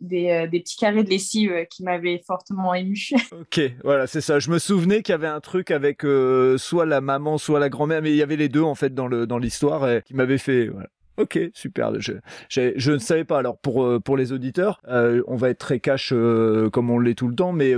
euh, 0.03 0.47
des, 0.47 0.59
petits 0.59 0.75
carrés 0.75 1.03
de 1.03 1.09
lessive 1.09 1.51
euh, 1.51 1.63
qui 1.63 1.81
m'avaient 1.83 2.21
fortement 2.27 2.73
ému. 2.73 2.97
Ok, 3.31 3.61
voilà, 3.83 4.07
c'est 4.07 4.21
ça. 4.21 4.39
Je 4.39 4.51
me 4.51 4.59
souvenais 4.59 5.01
qu'il 5.01 5.13
y 5.13 5.15
avait 5.15 5.27
un 5.27 5.39
truc 5.39 5.71
avec 5.71 6.03
euh, 6.03 6.57
soit 6.57 6.85
la 6.85 6.99
maman, 6.99 7.37
soit 7.37 7.59
la 7.59 7.69
grand-mère, 7.69 8.01
mais 8.01 8.11
il 8.11 8.17
y 8.17 8.21
avait 8.21 8.35
les 8.35 8.49
deux 8.49 8.61
en 8.61 8.75
fait 8.75 8.93
dans 8.93 9.07
dans 9.07 9.37
l'histoire 9.37 10.03
qui 10.03 10.13
m'avait 10.13 10.37
fait. 10.37 10.67
Voilà. 10.67 10.89
Ok, 11.17 11.39
super. 11.53 11.91
Je, 11.99 12.13
je, 12.49 12.91
ne 12.91 12.97
savais 12.97 13.23
pas. 13.23 13.39
Alors 13.39 13.57
pour 13.57 13.83
euh, 13.85 13.99
pour 13.99 14.17
les 14.17 14.33
auditeurs, 14.33 14.81
euh, 14.87 15.21
on 15.27 15.35
va 15.35 15.49
être 15.49 15.59
très 15.59 15.79
cash 15.79 16.11
euh, 16.13 16.69
comme 16.69 16.89
on 16.89 16.99
l'est 16.99 17.15
tout 17.15 17.27
le 17.27 17.35
temps, 17.35 17.53
mais 17.53 17.73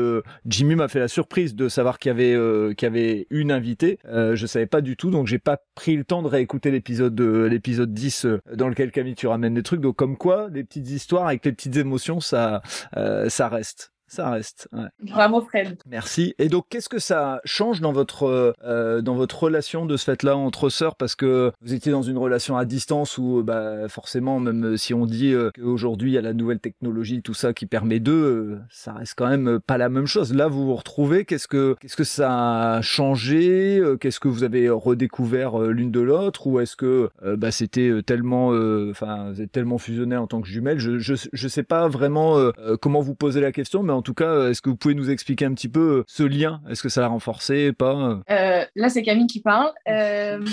Jimmy 0.45 0.75
m'a 0.75 0.87
fait 0.87 0.99
la 0.99 1.07
surprise 1.07 1.55
de 1.55 1.69
savoir 1.69 1.99
qu'il 1.99 2.09
y 2.09 2.11
avait 2.11 2.75
qu'il 2.75 2.85
y 2.85 2.89
avait 2.89 3.27
une 3.29 3.51
invitée. 3.51 3.99
je 4.05 4.45
savais 4.45 4.65
pas 4.65 4.81
du 4.81 4.97
tout, 4.97 5.11
donc 5.11 5.27
j'ai 5.27 5.39
pas 5.39 5.57
pris 5.75 5.95
le 5.95 6.03
temps 6.03 6.23
de 6.23 6.27
réécouter 6.27 6.71
l'épisode 6.71 7.19
l'épisode 7.19 7.93
10 7.93 8.27
dans 8.55 8.69
lequel 8.69 8.91
Camille 8.91 9.15
tu 9.15 9.27
ramènes 9.27 9.53
des 9.53 9.63
trucs. 9.63 9.81
Donc 9.81 9.95
comme 9.95 10.17
quoi, 10.17 10.49
les 10.51 10.63
petites 10.63 10.89
histoires 10.89 11.27
avec 11.27 11.45
les 11.45 11.51
petites 11.51 11.77
émotions, 11.77 12.19
ça 12.19 12.61
ça 12.93 13.47
reste. 13.49 13.91
Ça 14.07 14.29
reste. 14.29 14.69
Ouais. 14.71 14.87
Bravo 15.03 15.41
Fred. 15.41 15.77
Merci. 15.85 16.33
Et 16.39 16.47
donc, 16.47 16.65
qu'est-ce 16.69 16.87
que 16.87 16.99
ça 16.99 17.41
change 17.43 17.81
dans 17.81 17.91
votre 17.91 18.55
euh, 18.63 19.01
dans 19.01 19.15
votre 19.15 19.43
relation 19.43 19.85
de 19.85 19.97
ce 19.97 20.05
fait-là 20.05 20.37
entre 20.37 20.69
sœurs? 20.69 20.95
Parce 20.95 21.15
que 21.15 21.51
vous 21.61 21.73
étiez 21.73 21.91
dans 21.91 22.03
une 22.03 22.17
relation 22.17 22.55
à 22.55 22.63
distance 22.63 23.17
où, 23.17 23.43
bah, 23.43 23.89
forcément, 23.89 24.39
même 24.39 24.77
si 24.77 24.93
on 24.93 25.05
dit 25.05 25.33
euh, 25.33 25.51
qu'aujourd'hui 25.53 26.11
il 26.11 26.13
y 26.13 26.17
a 26.17 26.21
la 26.21 26.33
nouvelle 26.33 26.59
technologie, 26.59 27.21
tout 27.21 27.33
ça 27.33 27.53
qui 27.53 27.65
permet 27.65 27.99
d'eux, 27.99 28.13
euh, 28.13 28.59
ça 28.69 28.93
reste 28.93 29.13
quand 29.17 29.27
même 29.27 29.59
pas 29.59 29.77
la 29.77 29.89
même 29.89 30.05
chose. 30.05 30.33
Là, 30.33 30.47
vous 30.47 30.65
vous 30.65 30.75
retrouvez. 30.75 31.25
Qu'est-ce 31.25 31.49
que 31.49 31.75
qu'est-ce 31.81 31.97
que 31.97 32.05
ça 32.05 32.75
a 32.75 32.81
changé 32.81 33.81
Qu'est-ce 33.99 34.21
que 34.21 34.29
vous 34.29 34.45
avez 34.45 34.69
redécouvert 34.69 35.59
l'une 35.59 35.91
de 35.91 35.99
l'autre? 35.99 36.47
Ou 36.47 36.61
est-ce 36.61 36.77
que 36.77 37.09
bah, 37.21 37.51
c'était 37.51 38.01
tellement, 38.03 38.49
enfin, 38.89 39.31
vous 39.33 39.41
êtes 39.41 39.51
tellement 39.51 39.77
fusionné 39.77 40.15
en 40.15 40.27
tant 40.27 40.39
que 40.39 40.47
jumelles? 40.47 40.79
Je 40.79 40.97
je 40.97 41.15
je 41.33 41.47
sais 41.47 41.63
pas 41.63 41.89
vraiment 41.89 42.37
comment 42.81 43.01
vous 43.01 43.15
poser 43.15 43.41
la 43.41 43.51
question, 43.51 43.83
mais 43.83 43.96
en 43.97 44.01
tout 44.01 44.13
cas, 44.13 44.49
est-ce 44.49 44.61
que 44.61 44.69
vous 44.69 44.77
pouvez 44.77 44.93
nous 44.93 45.09
expliquer 45.09 45.45
un 45.45 45.53
petit 45.53 45.69
peu 45.69 45.79
euh, 45.79 46.03
ce 46.07 46.23
lien? 46.23 46.61
Est-ce 46.69 46.83
que 46.83 46.89
ça 46.89 47.01
l'a 47.01 47.07
renforcé, 47.07 47.73
pas 47.73 48.21
euh, 48.29 48.65
Là, 48.75 48.89
c'est 48.89 49.01
Camille 49.03 49.27
qui 49.27 49.41
parle. 49.41 49.71
Euh, 49.87 50.43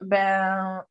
ben, 0.00 0.82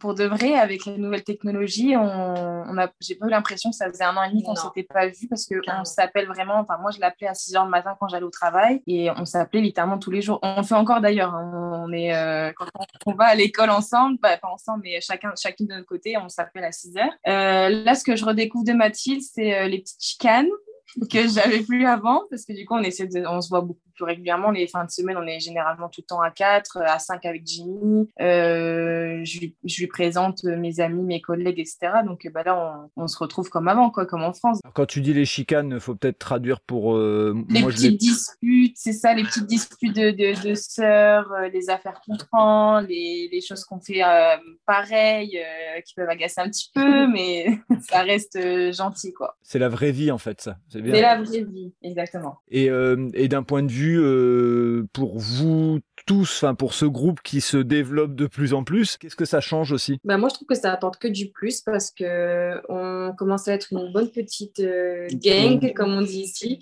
pour 0.00 0.14
de 0.14 0.24
vrai, 0.24 0.54
avec 0.54 0.84
les 0.84 0.98
nouvelles 0.98 1.22
technologies, 1.22 1.94
on, 1.96 2.78
a, 2.78 2.90
j'ai 3.00 3.14
pas 3.14 3.26
eu 3.26 3.30
l'impression 3.30 3.70
que 3.70 3.76
ça 3.76 3.88
faisait 3.88 4.04
un 4.04 4.16
an 4.16 4.22
et 4.24 4.30
demi 4.30 4.42
qu'on 4.42 4.52
ne 4.52 4.56
s'était 4.56 4.82
pas 4.82 5.06
vu 5.06 5.28
parce 5.28 5.46
qu'on 5.46 5.84
s'appelle 5.84 6.26
vraiment. 6.26 6.58
Enfin, 6.58 6.78
moi, 6.80 6.90
je 6.90 6.98
l'appelais 6.98 7.28
à 7.28 7.34
6 7.34 7.54
h 7.54 7.64
le 7.64 7.70
matin 7.70 7.96
quand 8.00 8.08
j'allais 8.08 8.24
au 8.24 8.30
travail 8.30 8.82
et 8.86 9.10
on 9.16 9.24
s'appelait 9.24 9.60
littéralement 9.60 9.98
tous 9.98 10.10
les 10.10 10.22
jours. 10.22 10.40
On 10.42 10.56
le 10.56 10.62
fait 10.64 10.74
encore 10.74 11.00
d'ailleurs. 11.00 11.34
Hein. 11.34 11.84
On 11.86 11.92
est, 11.92 12.10
quand 12.56 12.66
on, 13.06 13.14
va 13.14 13.26
à 13.26 13.34
l'école 13.36 13.70
ensemble, 13.70 14.18
pas 14.18 14.38
ensemble, 14.42 14.80
mais 14.82 15.00
chacun, 15.00 15.32
chacune 15.40 15.66
de 15.66 15.74
notre 15.74 15.86
côté, 15.86 16.16
on 16.16 16.28
s'appelle 16.28 16.64
à 16.64 16.72
6 16.72 16.94
h 16.94 17.84
là, 17.84 17.94
ce 17.94 18.02
que 18.02 18.16
je 18.16 18.24
redécouvre 18.24 18.64
de 18.64 18.72
Mathilde, 18.72 19.22
c'est 19.22 19.68
les 19.68 19.78
petites 19.78 20.02
chicanes 20.02 20.48
que 21.10 21.28
j'avais 21.28 21.60
plus 21.60 21.86
avant 21.86 22.22
parce 22.30 22.44
que 22.44 22.52
du 22.52 22.64
coup 22.64 22.74
on 22.74 22.82
essaie 22.82 23.06
de, 23.06 23.24
on 23.26 23.40
se 23.40 23.48
voit 23.48 23.60
beaucoup 23.60 23.80
plus 23.94 24.04
régulièrement. 24.04 24.50
Les 24.50 24.66
fins 24.66 24.84
de 24.84 24.90
semaine 24.90 25.16
on 25.18 25.26
est 25.26 25.40
généralement 25.40 25.88
tout 25.88 26.00
le 26.02 26.06
temps 26.06 26.20
à 26.20 26.30
4 26.30 26.78
à 26.78 26.98
5 26.98 27.24
avec 27.24 27.46
Jimmy. 27.46 28.08
Euh, 28.20 29.20
je, 29.24 29.40
lui, 29.40 29.56
je, 29.64 29.80
lui 29.80 29.86
présente 29.86 30.44
mes 30.44 30.80
amis 30.80 31.02
mes 31.02 31.20
collègues 31.20 31.60
etc 31.60 32.02
donc 32.04 32.28
bah 32.32 32.42
là 32.44 32.90
on, 32.96 33.02
on, 33.02 33.06
se 33.06 33.18
retrouve 33.18 33.48
comme 33.48 33.68
avant 33.68 33.90
quoi 33.90 34.06
comme 34.06 34.22
en 34.22 34.32
France. 34.32 34.60
Quand 34.74 34.86
tu 34.86 35.00
dis 35.00 35.12
les 35.12 35.24
chicanes 35.24 35.78
faut 35.80 35.94
peut-être 35.94 36.18
traduire 36.18 36.60
pour 36.60 36.96
euh, 36.96 37.34
les 37.48 37.60
moi, 37.60 37.70
petites 37.70 37.98
disputes 37.98 38.76
c'est 38.76 38.92
ça 38.92 39.14
les 39.14 39.22
petites 39.22 39.46
disputes 39.46 39.94
de, 39.94 40.10
de, 40.10 40.48
de 40.48 40.54
sœurs 40.54 41.32
euh, 41.32 41.48
les 41.48 41.70
affaires 41.70 42.00
qu'on 42.06 42.16
prend 42.16 42.80
les, 42.80 43.28
les 43.32 43.40
choses 43.40 43.64
qu'on 43.64 43.80
fait 43.80 44.02
euh, 44.02 44.36
pareil 44.66 45.38
qui 45.84 45.94
peuvent 45.94 46.08
agacer 46.08 46.40
un 46.40 46.48
petit 46.48 46.70
peu 46.74 47.06
mais 47.06 47.58
ça 47.88 48.02
reste 48.02 48.38
gentil 48.72 49.12
quoi. 49.12 49.36
C'est 49.42 49.58
la 49.58 49.68
vraie 49.68 49.92
vie 49.92 50.10
en 50.10 50.18
fait 50.18 50.40
ça 50.40 50.56
c'est 50.92 51.00
la 51.00 51.22
vraie 51.22 51.42
vie, 51.44 51.72
exactement. 51.82 52.36
Et, 52.48 52.70
euh, 52.70 53.08
et 53.14 53.28
d'un 53.28 53.42
point 53.42 53.62
de 53.62 53.70
vue 53.70 54.00
euh, 54.00 54.86
pour 54.92 55.18
vous 55.18 55.80
tous, 56.06 56.42
enfin 56.42 56.54
pour 56.54 56.74
ce 56.74 56.84
groupe 56.84 57.20
qui 57.22 57.40
se 57.40 57.56
développe 57.56 58.14
de 58.14 58.26
plus 58.26 58.54
en 58.54 58.64
plus, 58.64 58.96
qu'est-ce 58.96 59.16
que 59.16 59.24
ça 59.24 59.40
change 59.40 59.72
aussi? 59.72 59.98
Bah 60.04 60.18
Moi, 60.18 60.28
je 60.28 60.34
trouve 60.34 60.48
que 60.48 60.54
ça 60.54 60.72
apporte 60.72 60.98
que 60.98 61.08
du 61.08 61.30
plus 61.30 61.60
parce 61.60 61.90
que 61.90 62.60
on 62.68 63.14
commence 63.16 63.48
à 63.48 63.54
être 63.54 63.72
une 63.72 63.92
bonne 63.92 64.10
petite 64.10 64.60
euh, 64.60 65.08
gang, 65.12 65.72
comme 65.74 65.92
on 65.92 66.02
dit 66.02 66.22
ici, 66.22 66.58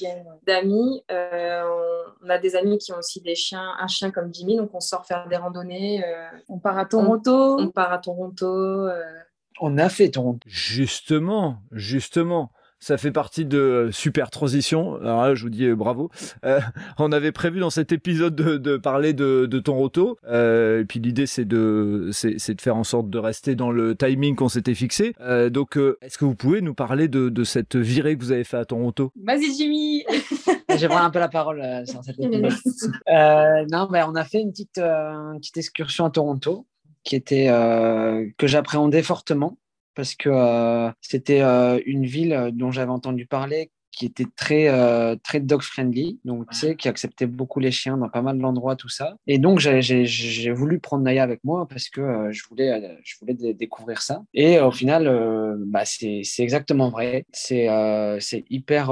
d'amis. 0.47 1.03
on 1.11 2.29
a 2.29 2.39
des 2.39 2.57
amis 2.57 2.79
qui 2.79 2.93
ont 2.93 2.99
aussi 2.99 3.21
des 3.21 3.35
chiens, 3.35 3.75
un 3.79 3.89
chien 3.89 4.11
comme 4.11 4.33
Jimmy, 4.33 4.57
donc 4.57 4.71
on 4.75 4.81
sort 4.81 5.07
faire 5.07 5.29
des 5.29 5.37
randonnées. 5.37 6.03
on 6.49 6.59
part 6.59 6.79
à 6.79 6.87
Toronto. 6.87 7.59
On, 7.59 7.65
on 7.65 7.71
part 7.71 7.93
à 7.93 7.99
Toronto. 7.99 8.89
On 9.61 9.79
a 9.79 9.89
fait 9.89 10.11
Toronto. 10.11 10.41
Justement, 10.47 11.59
justement 11.71 12.51
ça 12.81 12.99
fait 12.99 13.13
partie 13.13 13.45
de 13.45 13.59
euh, 13.59 13.93
super 13.93 14.31
transition. 14.31 14.97
Alors 14.97 15.23
là, 15.23 15.35
je 15.35 15.43
vous 15.43 15.51
dis 15.51 15.65
euh, 15.65 15.75
bravo. 15.75 16.11
Euh, 16.45 16.61
on 16.99 17.13
avait 17.13 17.33
prévu 17.33 17.61
dans 17.61 17.71
cet 17.71 17.93
épisode 17.93 18.35
de, 18.37 18.59
de 18.59 18.77
parler 18.77 19.13
de, 19.13 19.47
de 19.47 19.59
Toronto. 19.59 20.19
Euh, 20.27 20.81
et 20.81 20.85
puis 20.85 21.01
l'idée, 21.01 21.27
c'est 21.27 21.45
de, 21.45 22.11
c'est, 22.13 22.55
de 22.55 22.61
faire 22.61 22.77
en 22.77 22.85
sorte 22.85 23.09
de 23.09 23.19
rester 23.19 23.55
dans 23.55 23.71
le 23.71 23.95
timing 23.95 24.37
qu'on 24.37 24.49
s'était 24.49 24.75
fixé. 24.75 25.15
Euh, 25.21 25.51
donc, 25.51 25.77
euh, 25.77 25.97
est-ce 26.03 26.19
que 26.19 26.25
vous 26.25 26.35
pouvez 26.35 26.61
nous 26.61 26.75
parler 26.75 27.09
de, 27.09 27.29
de 27.29 27.45
cette 27.45 27.77
virée 27.77 28.17
que 28.17 28.23
vous 28.23 28.33
avez 28.33 28.45
fait 28.45 28.59
à 28.59 28.65
Toronto 28.65 29.13
Vas-y, 29.23 29.55
Jimmy. 29.57 30.05
je 30.79 30.87
prends 30.87 31.03
un 31.03 31.11
peu 31.11 31.21
la 31.21 31.29
parole 31.29 31.63
sur 31.87 32.03
cette 32.05 32.19
épisode. 32.19 32.53
non, 33.71 33.89
mais 33.91 34.03
on 34.03 34.15
a 34.15 34.25
fait 34.25 34.41
une 34.41 34.51
petite, 34.51 34.79
une 34.79 35.39
petite 35.39 35.57
excursion 35.57 36.05
à 36.05 36.11
Toronto 36.11 36.67
qui 37.03 37.17
était 37.17 37.47
que 38.39 38.47
j'appréhendais 38.47 39.03
fortement 39.03 39.59
parce 39.95 40.15
que 40.15 40.29
euh, 40.29 40.91
c'était 41.01 41.43
euh, 41.43 41.81
une 41.87 42.07
ville 42.07 42.33
euh, 42.33 42.51
dont 42.51 42.71
j'avais 42.71 42.91
entendu 42.91 43.27
parler 43.27 43.71
qui 43.95 44.07
était 44.07 44.27
très 44.37 44.69
euh, 44.69 45.17
très 45.23 45.41
dog 45.41 45.63
friendly, 45.63 46.19
donc 46.25 46.49
tu 46.51 46.59
sais, 46.59 46.77
qui 46.77 46.89
acceptait 46.89 47.27
beaucoup 47.27 47.61
les 47.61 47.71
chiens 47.71 47.97
dans 47.97 48.09
pas 48.09 48.23
mal 48.23 48.39
d'endroits, 48.39 48.77
tout 48.77 48.89
ça. 48.89 49.17
Et 49.27 49.39
donc 49.39 49.59
j'ai 49.61 50.51
voulu 50.53 50.81
prendre 50.81 51.03
Naya 51.05 51.23
avec 51.23 51.43
moi 51.45 51.67
parce 51.69 51.89
que 51.89 52.01
euh, 52.01 52.33
je 52.33 52.43
voulais 52.49 52.71
euh, 52.71 52.95
je 53.05 53.15
voulais 53.21 53.55
découvrir 53.55 54.03
ça. 54.03 54.23
Et 54.35 54.59
au 54.59 54.71
final, 54.71 55.05
bah, 55.67 55.85
c'est 55.85 56.23
exactement 56.39 56.91
vrai. 56.91 57.25
C'est 57.33 57.69
c'est 58.21 58.45
hyper 58.51 58.91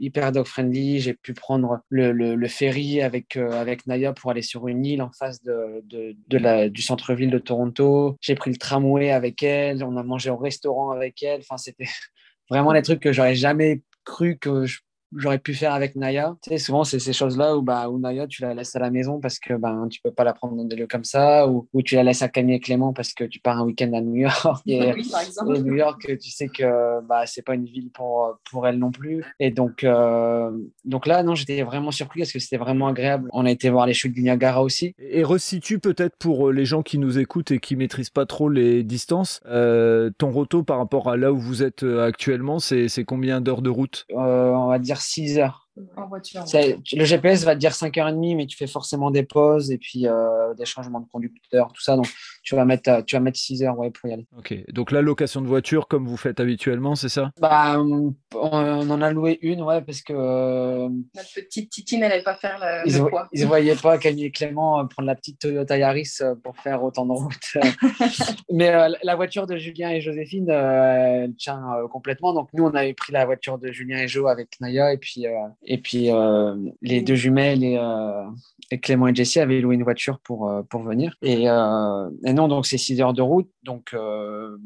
hyper 0.00 0.32
dog 0.32 0.46
friendly. 0.46 1.00
J'ai 1.00 1.14
pu 1.14 1.34
prendre 1.34 1.80
le, 1.88 2.12
le, 2.12 2.34
le 2.34 2.48
ferry 2.48 3.00
avec 3.00 3.36
avec 3.36 3.86
Naya 3.86 4.12
pour 4.12 4.30
aller 4.30 4.42
sur 4.42 4.68
une 4.68 4.84
île 4.84 5.02
en 5.02 5.10
face 5.12 5.42
de 5.42 5.82
de, 5.84 6.14
de 6.28 6.38
la 6.38 6.68
du 6.68 6.82
centre-ville 6.82 7.30
de 7.30 7.38
Toronto. 7.38 8.16
J'ai 8.20 8.34
pris 8.34 8.50
le 8.50 8.56
tramway 8.56 9.10
avec 9.10 9.42
elle. 9.42 9.84
On 9.84 9.96
a 9.96 10.02
mangé 10.02 10.30
au 10.30 10.36
restaurant 10.36 10.90
avec 10.90 11.22
elle. 11.22 11.40
Enfin, 11.40 11.56
c'était 11.56 11.88
vraiment 12.50 12.72
des 12.72 12.82
trucs 12.82 13.00
que 13.00 13.12
j'aurais 13.12 13.34
jamais 13.34 13.82
cru 14.04 14.38
que 14.38 14.66
je 14.66 14.80
j'aurais 15.16 15.38
pu 15.38 15.54
faire 15.54 15.72
avec 15.72 15.96
Naya. 15.96 16.36
Tu 16.42 16.50
sais, 16.50 16.58
souvent, 16.58 16.84
c'est 16.84 16.98
ces 16.98 17.12
choses-là 17.12 17.56
où, 17.56 17.62
bah, 17.62 17.88
où 17.88 17.98
Naya, 17.98 18.26
tu 18.26 18.42
la 18.42 18.54
laisses 18.54 18.74
à 18.76 18.78
la 18.78 18.90
maison 18.90 19.20
parce 19.20 19.38
que 19.38 19.54
ben, 19.54 19.88
tu 19.90 20.00
peux 20.02 20.10
pas 20.10 20.24
la 20.24 20.32
prendre 20.32 20.56
dans 20.56 20.64
des 20.64 20.76
lieux 20.76 20.86
comme 20.86 21.04
ça, 21.04 21.48
ou, 21.48 21.68
ou 21.72 21.82
tu 21.82 21.94
la 21.94 22.02
laisses 22.02 22.22
à 22.22 22.28
Camille 22.28 22.56
et 22.56 22.60
Clément 22.60 22.92
parce 22.92 23.12
que 23.12 23.24
tu 23.24 23.40
pars 23.40 23.58
un 23.58 23.64
week-end 23.64 23.92
à 23.92 24.00
New 24.00 24.16
York. 24.16 24.62
Et, 24.66 24.92
oui, 24.92 25.08
par 25.10 25.20
exemple. 25.20 25.56
et 25.56 25.62
New 25.62 25.74
York, 25.74 26.00
tu 26.20 26.30
sais 26.30 26.48
que 26.48 27.00
bah, 27.06 27.24
c'est 27.26 27.42
pas 27.42 27.54
une 27.54 27.64
ville 27.64 27.90
pour, 27.90 28.38
pour 28.50 28.66
elle 28.66 28.78
non 28.78 28.90
plus. 28.90 29.24
Et 29.38 29.50
donc, 29.50 29.84
euh, 29.84 30.50
donc 30.84 31.06
là, 31.06 31.22
non, 31.22 31.34
j'étais 31.34 31.62
vraiment 31.62 31.90
surpris 31.90 32.20
parce 32.20 32.32
que 32.32 32.38
c'était 32.38 32.56
vraiment 32.56 32.88
agréable. 32.88 33.28
On 33.32 33.44
a 33.44 33.50
été 33.50 33.70
voir 33.70 33.86
les 33.86 33.94
chutes 33.94 34.14
du 34.14 34.22
Niagara 34.22 34.62
aussi. 34.62 34.94
Et 34.98 35.24
resitue 35.24 35.78
peut-être 35.78 36.16
pour 36.16 36.50
les 36.52 36.64
gens 36.64 36.82
qui 36.82 36.98
nous 36.98 37.18
écoutent 37.18 37.50
et 37.50 37.58
qui 37.58 37.76
maîtrisent 37.76 38.10
pas 38.10 38.26
trop 38.26 38.48
les 38.48 38.82
distances, 38.82 39.40
euh, 39.46 40.10
ton 40.18 40.30
roto 40.30 40.62
par 40.62 40.78
rapport 40.78 41.10
à 41.10 41.16
là 41.16 41.32
où 41.32 41.38
vous 41.38 41.62
êtes 41.62 41.82
euh, 41.82 42.06
actuellement, 42.06 42.58
c'est 42.58 43.04
combien 43.04 43.40
d'heures 43.40 43.62
de 43.62 43.70
route? 43.70 44.06
Euh, 44.10 44.50
On 44.50 44.68
va 44.68 44.78
dire 44.78 45.00
6 45.02 45.36
heures. 45.38 45.61
En 45.96 46.06
voiture. 46.06 46.44
Le 46.52 47.04
GPS 47.04 47.44
va 47.44 47.54
te 47.54 47.60
dire 47.60 47.70
5h30, 47.70 48.36
mais 48.36 48.46
tu 48.46 48.56
fais 48.56 48.66
forcément 48.66 49.10
des 49.10 49.22
pauses 49.22 49.70
et 49.70 49.78
puis 49.78 50.06
euh, 50.06 50.52
des 50.54 50.66
changements 50.66 51.00
de 51.00 51.08
conducteur, 51.08 51.72
tout 51.72 51.82
ça. 51.82 51.96
Donc, 51.96 52.08
tu 52.42 52.54
vas 52.54 52.64
mettre, 52.64 53.04
tu 53.06 53.16
vas 53.16 53.20
mettre 53.20 53.38
6 53.38 53.62
heures 53.62 53.78
ouais, 53.78 53.90
pour 53.90 54.10
y 54.10 54.12
aller. 54.12 54.26
Ok. 54.36 54.54
Donc, 54.68 54.90
la 54.90 55.00
location 55.00 55.40
de 55.40 55.46
voiture, 55.46 55.88
comme 55.88 56.06
vous 56.06 56.16
faites 56.18 56.40
habituellement, 56.40 56.94
c'est 56.94 57.08
ça? 57.08 57.30
Bah, 57.40 57.78
on, 57.78 58.14
on, 58.34 58.90
en 58.90 59.02
a 59.02 59.10
loué 59.12 59.38
une, 59.42 59.62
ouais, 59.62 59.80
parce 59.80 60.02
que. 60.02 60.12
Euh, 60.12 60.88
Notre 61.14 61.34
petite 61.34 61.70
titine, 61.70 62.02
elle 62.02 62.10
n'allait 62.10 62.22
pas 62.22 62.34
faire 62.34 62.58
le, 62.60 62.88
ils 62.88 62.98
le 62.98 63.08
poids. 63.08 63.28
Ils 63.32 63.42
ne 63.42 63.46
voyaient 63.46 63.74
pas 63.76 63.96
Camille 63.98 64.26
et 64.26 64.30
Clément 64.30 64.80
euh, 64.80 64.84
prendre 64.84 65.06
la 65.06 65.14
petite 65.14 65.38
Toyota 65.38 65.78
Yaris 65.78 66.18
pour 66.42 66.56
faire 66.58 66.82
autant 66.84 67.06
de 67.06 67.12
route. 67.12 67.56
mais 68.50 68.68
euh, 68.70 68.90
la 69.02 69.16
voiture 69.16 69.46
de 69.46 69.56
Julien 69.56 69.90
et 69.90 70.00
Joséphine, 70.00 70.50
euh, 70.50 71.24
elle 71.24 71.34
tient 71.36 71.62
complètement. 71.90 72.34
Donc, 72.34 72.48
nous, 72.52 72.64
on 72.64 72.74
avait 72.74 72.94
pris 72.94 73.12
la 73.12 73.24
voiture 73.24 73.58
de 73.58 73.72
Julien 73.72 73.98
et 73.98 74.08
Jo 74.08 74.26
avec 74.26 74.60
Naya 74.60 74.92
et 74.92 74.98
puis 74.98 75.24
et 75.64 75.78
puis, 75.78 76.10
euh, 76.10 76.56
les 76.80 77.02
deux 77.02 77.14
jumelles 77.14 77.62
et, 77.62 77.78
euh, 77.78 78.24
et, 78.70 78.80
Clément 78.80 79.08
et 79.08 79.14
Jessie 79.14 79.40
avaient 79.40 79.60
loué 79.60 79.74
une 79.74 79.84
voiture 79.84 80.18
pour, 80.20 80.48
euh, 80.48 80.62
pour 80.62 80.82
venir. 80.82 81.16
Et, 81.22 81.48
euh, 81.48 82.10
et, 82.24 82.32
non, 82.32 82.48
donc 82.48 82.66
c'est 82.66 82.78
6 82.78 83.00
heures 83.00 83.12
de 83.12 83.22
route. 83.22 83.50
Donc, 83.62 83.94
euh, 83.94 84.56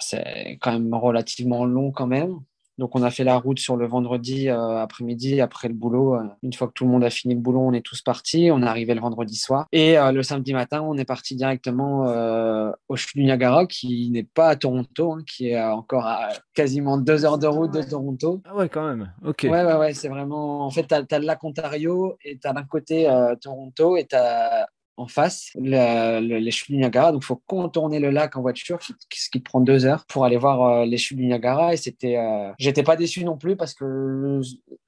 c'est 0.00 0.58
quand 0.60 0.72
même 0.72 0.94
relativement 0.94 1.64
long 1.64 1.92
quand 1.92 2.06
même. 2.06 2.38
Donc, 2.78 2.96
on 2.96 3.02
a 3.02 3.10
fait 3.10 3.24
la 3.24 3.36
route 3.36 3.58
sur 3.58 3.76
le 3.76 3.86
vendredi 3.86 4.48
euh, 4.48 4.78
après-midi, 4.78 5.40
après 5.40 5.68
le 5.68 5.74
boulot. 5.74 6.16
Euh, 6.16 6.24
une 6.42 6.52
fois 6.52 6.68
que 6.68 6.72
tout 6.72 6.84
le 6.84 6.90
monde 6.90 7.04
a 7.04 7.10
fini 7.10 7.34
le 7.34 7.40
boulot, 7.40 7.60
on 7.60 7.72
est 7.72 7.82
tous 7.82 8.00
partis. 8.02 8.50
On 8.50 8.62
est 8.62 8.66
arrivé 8.66 8.94
le 8.94 9.00
vendredi 9.00 9.36
soir. 9.36 9.66
Et 9.72 9.98
euh, 9.98 10.12
le 10.12 10.22
samedi 10.22 10.54
matin, 10.54 10.80
on 10.82 10.96
est 10.96 11.04
parti 11.04 11.36
directement 11.36 12.08
euh, 12.08 12.72
au 12.88 12.96
chute 12.96 13.16
du 13.16 13.24
Niagara, 13.24 13.66
qui 13.66 14.10
n'est 14.10 14.22
pas 14.22 14.48
à 14.48 14.56
Toronto, 14.56 15.12
hein, 15.12 15.22
qui 15.26 15.50
est 15.50 15.62
encore 15.62 16.06
à 16.06 16.30
quasiment 16.54 16.96
deux 16.96 17.24
heures 17.24 17.38
de 17.38 17.46
route 17.46 17.72
de 17.72 17.82
Toronto. 17.82 18.42
Ah 18.46 18.56
ouais, 18.56 18.68
quand 18.68 18.86
même. 18.86 19.12
Ok. 19.24 19.42
Ouais, 19.44 19.64
ouais, 19.64 19.76
ouais. 19.76 19.92
C'est 19.92 20.08
vraiment. 20.08 20.64
En 20.64 20.70
fait, 20.70 20.86
tu 20.86 20.94
as, 20.94 21.04
as, 21.10 21.18
le 21.18 21.26
lac 21.26 21.44
Ontario 21.44 22.16
et 22.24 22.38
tu 22.38 22.48
as 22.48 22.52
d'un 22.52 22.64
côté 22.64 23.08
Toronto 23.40 23.96
et 23.96 24.06
tu 24.06 24.16
as 24.16 24.66
en 24.96 25.08
face, 25.08 25.50
le, 25.54 26.20
le, 26.20 26.38
les 26.38 26.50
chutes 26.50 26.70
du 26.70 26.76
Niagara. 26.76 27.12
Donc, 27.12 27.22
il 27.22 27.26
faut 27.26 27.42
contourner 27.46 27.98
le 27.98 28.10
lac 28.10 28.36
en 28.36 28.42
voiture, 28.42 28.78
ce 28.82 29.30
qui 29.30 29.40
te 29.40 29.44
prend 29.44 29.60
deux 29.60 29.86
heures 29.86 30.04
pour 30.06 30.24
aller 30.24 30.36
voir 30.36 30.62
euh, 30.62 30.84
les 30.84 30.98
chutes 30.98 31.16
du 31.18 31.26
Niagara. 31.26 31.72
Et 31.72 31.76
c'était, 31.76 32.16
euh... 32.16 32.52
j'étais 32.58 32.82
pas 32.82 32.96
déçu 32.96 33.24
non 33.24 33.36
plus 33.36 33.56
parce 33.56 33.74
que 33.74 34.40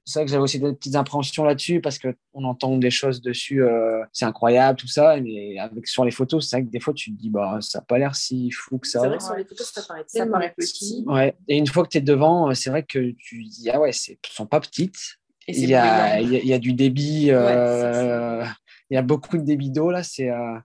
c'est 0.05 0.19
vrai 0.19 0.25
que 0.25 0.31
j'avais 0.31 0.43
aussi 0.43 0.59
des 0.59 0.73
petites 0.73 0.95
appréhensions 0.95 1.43
là-dessus 1.43 1.81
parce 1.81 1.97
que 1.97 2.15
on 2.33 2.43
entend 2.43 2.77
des 2.77 2.91
choses 2.91 3.21
dessus, 3.21 3.63
euh, 3.63 4.03
c'est 4.13 4.25
incroyable 4.25 4.77
tout 4.77 4.87
ça. 4.87 5.19
Mais 5.19 5.57
avec 5.57 5.87
sur 5.87 6.05
les 6.05 6.11
photos, 6.11 6.47
c'est 6.47 6.57
vrai 6.57 6.65
que 6.65 6.71
des 6.71 6.79
fois 6.79 6.93
tu 6.93 7.11
te 7.11 7.19
dis 7.19 7.29
bah 7.29 7.57
ça 7.61 7.79
a 7.79 7.81
pas 7.81 7.97
l'air 7.97 8.15
si 8.15 8.51
fou 8.51 8.77
que 8.77 8.87
ça. 8.87 9.01
C'est 9.01 9.07
vrai 9.07 9.17
que 9.17 9.23
sur 9.23 9.35
les 9.35 9.45
photos 9.45 9.71
ça 9.71 9.81
paraît 9.87 10.03
ça 10.07 10.27
paraît 10.27 10.53
petit. 10.55 11.03
Ouais. 11.07 11.35
Et 11.47 11.57
une 11.57 11.67
fois 11.67 11.83
que 11.83 11.89
tu 11.89 11.97
es 11.97 12.01
devant, 12.01 12.53
c'est 12.53 12.69
vrai 12.69 12.83
que 12.83 13.11
tu 13.17 13.43
dis 13.43 13.69
ah 13.71 13.79
ouais, 13.79 13.91
c'est 13.91 14.19
sont 14.29 14.45
pas 14.45 14.59
petites. 14.59 15.17
Il 15.47 15.69
y, 15.69 15.75
a, 15.75 16.19
il, 16.19 16.31
y 16.31 16.35
a, 16.37 16.39
il 16.39 16.47
y, 16.47 16.53
a, 16.53 16.57
du 16.57 16.73
débit. 16.73 17.27
Euh, 17.29 18.43
il 18.89 18.95
y 18.95 18.97
a 18.97 19.01
beaucoup 19.01 19.37
de 19.37 19.43
débit 19.43 19.71
d'eau 19.71 19.91
là. 19.91 20.03
C'est 20.03 20.29
euh, 20.29 20.57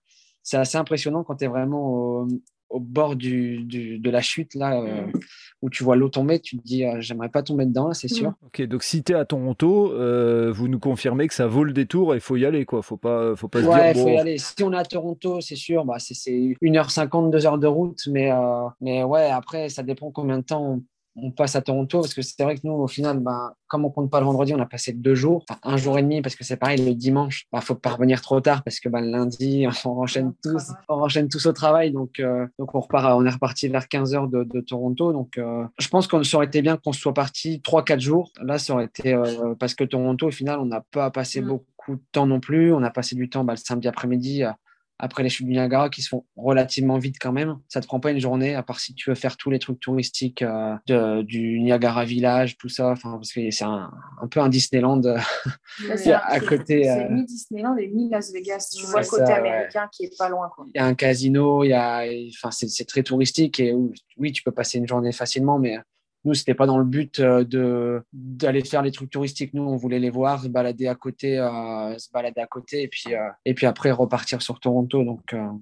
c'est 0.43 0.57
assez 0.57 0.79
impressionnant 0.79 1.23
quand 1.25 1.37
tu 1.37 1.45
es 1.45 1.49
vraiment 1.49 1.89
au, 1.89 2.29
au 2.71 2.81
bord 2.81 3.17
du, 3.17 3.65
du, 3.65 3.99
de 3.99 4.11
la 4.11 4.21
chute 4.23 4.55
là 4.55 4.81
euh, 4.81 5.07
où 5.61 5.69
tu 5.69 5.85
vois 5.85 5.97
l'eau 5.97 6.09
tomber. 6.09 6.39
Tu 6.41 6.57
te 6.57 6.63
dis 6.63 6.85
euh, 6.85 7.01
j'aimerais 7.01 7.29
pas 7.29 7.43
tomber 7.43 7.67
dedans 7.67 7.89
là, 7.89 7.95
c'est 7.95 8.09
sûr. 8.09 8.33
Ok, 8.47 8.63
donc 8.63 8.83
si 8.83 9.03
tu 9.03 9.13
es 9.13 9.15
à 9.17 9.25
Toronto, 9.25 9.93
euh, 9.93 10.51
vous 10.53 10.69
nous 10.69 10.79
confirmez 10.79 11.29
que 11.29 11.35
ça 11.35 11.47
vaut 11.47 11.65
le 11.65 11.73
détour 11.73 12.15
et 12.15 12.19
il 12.19 12.21
faut 12.21 12.37
y 12.37 12.47
aller 12.47 12.65
quoi. 12.65 12.83
Faut 12.83 12.97
pas, 12.97 13.35
faut 13.37 13.49
pas 13.49 13.61
ouais, 13.61 13.65
se 13.65 13.95
dire. 13.95 14.03
faut 14.03 14.09
bon... 14.09 14.15
y 14.15 14.19
aller. 14.19 14.39
Si 14.39 14.63
on 14.63 14.73
est 14.73 14.79
à 14.79 14.85
Toronto, 14.85 15.41
c'est 15.41 15.57
sûr, 15.57 15.85
bah, 15.85 15.97
c'est 15.99 16.15
1h50, 16.15 17.31
2 17.31 17.47
heures 17.47 17.59
de 17.59 17.67
route, 17.67 18.01
mais, 18.09 18.31
mais 18.81 19.03
ouais, 19.03 19.31
après 19.31 19.69
ça 19.69 19.83
dépend 19.83 20.11
combien 20.11 20.39
de 20.39 20.45
temps 20.45 20.81
on 21.23 21.31
passe 21.31 21.57
à 21.57 21.63
Toronto 21.63 22.01
parce 22.01 22.15
que 22.15 22.23
c'est 22.23 22.43
vrai 22.43 22.57
que 22.57 22.61
nous, 22.65 22.73
au 22.73 22.89
final, 22.89 23.19
ben, 23.21 23.53
comme 23.69 23.85
on 23.85 23.91
compte 23.91 24.11
pas 24.11 24.21
le 24.21 24.27
vendredi, 24.27 24.55
on 24.55 24.61
a 24.61 24.67
passé 24.67 24.93
deux 24.93 25.15
jours, 25.15 25.45
enfin, 25.49 25.61
un 25.63 25.77
jour 25.77 25.99
et 25.99 26.03
demi 26.03 26.23
parce 26.23 26.35
que 26.35 26.45
c'est 26.45 26.57
pareil, 26.57 26.85
le 26.85 26.95
dimanche, 26.95 27.47
il 27.47 27.57
ben, 27.57 27.61
faut 27.61 27.75
pas 27.75 27.91
revenir 27.91 28.21
trop 28.21 28.41
tard 28.41 28.63
parce 28.63 28.81
que 28.81 28.89
ben, 28.89 29.01
le 29.01 29.11
lundi, 29.11 29.67
on 29.85 30.01
enchaîne 30.01 30.33
tous, 30.43 30.73
on 30.89 30.95
enchaîne 30.95 31.29
tous 31.29 31.47
au 31.47 31.53
travail. 31.53 31.93
Donc, 31.93 32.21
euh, 32.21 32.47
donc 32.59 32.75
on, 32.75 32.81
repart, 32.81 33.15
on 33.17 33.25
est 33.25 33.31
reparti 33.31 33.69
vers 33.69 33.89
15 33.89 34.15
heures 34.15 34.29
de, 34.29 34.45
de 34.45 34.61
Toronto. 34.61 35.13
Donc, 35.13 35.39
euh, 35.39 35.65
je 35.79 35.89
pense 35.89 36.07
qu'on 36.07 36.23
aurait 36.35 36.47
été 36.47 36.63
bien 36.63 36.77
qu'on 36.77 36.93
soit 36.93 37.15
parti 37.15 37.61
3-4 37.65 38.01
jours. 38.01 38.33
Là, 38.43 38.59
ça 38.59 38.75
aurait 38.75 38.87
été 38.87 39.15
euh, 39.15 39.55
parce 39.59 39.75
que 39.75 39.85
Toronto, 39.85 40.29
au 40.29 40.31
final, 40.31 40.59
on 40.61 40.67
n'a 40.67 40.85
pas 40.91 41.11
passé 41.11 41.41
mmh. 41.41 41.47
beaucoup 41.47 41.97
de 41.97 42.03
temps 42.13 42.27
non 42.27 42.41
plus. 42.41 42.73
On 42.73 42.83
a 42.83 42.91
passé 42.91 43.15
du 43.15 43.29
temps 43.29 43.45
ben, 43.45 43.55
le 43.55 43.59
samedi 43.59 43.89
après-midi 43.89 44.43
à 44.43 44.57
après 45.01 45.23
les 45.23 45.31
chutes 45.31 45.47
du 45.47 45.53
Niagara 45.53 45.89
qui 45.89 46.03
se 46.03 46.09
font 46.09 46.25
relativement 46.37 46.99
vite 46.99 47.17
quand 47.19 47.33
même. 47.33 47.59
Ça 47.69 47.81
te 47.81 47.87
prend 47.87 48.01
pas 48.01 48.11
une 48.11 48.21
journée, 48.21 48.55
à 48.55 48.63
part 48.63 48.81
si 48.81 48.95
tu 48.95 49.11
veux 49.11 49.17
faire 49.17 49.37
tous 49.37 49.51
les 49.51 49.59
trucs 49.59 49.81
touristiques 49.81 50.43
euh, 50.43 50.75
de, 50.87 51.23
du 51.23 51.59
Niagara 51.61 52.05
Village, 52.05 52.59
tout 52.59 52.69
ça. 52.69 52.95
Parce 53.03 53.33
que 53.33 53.51
c'est 53.51 53.65
un, 53.65 53.91
un, 54.21 54.29
peu 54.29 54.41
un 54.41 54.49
Disneyland 54.49 55.03
euh, 55.05 55.19
à 56.07 56.41
côté. 56.41 56.85
C'est 56.85 57.09
mi-Disneyland 57.09 57.77
et 57.79 57.89
mi-Las 57.89 58.33
Vegas. 58.33 58.75
Tu 58.77 58.87
vois 58.87 59.01
le 59.01 59.07
côté 59.07 59.33
américain 59.33 59.89
qui 59.91 60.05
est 60.05 60.19
pas 60.19 60.29
loin. 60.29 60.51
Il 60.75 60.79
y 60.79 60.81
a 60.81 60.85
un 60.85 60.95
casino, 60.95 61.65
il 61.65 61.69
y 61.69 61.73
a, 61.73 62.05
enfin, 62.37 62.51
c'est 62.51 62.87
très 62.87 63.03
touristique 63.03 63.59
et 63.59 63.75
oui, 64.19 64.33
tu 64.33 64.43
peux 64.43 64.53
passer 64.53 64.79
une 64.79 64.87
journée 64.87 65.13
facilement, 65.13 65.59
mais 65.59 65.79
nous, 66.25 66.35
c'était 66.35 66.55
pas 66.55 66.67
dans 66.67 66.79
le 66.79 66.85
but 66.85 67.19
euh, 67.21 68.01
d'aller 68.13 68.63
faire 68.65 68.83
les 68.83 68.93
trucs 68.93 69.11
touristiques. 69.11 69.55
Nous, 69.55 69.63
on 69.63 69.77
voulait 69.77 69.99
les 69.99 70.11
voir, 70.11 70.43
se 70.43 70.49
balader 70.49 70.87
à 70.87 70.95
côté, 70.95 71.39
euh, 71.39 71.97
se 71.99 72.11
balader 72.13 72.41
à 72.41 72.47
côté, 72.47 72.83
et 72.83 72.89
puis 72.89 73.15
euh, 73.15 73.69
après 73.69 73.91
repartir 73.91 74.43
sur 74.43 74.61
Toronto. 74.61 75.03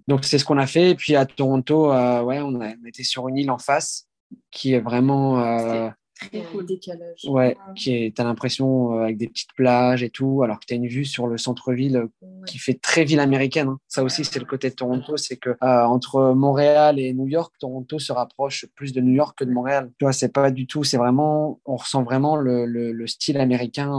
Donc 0.09 0.25
c'est 0.25 0.39
ce 0.39 0.45
qu'on 0.45 0.59
a 0.59 0.67
fait. 0.67 0.91
Et 0.91 0.95
puis 0.95 1.15
à 1.15 1.27
Toronto, 1.27 1.91
ouais, 1.91 2.41
on 2.41 2.61
était 2.87 3.05
sur 3.05 3.29
une 3.29 3.37
île 3.37 3.51
en 3.51 3.59
face 3.59 4.09
qui 4.51 4.73
est 4.73 4.81
vraiment 4.81 5.93
très 6.19 6.43
beau 6.53 6.63
décalage. 6.63 7.25
Ouais, 7.27 7.57
qui 7.77 7.95
est, 7.95 8.17
t'as 8.17 8.25
l'impression 8.25 8.95
euh, 8.95 9.05
avec 9.05 9.17
des 9.17 9.29
petites 9.29 9.53
plages 9.55 10.03
et 10.03 10.11
tout, 10.11 10.43
alors 10.43 10.59
que 10.59 10.67
tu 10.67 10.75
as 10.75 10.77
une 10.77 10.87
vue 10.87 11.05
sur 11.05 11.27
le 11.27 11.39
centre-ville 11.39 11.97
euh, 11.97 12.27
qui 12.47 12.59
fait 12.59 12.75
très 12.75 13.05
ville 13.05 13.21
américaine. 13.21 13.69
Hein. 13.69 13.79
Ça 13.89 14.03
aussi, 14.03 14.25
c'est 14.25 14.39
le 14.39 14.45
côté 14.45 14.71
de 14.71 14.75
Toronto, 14.75 15.17
c'est 15.17 15.37
que 15.37 15.51
euh, 15.51 15.57
entre 15.63 16.33
Montréal 16.35 16.99
et 16.99 17.13
New 17.13 17.27
York, 17.27 17.55
Toronto 17.59 17.99
se 17.99 18.13
rapproche 18.13 18.67
plus 18.75 18.93
de 18.93 19.01
New 19.01 19.15
York 19.15 19.39
que 19.39 19.45
de 19.45 19.53
Montréal. 19.53 19.91
Tu 19.99 20.05
vois, 20.05 20.13
c'est 20.13 20.33
pas 20.33 20.51
du 20.51 20.67
tout, 20.67 20.85
c'est 20.85 20.99
vraiment, 20.99 21.61
on 21.65 21.77
ressent 21.77 22.03
vraiment 22.03 22.37
le, 22.37 22.67
le, 22.67 23.07
style 23.07 23.39
américain. 23.39 23.91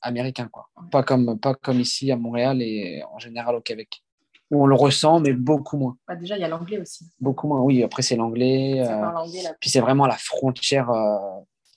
américain 0.00 0.48
quoi 0.50 0.70
pas 0.90 1.02
comme 1.02 1.38
pas 1.38 1.54
comme 1.54 1.80
ici 1.80 2.10
à 2.10 2.16
Montréal 2.16 2.62
et 2.62 3.02
en 3.12 3.18
général 3.18 3.54
au 3.56 3.60
Québec 3.60 4.02
où 4.50 4.62
on 4.62 4.66
le 4.66 4.74
ressent, 4.74 5.20
mais 5.20 5.32
beaucoup 5.32 5.76
moins. 5.76 5.96
Bah 6.06 6.16
déjà, 6.16 6.36
il 6.36 6.40
y 6.40 6.44
a 6.44 6.48
l'anglais 6.48 6.80
aussi. 6.80 7.04
Beaucoup 7.20 7.48
moins, 7.48 7.60
oui. 7.60 7.82
Après, 7.82 8.02
c'est 8.02 8.16
l'anglais. 8.16 8.82
Euh, 8.86 9.02
puis 9.60 9.70
c'est 9.70 9.80
vraiment 9.80 10.06
la 10.06 10.16
frontière, 10.16 10.90
euh, 10.90 11.18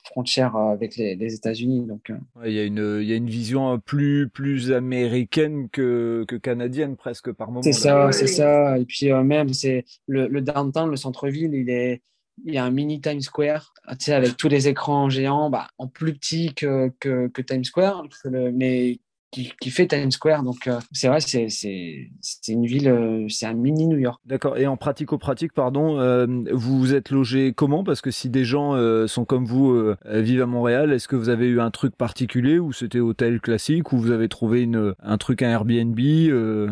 frontière 0.06 0.56
euh, 0.56 0.72
avec 0.72 0.96
les, 0.96 1.16
les 1.16 1.34
États-Unis. 1.34 1.86
Donc, 1.86 2.12
il, 2.46 2.54
y 2.54 2.60
a 2.60 2.64
une, 2.64 3.00
il 3.02 3.08
y 3.08 3.14
a 3.14 3.16
une 3.16 3.30
vision 3.30 3.78
plus, 3.80 4.30
plus 4.30 4.72
américaine 4.72 5.70
que, 5.70 6.24
que 6.28 6.36
canadienne, 6.36 6.96
presque 6.96 7.32
par 7.34 7.50
moment. 7.50 7.62
C'est 7.62 7.74
ça, 7.74 8.12
c'est 8.12 8.28
ça. 8.28 8.78
Et 8.78 8.86
puis 8.86 9.12
même, 9.12 9.54
c'est 9.54 9.86
le, 10.08 10.28
le 10.28 10.42
downtown, 10.42 10.90
le 10.90 10.98
centre-ville, 10.98 11.54
il 11.54 11.70
est. 11.70 12.02
Il 12.46 12.54
y 12.56 12.58
a 12.58 12.64
un 12.64 12.72
mini 12.72 13.02
Times 13.02 13.22
Square, 13.22 13.72
tu 13.92 14.06
sais, 14.06 14.14
avec 14.14 14.36
tous 14.36 14.48
les 14.48 14.68
écrans 14.68 15.10
géants, 15.10 15.52
bah, 15.52 15.68
en 15.78 15.88
plus 15.88 16.14
petit 16.14 16.56
que, 16.56 16.92
que, 17.00 17.28
que 17.28 17.42
Times 17.42 17.66
Square, 17.66 18.08
mais 18.54 19.00
qui, 19.32 19.54
qui, 19.60 19.72
fait 19.72 19.88
Times 19.88 20.12
Square. 20.12 20.44
Donc, 20.44 20.67
euh, 20.67 20.80
c'est 20.91 21.08
vrai, 21.08 21.22
c'est, 21.22 21.50
c'est, 21.50 22.10
c'est 22.20 22.52
une 22.52 22.65
ville, 22.65 22.89
euh, 22.89 23.26
c'est 23.30 23.46
un 23.46 23.54
mini 23.54 23.88
New 23.88 23.98
York. 23.98 24.22
D'accord. 24.26 24.58
Et 24.58 24.67
en 24.67 24.78
pratico-pratique, 24.78 25.54
pardon, 25.54 26.00
euh, 26.00 26.28
vous 26.52 26.80
vous 26.80 26.94
êtes 26.94 27.10
logé 27.10 27.54
comment? 27.54 27.84
Parce 27.84 28.02
que 28.02 28.12
si 28.12 28.30
des 28.30 28.46
gens 28.46 28.62
sont 29.08 29.26
comme 29.26 29.46
vous, 29.46 29.94
vivent 30.06 30.41
à 30.41 30.46
Montréal, 30.46 30.91
est-ce 30.91 31.08
que 31.08 31.15
vous 31.15 31.30
avez 31.30 31.48
eu 31.48 31.62
un 31.62 31.72
truc 31.72 31.96
particulier 31.96 32.60
ou 32.60 32.74
c'était 32.74 33.00
hôtel 33.00 33.39
classique 33.39 33.91
ou 33.94 33.98
vous 33.98 34.12
avez 34.12 34.28
trouvé 34.28 34.62
une, 34.63 34.94
un 35.02 35.17
truc, 35.17 35.41
un 35.41 35.50
Airbnb 35.50 36.00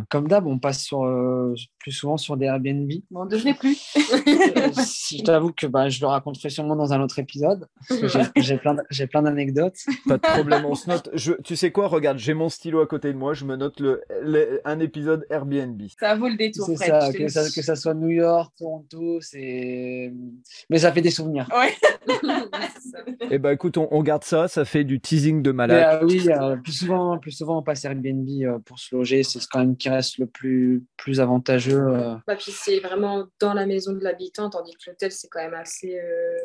Comme 0.10 0.28
d'hab, 0.28 0.45
on 0.45 0.60
passe 0.60 0.84
sur, 0.84 1.06
plus 1.80 1.92
souvent 1.92 2.18
sur 2.18 2.38
des 2.38 2.46
Airbnb. 2.46 2.92
Bon, 3.10 3.26
devenez 3.26 3.54
plus. 3.54 3.78
je 3.96 5.24
t'avoue 5.24 5.52
que 5.52 5.65
bah, 5.65 5.89
je 5.89 6.02
le 6.02 6.08
raconterai 6.08 6.50
sûrement 6.50 6.76
dans 6.76 6.94
un 6.94 7.02
autre 7.02 7.20
épisode. 7.20 7.68
J'ai, 8.38 8.58
plein, 8.58 8.78
j'ai 8.89 9.08
plein 9.08 9.22
d'anecdotes. 9.22 9.78
Pas 10.08 10.18
de 10.18 10.22
problème, 10.22 10.65
on 10.65 10.76
se 10.76 10.89
note. 10.89 11.10
Je, 11.13 11.34
tu 11.44 11.56
sais 11.56 11.72
quoi 11.72 11.88
Regarde, 11.88 12.18
j'ai 12.18 12.34
mon 12.34 12.50
stylo 12.50 12.82
à 12.82 12.88
côté 12.88 13.12
de 13.13 13.18
moi, 13.18 13.34
je 13.34 13.46
me 13.46 13.56
note 13.56 13.80
le, 13.80 14.62
un 14.65 14.80
épisode 14.80 15.26
Airbnb. 15.30 15.82
Ça 16.00 16.15
vaut 16.15 16.28
le 16.28 16.36
détour. 16.36 16.65
C'est 16.65 16.76
ça, 16.76 17.12
que 17.12 17.28
ça, 17.28 17.44
que 17.44 17.62
ça, 17.62 17.76
soit 17.76 17.94
New 17.94 18.10
York, 18.10 18.54
Toronto, 18.58 19.20
c'est. 19.22 20.13
Mais 20.70 20.80
ça 20.80 20.92
fait 20.92 21.02
des 21.02 21.12
souvenirs. 21.12 21.48
Ouais. 21.56 21.74
Et 23.22 23.28
eh 23.32 23.38
ben 23.38 23.52
écoute, 23.52 23.78
on, 23.78 24.04
garde 24.04 24.24
ça, 24.24 24.48
ça 24.48 24.65
fait 24.65 24.84
du 24.84 25.00
teasing 25.00 25.42
de 25.42 25.52
malade. 25.52 26.02
Euh, 26.02 26.06
oui, 26.06 26.28
euh, 26.30 26.56
plus 26.58 26.74
souvent, 26.74 27.18
plus 27.18 27.32
souvent 27.32 27.60
on 27.60 27.62
passe 27.62 27.86
Airbnb 27.86 28.28
euh, 28.42 28.60
pour 28.60 28.80
se 28.80 28.96
loger, 28.96 29.24
c'est 29.24 29.39
quand 29.50 29.60
même 29.60 29.76
qui 29.76 29.89
reste 29.89 30.18
le 30.18 30.26
plus, 30.26 30.84
plus 30.98 31.20
avantageux. 31.20 31.79
Bah, 32.28 32.36
puis 32.36 32.52
c'est 32.52 32.80
vraiment 32.80 33.26
dans 33.39 33.54
la 33.54 33.65
maison 33.65 33.94
de 33.94 34.04
l'habitant, 34.04 34.50
tandis 34.50 34.74
que 34.74 34.89
l'hôtel 34.89 35.12
c'est 35.12 35.28
quand 35.28 35.42
même 35.42 35.54
assez 35.54 36.00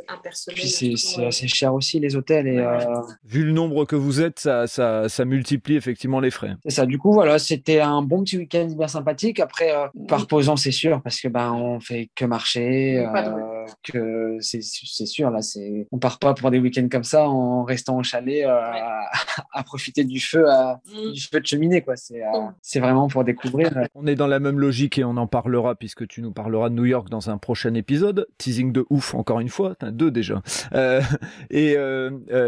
impersonnel. 0.08 0.60
Puis 0.60 0.98
c'est 0.98 1.26
assez 1.26 1.48
cher 1.48 1.74
aussi 1.74 2.00
les 2.00 2.16
hôtels 2.16 2.48
et. 2.48 2.64
Vu 3.24 3.44
le 3.44 3.52
nombre 3.52 3.84
que 3.84 3.96
vous 3.96 4.20
êtes, 4.20 4.40
ça, 4.40 4.66
ça, 4.66 5.08
ça 5.08 5.24
multiplie 5.24 5.76
effectivement 5.76 6.20
les 6.20 6.30
frais. 6.30 6.54
C'est 6.64 6.70
ça. 6.70 6.86
Du 6.86 6.98
coup, 6.98 7.12
voilà, 7.12 7.38
c'était 7.38 7.80
un 7.80 8.02
bon 8.02 8.22
petit 8.22 8.38
week-end 8.38 8.66
bien 8.76 8.88
sympathique. 8.88 9.40
Après, 9.40 9.74
euh, 9.74 9.86
par 10.08 10.20
reposant, 10.20 10.56
c'est 10.56 10.70
sûr, 10.70 11.02
parce 11.02 11.20
que 11.20 11.28
ben 11.28 11.52
on 11.52 11.80
fait 11.80 12.10
que 12.14 12.24
marcher, 12.24 12.98
euh, 12.98 13.10
que 13.82 14.38
c'est 14.40 14.60
sûr 14.60 15.30
là, 15.30 15.42
c'est 15.42 15.86
on 15.92 15.98
part 15.98 16.18
pas 16.18 16.34
pour 16.34 16.50
des 16.50 16.58
week-ends 16.58 16.88
comme 16.90 17.04
ça 17.04 17.28
en 17.28 17.64
restant 17.64 17.98
au 17.98 18.02
chalet 18.02 18.44
euh, 18.44 18.50
à, 19.52 19.62
profiter 19.64 20.04
du 20.04 20.20
feu, 20.20 20.44
mm. 20.86 21.12
du 21.12 21.20
feu 21.20 21.40
de 21.40 21.46
cheminée 21.46 21.82
quoi. 21.82 21.96
C'est 21.96 22.20
mm. 22.20 22.54
c'est 22.62 22.80
vraiment 22.80 23.08
pour 23.08 23.24
découvrir. 23.24 23.70
On 23.94 24.06
est 24.06 24.14
dans 24.14 24.26
la 24.26 24.40
même 24.40 24.58
logique 24.58 24.98
et 24.98 25.04
on 25.04 25.16
en 25.16 25.26
parlera 25.26 25.74
puisque 25.74 26.06
tu 26.06 26.22
nous 26.22 26.32
parleras 26.32 26.68
de 26.68 26.74
New 26.74 26.84
York 26.84 27.08
dans 27.08 27.30
un 27.30 27.38
prochain 27.38 27.74
épisode. 27.74 28.26
Teasing 28.38 28.72
de 28.72 28.86
ouf 28.90 29.14
encore 29.14 29.40
une 29.40 29.48
fois, 29.48 29.76
deux 29.82 30.10
déjà. 30.10 30.42
et 31.50 31.76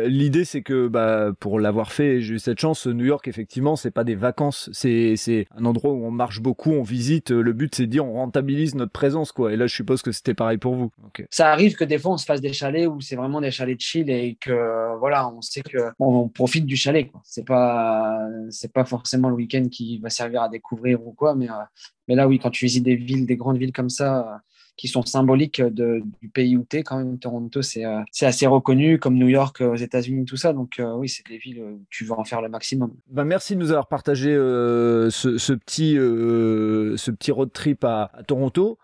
l'idée 0.07 0.45
c'est 0.45 0.63
que 0.63 0.89
bah 0.89 1.33
pour 1.39 1.61
l'avoir 1.61 1.93
fait, 1.93 2.21
j'ai 2.21 2.35
eu 2.35 2.39
cette 2.39 2.61
chance. 2.61 2.87
New 2.87 3.05
York 3.05 3.29
effectivement, 3.29 3.77
c'est 3.77 3.91
pas 3.91 4.05
des 4.05 4.15
vacances, 4.15 4.71
c'est 4.73 5.47
un 5.57 5.65
endroit 5.65 5.93
où 5.93 6.05
on 6.05 6.11
marche 6.11 6.41
beaucoup, 6.41 6.73
on 6.73 6.83
visite. 6.83 7.31
Le 7.31 7.53
but, 7.53 7.75
c'est 7.75 7.87
de 7.87 7.91
dire 7.91 8.07
on 8.07 8.15
rentabilise 8.15 8.75
notre 8.75 8.93
présence, 8.93 9.33
quoi. 9.33 9.53
Et 9.53 9.57
là, 9.57 9.67
je 9.67 9.75
suppose 9.75 10.03
que 10.03 10.13
c'était 10.13 10.35
pareil 10.35 10.59
pour 10.59 10.75
vous. 10.75 10.91
Ça 11.31 11.53
arrive 11.53 11.77
que 11.77 11.85
des 11.85 11.99
fois, 11.99 12.13
on 12.13 12.17
se 12.17 12.25
fasse 12.25 12.41
des 12.41 12.53
chalets 12.53 12.89
où 12.89 13.01
c'est 13.01 13.17
vraiment 13.17 13.41
des 13.41 13.51
chalets 13.51 13.77
de 13.77 13.81
chill 13.81 14.11
et 14.11 14.37
que 14.41 14.97
voilà, 14.99 15.29
on 15.29 15.41
sait 15.43 15.63
que 15.63 15.91
on 15.99 16.29
profite 16.29 16.67
du 16.67 16.77
chalet. 16.77 17.11
C'est 17.25 17.47
pas 17.47 18.19
c'est 18.51 18.73
pas 18.73 18.85
forcément 18.85 19.29
le 19.29 19.35
week-end 19.35 19.69
qui 19.71 19.99
va 19.99 20.11
servir 20.11 20.43
à 20.43 20.49
découvrir 20.49 21.07
ou 21.07 21.13
quoi, 21.13 21.35
mais 21.35 21.51
euh, 21.51 21.55
mais 22.09 22.15
là, 22.15 22.29
oui, 22.29 22.39
quand 22.39 22.51
tu 22.51 22.65
visites 22.65 22.85
des 22.85 22.97
villes, 22.97 23.27
des 23.27 23.37
grandes 23.37 23.59
villes 23.59 23.73
comme 23.73 23.91
ça 23.91 24.41
qui 24.77 24.89
sont 24.89 25.03
symboliques 25.03 25.63
de, 25.63 26.03
du 26.21 26.29
pays 26.29 26.57
où 26.57 26.67
tu 26.69 26.79
es. 26.79 26.83
Quand 26.83 26.99
même, 26.99 27.19
Toronto, 27.19 27.63
c'est 27.63 27.85
euh, 27.85 28.03
assez 28.21 28.47
reconnu, 28.47 28.99
comme 28.99 29.17
New 29.17 29.29
York 29.29 29.61
euh, 29.61 29.73
aux 29.73 29.77
États-Unis, 29.77 30.27
tout 30.27 30.37
ça. 30.37 30.53
Donc, 30.53 30.79
euh, 30.79 30.95
oui, 30.95 31.09
c'est 31.09 31.27
des 31.27 31.39
villes 31.39 31.63
où 31.63 31.85
tu 31.91 32.05
veux 32.05 32.13
en 32.13 32.25
faire 32.25 32.43
le 32.43 32.49
maximum. 32.49 32.95
Ben, 33.09 33.25
merci 33.25 33.55
de 33.55 33.61
nous 33.61 33.71
avoir 33.71 33.89
partagé 33.89 34.35
ce, 34.35 35.37
ce, 35.39 35.53
petit, 35.53 35.95
ce 35.95 37.11
petit 37.11 37.31
road 37.33 37.53
trip 37.53 37.85
à, 37.85 38.11
à 38.13 38.23
Toronto. 38.23 38.79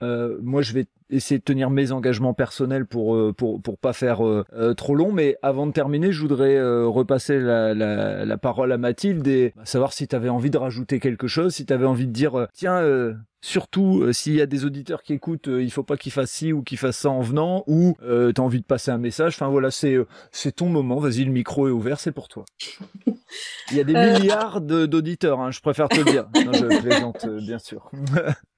moi, 0.00 0.62
je 0.62 0.72
vais 0.72 0.86
essayer 1.12 1.38
de 1.38 1.44
tenir 1.44 1.70
mes 1.70 1.92
engagements 1.92 2.34
personnels 2.34 2.86
pour 2.86 3.34
pour 3.34 3.60
pour 3.62 3.78
pas 3.78 3.92
faire 3.92 4.20
trop 4.76 4.94
long. 4.94 5.12
Mais 5.12 5.36
avant 5.42 5.66
de 5.66 5.72
terminer, 5.72 6.12
je 6.12 6.20
voudrais 6.20 6.60
repasser 6.84 7.38
la, 7.38 7.74
la, 7.74 8.24
la, 8.24 8.38
parole 8.38 8.72
à 8.72 8.78
Mathilde 8.78 9.26
et 9.28 9.54
savoir 9.64 9.92
si 9.92 10.08
tu 10.08 10.16
avais 10.16 10.28
envie 10.28 10.50
de 10.50 10.58
rajouter 10.58 11.00
quelque 11.00 11.26
chose, 11.26 11.54
si 11.54 11.66
tu 11.66 11.72
avais 11.72 11.86
envie 11.86 12.06
de 12.06 12.12
dire 12.12 12.46
tiens 12.54 12.82
Surtout 13.44 14.02
euh, 14.02 14.12
s'il 14.12 14.34
y 14.34 14.40
a 14.40 14.46
des 14.46 14.64
auditeurs 14.64 15.02
qui 15.02 15.14
écoutent, 15.14 15.48
euh, 15.48 15.64
il 15.64 15.70
faut 15.72 15.82
pas 15.82 15.96
qu'ils 15.96 16.12
fassent 16.12 16.30
ci 16.30 16.52
ou 16.52 16.62
qu'ils 16.62 16.78
fassent 16.78 16.98
ça 16.98 17.10
en 17.10 17.22
venant, 17.22 17.64
ou 17.66 17.96
euh, 18.04 18.32
tu 18.32 18.40
as 18.40 18.44
envie 18.44 18.60
de 18.60 18.64
passer 18.64 18.92
un 18.92 18.98
message. 18.98 19.34
Enfin 19.34 19.48
voilà, 19.48 19.72
c'est 19.72 19.96
c'est 20.30 20.52
ton 20.52 20.68
moment. 20.68 21.00
Vas-y, 21.00 21.24
le 21.24 21.32
micro 21.32 21.66
est 21.66 21.72
ouvert, 21.72 21.98
c'est 21.98 22.12
pour 22.12 22.28
toi. 22.28 22.44
Il 23.72 23.76
y 23.76 23.80
a 23.80 23.84
des 23.84 23.94
milliards 23.94 24.60
d'auditeurs, 24.60 25.40
hein, 25.40 25.50
je 25.50 25.60
préfère 25.60 25.88
te 25.88 25.96
le 25.96 26.04
dire. 26.04 26.28
Non, 26.36 26.52
je 26.52 26.82
plaisante, 26.82 27.26
bien 27.26 27.58
sûr. 27.58 27.90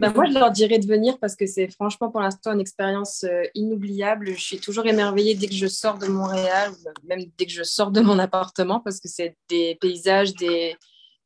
Ben, 0.00 0.12
moi, 0.14 0.24
je 0.26 0.34
leur 0.34 0.50
dirais 0.50 0.78
de 0.78 0.86
venir 0.86 1.18
parce 1.18 1.36
que 1.36 1.46
c'est 1.46 1.68
franchement 1.68 2.10
pour 2.10 2.20
l'instant 2.20 2.52
une 2.52 2.60
expérience 2.60 3.24
inoubliable. 3.54 4.32
Je 4.34 4.42
suis 4.42 4.58
toujours 4.58 4.86
émerveillée 4.86 5.34
dès 5.34 5.46
que 5.46 5.54
je 5.54 5.66
sors 5.66 5.98
de 5.98 6.06
Montréal, 6.06 6.72
même 7.08 7.24
dès 7.36 7.46
que 7.46 7.52
je 7.52 7.62
sors 7.62 7.90
de 7.90 8.00
mon 8.00 8.18
appartement, 8.18 8.80
parce 8.80 9.00
que 9.00 9.08
c'est 9.08 9.36
des 9.48 9.76
paysages, 9.80 10.34
des, 10.34 10.76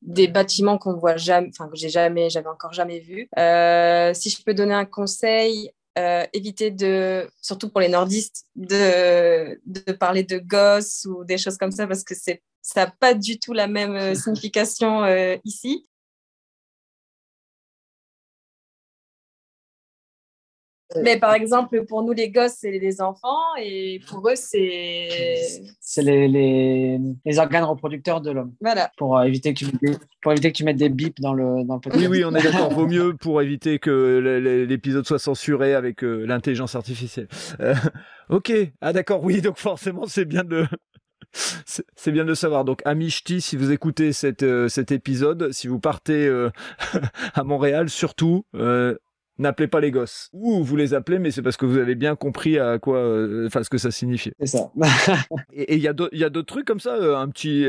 des 0.05 0.29
bâtiments 0.29 0.79
qu'on 0.79 0.95
voit 0.95 1.17
jamais, 1.17 1.49
enfin 1.49 1.69
que 1.69 1.77
j'ai 1.77 1.89
jamais, 1.89 2.31
j'avais 2.31 2.49
encore 2.49 2.73
jamais 2.73 3.01
vu. 3.01 3.29
Euh, 3.39 4.13
si 4.15 4.31
je 4.31 4.43
peux 4.43 4.55
donner 4.55 4.75
un 4.75 4.85
conseil, 4.85 5.71
euh, 5.99 6.25
éviter 6.33 6.71
de, 6.71 7.27
surtout 7.41 7.71
pour 7.71 7.81
les 7.81 7.89
nordistes, 7.89 8.45
de, 8.55 9.59
de 9.65 9.93
parler 9.93 10.23
de 10.23 10.39
gosses 10.39 11.07
ou 11.07 11.25
des 11.25 11.39
choses 11.39 11.57
comme 11.57 11.73
ça 11.73 11.87
parce 11.87 12.05
que 12.05 12.15
ça 12.15 12.35
n'a 12.77 12.87
pas 12.87 13.15
du 13.15 13.39
tout 13.39 13.55
la 13.55 13.67
même 13.67 13.97
euh, 13.97 14.15
signification 14.15 15.05
ici. 15.45 15.87
Mais 21.03 21.19
par 21.19 21.35
exemple, 21.35 21.85
pour 21.85 22.03
nous, 22.03 22.13
les 22.13 22.31
gosses, 22.31 22.57
c'est 22.59 22.71
les 22.71 23.01
enfants 23.01 23.55
et 23.61 24.01
pour 24.09 24.29
eux, 24.29 24.37
c'est. 24.37 25.09
C'est 25.81 26.03
les, 26.03 26.29
les, 26.29 26.99
les, 27.25 27.39
organes 27.39 27.65
reproducteurs 27.65 28.21
de 28.21 28.31
l'homme. 28.31 28.53
Voilà. 28.61 28.91
Pour, 28.97 29.19
euh, 29.19 29.25
éviter 29.25 29.55
que 29.55 29.61
tu, 29.61 29.67
pour 30.23 30.33
éviter 30.33 30.51
que 30.51 30.57
tu 30.57 30.65
mettes 30.65 30.77
des 30.77 30.89
bips 30.89 31.21
dans 31.21 31.35
le, 31.35 31.65
dans 31.65 31.81
Oui, 31.95 32.07
oui, 32.07 32.25
on 32.25 32.35
est 32.35 32.43
d'accord. 32.43 32.71
Vaut 32.71 32.87
mieux 32.87 33.15
pour 33.15 33.43
éviter 33.43 33.79
que 33.79 34.65
l'épisode 34.69 35.07
soit 35.07 35.19
censuré 35.19 35.75
avec 35.75 36.03
euh, 36.03 36.25
l'intelligence 36.25 36.75
artificielle. 36.75 37.29
Euh, 37.61 37.75
ok. 38.29 38.53
Ah, 38.81 38.93
d'accord. 38.93 39.23
Oui, 39.23 39.41
donc 39.41 39.59
forcément, 39.59 40.07
c'est 40.07 40.25
bien 40.25 40.45
de. 40.45 40.67
C'est 41.33 42.13
bien 42.13 42.25
de 42.25 42.35
savoir. 42.35 42.65
Donc, 42.65 42.81
amis 42.85 43.11
ch'tis, 43.11 43.41
si 43.41 43.57
vous 43.57 43.73
écoutez 43.73 44.13
cet, 44.13 44.45
cet 44.69 44.93
épisode, 44.93 45.51
si 45.51 45.67
vous 45.67 45.81
partez 45.81 46.31
à 47.35 47.43
Montréal, 47.43 47.89
surtout, 47.91 48.45
n'appelez 49.39 49.69
pas 49.69 49.81
les 49.81 49.91
gosses. 49.91 50.31
Ou 50.33 50.63
vous 50.63 50.77
les 50.77 50.95
appelez, 50.95 51.19
mais 51.19 51.31
c'est 51.31 51.43
parce 51.43 51.57
que 51.57 51.67
vous 51.67 51.79
avez 51.79 51.95
bien 51.95 52.17
compris 52.17 52.59
à 52.59 52.79
quoi, 52.79 52.99
euh, 52.99 53.47
enfin, 53.47 53.63
ce 53.63 53.71
que 53.71 53.79
ça 53.79 53.91
signifiait. 53.91 54.35
C'est 54.41 54.47
ça. 54.47 54.71
et 55.53 55.77
il 55.77 55.83
y 55.83 55.89
a 55.89 55.93
d'autres 55.93 56.43
trucs 56.47 56.67
comme 56.67 56.81
ça, 56.81 56.95
euh, 56.95 57.17
un 57.17 57.29
petit, 57.29 57.67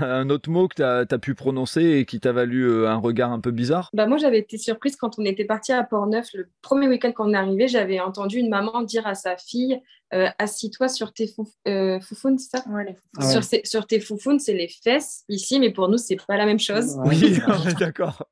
un 0.00 0.30
autre 0.30 0.50
mot 0.50 0.68
que 0.68 0.76
tu 0.76 0.82
as, 0.82 1.18
pu 1.18 1.34
prononcer 1.34 1.82
et 1.82 2.04
qui 2.04 2.20
t'a 2.20 2.32
valu 2.32 2.62
euh, 2.62 2.88
un 2.88 2.96
regard 2.96 3.32
un 3.32 3.40
peu 3.40 3.50
bizarre? 3.50 3.90
Bah 3.92 4.06
moi, 4.06 4.18
j'avais 4.18 4.38
été 4.38 4.58
surprise 4.58 4.96
quand 4.96 5.18
on 5.18 5.24
était 5.24 5.44
parti 5.44 5.72
à 5.72 5.82
Port-Neuf 5.82 6.28
le 6.34 6.48
premier 6.62 6.88
week-end 6.88 7.12
qu'on 7.12 7.32
est 7.32 7.36
arrivé. 7.36 7.68
J'avais 7.68 8.00
entendu 8.00 8.38
une 8.38 8.48
maman 8.48 8.82
dire 8.82 9.06
à 9.06 9.14
sa 9.14 9.36
fille 9.36 9.80
assis-toi 10.10 10.88
sur 10.88 11.12
tes 11.12 11.26
foufounes, 11.26 12.38
c'est 12.38 12.58
ça? 12.58 12.64
Ouais, 12.68 12.96
Sur, 13.30 13.42
sur, 13.64 13.86
tes 13.86 14.00
foufounes, 14.00 14.38
c'est 14.38 14.54
les 14.54 14.68
fesses 14.68 15.24
ici, 15.28 15.60
mais 15.60 15.70
pour 15.70 15.88
nous, 15.88 15.98
c'est 15.98 16.16
pas 16.26 16.36
la 16.36 16.46
même 16.46 16.58
chose. 16.58 16.98
Oui, 17.04 17.38
d'accord. 17.78 18.24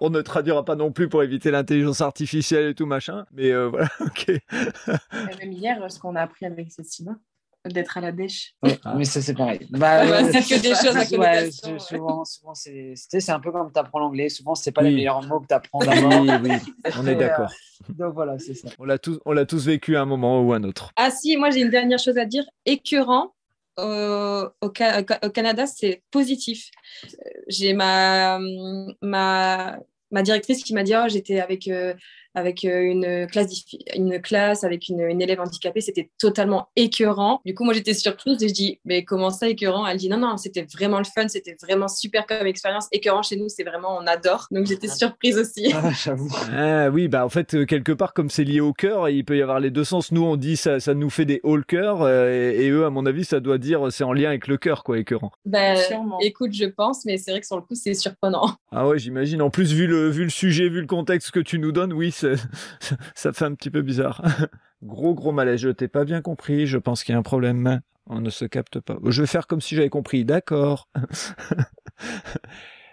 on 0.00 0.10
ne 0.10 0.20
traduira 0.20 0.64
pas 0.64 0.74
non 0.74 0.92
plus 0.92 1.08
pour 1.08 1.22
éviter 1.22 1.50
l'intelligence 1.50 2.00
artificielle 2.00 2.70
et 2.70 2.74
tout 2.74 2.86
machin, 2.86 3.24
mais 3.32 3.52
euh, 3.52 3.68
voilà, 3.68 3.88
ok. 4.00 4.40
même 5.40 5.52
hier, 5.52 5.90
ce 5.90 5.98
qu'on 5.98 6.16
a 6.16 6.22
appris 6.22 6.46
avec 6.46 6.72
Cécile, 6.72 7.14
d'être 7.66 7.96
à 7.96 8.00
la 8.00 8.12
dèche. 8.12 8.54
Oui, 8.62 8.72
ah. 8.84 8.94
mais 8.96 9.04
ça 9.04 9.22
c'est 9.22 9.34
pareil. 9.34 9.60
Bah, 9.70 10.04
c'est 10.30 10.42
que 10.42 10.60
des 10.60 10.74
choses 10.74 10.96
à 10.96 11.18
ouais, 11.18 11.50
souvent, 11.78 12.24
souvent 12.24 12.54
c'est 12.54 13.30
un 13.30 13.40
peu 13.40 13.52
comme 13.52 13.72
tu 13.72 13.78
apprends 13.78 14.00
l'anglais. 14.00 14.28
Souvent, 14.28 14.54
c'est 14.54 14.72
pas 14.72 14.82
les 14.82 14.94
meilleurs 14.94 15.22
mots 15.22 15.40
que 15.40 15.46
tu 15.46 15.54
apprends 15.54 15.78
d'abord. 15.84 16.20
Oui, 16.22 16.30
oui, 16.42 16.92
on 16.98 17.06
est 17.06 17.14
d'accord. 17.14 17.50
donc 17.88 18.14
voilà, 18.14 18.38
c'est 18.38 18.54
ça. 18.54 18.68
On 18.78 18.84
l'a 18.84 18.98
tous, 18.98 19.20
tous 19.48 19.66
vécu 19.66 19.96
à 19.96 20.02
un 20.02 20.06
moment 20.06 20.42
ou 20.42 20.52
à 20.52 20.56
un 20.56 20.64
autre. 20.64 20.92
Ah 20.96 21.10
si, 21.10 21.36
moi 21.36 21.50
j'ai 21.50 21.60
une 21.60 21.70
dernière 21.70 21.98
chose 21.98 22.18
à 22.18 22.24
dire. 22.24 22.44
Écœurant, 22.66 23.32
au, 23.78 24.44
au, 24.60 24.68
Canada, 24.70 25.66
c'est 25.66 26.02
positif. 26.10 26.70
J'ai 27.48 27.72
ma, 27.72 28.38
ma, 29.02 29.78
ma 30.10 30.22
directrice 30.22 30.62
qui 30.62 30.74
m'a 30.74 30.82
dit 30.82 30.94
oh, 30.96 31.08
j'étais 31.08 31.40
avec 31.40 31.68
euh, 31.68 31.94
avec 32.34 32.64
euh, 32.64 32.80
une 32.82 33.26
classe, 33.26 33.64
une 33.96 34.20
classe 34.20 34.64
avec 34.64 34.88
une, 34.88 35.00
élève 35.00 35.40
handicapée, 35.40 35.80
c'était 35.80 36.10
totalement 36.18 36.68
écœurant. 36.76 37.40
Du 37.44 37.54
coup, 37.54 37.64
moi, 37.64 37.74
j'étais 37.74 37.94
surprise 37.94 38.42
et 38.42 38.48
je 38.48 38.54
dis, 38.54 38.80
mais 38.84 39.04
comment 39.04 39.30
ça 39.30 39.48
écœurant? 39.48 39.86
Elle 39.86 39.98
dit, 39.98 40.08
non, 40.08 40.18
non, 40.18 40.36
c'était 40.36 40.66
vraiment 40.72 40.98
le 40.98 41.04
fun, 41.04 41.26
c'était 41.28 41.56
vraiment 41.62 41.88
super 41.88 42.26
comme 42.26 42.46
expérience. 42.46 42.86
Écœurant 42.92 43.22
chez 43.22 43.36
nous, 43.36 43.48
c'est 43.48 43.64
vraiment, 43.64 43.96
on 44.00 44.06
adore. 44.06 44.46
Donc, 44.50 44.66
j'étais 44.66 44.88
surprise 44.88 45.38
aussi. 45.38 45.72
Ah, 45.74 45.90
j'avoue. 46.04 46.30
Ah, 46.52 46.90
oui, 46.90 47.08
bah 47.08 47.24
en 47.24 47.28
fait, 47.28 47.54
euh, 47.54 47.64
quelque 47.64 47.92
part, 47.92 48.12
comme 48.12 48.30
c'est 48.30 48.44
lié 48.44 48.60
au 48.60 48.72
cœur, 48.72 49.08
il 49.08 49.24
peut 49.24 49.36
y 49.36 49.42
avoir 49.42 49.60
les 49.60 49.70
deux 49.70 49.84
sens. 49.84 50.12
Nous, 50.12 50.22
on 50.22 50.36
dit 50.36 50.56
ça, 50.56 50.78
ça 50.80 50.94
nous 50.94 51.10
fait 51.10 51.24
des 51.24 51.40
hauts 51.42 51.56
cœur 51.62 52.02
euh, 52.02 52.28
et, 52.28 52.68
eux, 52.70 52.84
à 52.84 52.90
mon 52.90 53.06
avis, 53.06 53.24
ça 53.24 53.40
doit 53.40 53.58
dire 53.58 53.90
c'est 53.90 54.04
en 54.04 54.12
lien 54.12 54.28
avec 54.28 54.46
le 54.46 54.56
cœur, 54.56 54.84
quoi, 54.84 54.98
écœurant. 54.98 55.32
Bah, 55.44 55.74
écoute, 56.20 56.52
je 56.52 56.66
pense, 56.66 57.04
mais 57.04 57.18
c'est 57.18 57.30
vrai 57.30 57.40
que 57.40 57.46
sur 57.46 57.56
le 57.56 57.62
coup, 57.62 57.74
c'est 57.74 57.94
surprenant. 57.94 58.54
Ah 58.70 58.86
ouais, 58.86 58.98
j'imagine. 58.98 59.42
En 59.42 59.50
plus, 59.50 59.72
vu 59.72 59.86
le, 59.86 60.08
vu 60.08 60.24
le 60.24 60.30
sujet, 60.30 60.68
vu 60.68 60.80
le 60.80 60.86
contexte 60.86 61.30
que 61.30 61.40
tu 61.40 61.58
nous 61.58 61.72
donnes, 61.72 61.92
oui, 61.92 62.12
ça 63.14 63.32
fait 63.32 63.44
un 63.44 63.54
petit 63.54 63.70
peu 63.70 63.82
bizarre. 63.82 64.22
gros 64.82 65.14
gros 65.14 65.32
malaise, 65.32 65.60
je 65.60 65.70
t'ai 65.70 65.88
pas 65.88 66.04
bien 66.04 66.20
compris, 66.20 66.66
je 66.66 66.78
pense 66.78 67.04
qu'il 67.04 67.12
y 67.12 67.16
a 67.16 67.18
un 67.18 67.22
problème. 67.22 67.80
On 68.06 68.20
ne 68.20 68.30
se 68.30 68.44
capte 68.44 68.80
pas. 68.80 68.98
Je 69.06 69.22
vais 69.22 69.26
faire 69.26 69.46
comme 69.46 69.60
si 69.60 69.76
j'avais 69.76 69.88
compris, 69.88 70.24
d'accord. 70.24 70.88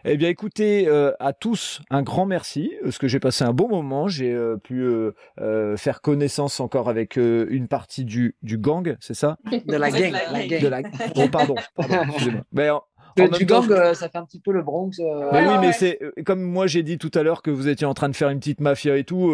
Eh 0.03 0.17
bien, 0.17 0.29
écoutez, 0.29 0.87
euh, 0.87 1.11
à 1.19 1.31
tous, 1.31 1.81
un 1.91 2.01
grand 2.01 2.25
merci, 2.25 2.73
parce 2.81 2.97
que 2.97 3.07
j'ai 3.07 3.19
passé 3.19 3.43
un 3.43 3.53
bon 3.53 3.69
moment. 3.69 4.07
J'ai 4.07 4.33
euh, 4.33 4.57
pu 4.57 4.83
euh, 4.83 5.77
faire 5.77 6.01
connaissance 6.01 6.59
encore 6.59 6.89
avec 6.89 7.17
une 7.17 7.67
partie 7.67 8.03
du, 8.03 8.35
du 8.41 8.57
gang, 8.57 8.97
c'est 8.99 9.13
ça? 9.13 9.37
De 9.51 9.75
la 9.75 9.91
gang. 9.91 10.11
De 10.11 10.67
la... 10.67 10.81
Oh, 11.15 11.27
pardon, 11.31 11.55
pardon 11.75 11.95
excusez-moi. 12.07 12.41
Mais 12.51 12.69
du 13.15 13.45
gang, 13.45 13.69
euh, 13.71 13.93
ça 13.93 14.09
fait 14.09 14.17
un 14.17 14.25
petit 14.25 14.39
peu 14.39 14.51
le 14.51 14.61
Bronx. 14.61 14.99
Euh, 14.99 15.29
oui, 15.31 15.57
mais 15.61 15.71
c'est 15.71 15.99
euh, 16.01 16.11
comme 16.25 16.41
moi 16.41 16.67
j'ai 16.67 16.83
dit 16.83 16.97
tout 16.97 17.11
à 17.13 17.23
l'heure 17.23 17.41
que 17.41 17.51
vous 17.51 17.67
étiez 17.67 17.87
en 17.87 17.93
train 17.93 18.09
de 18.09 18.15
faire 18.15 18.29
une 18.29 18.39
petite 18.39 18.61
mafia 18.61 18.97
et 18.97 19.03
tout. 19.03 19.33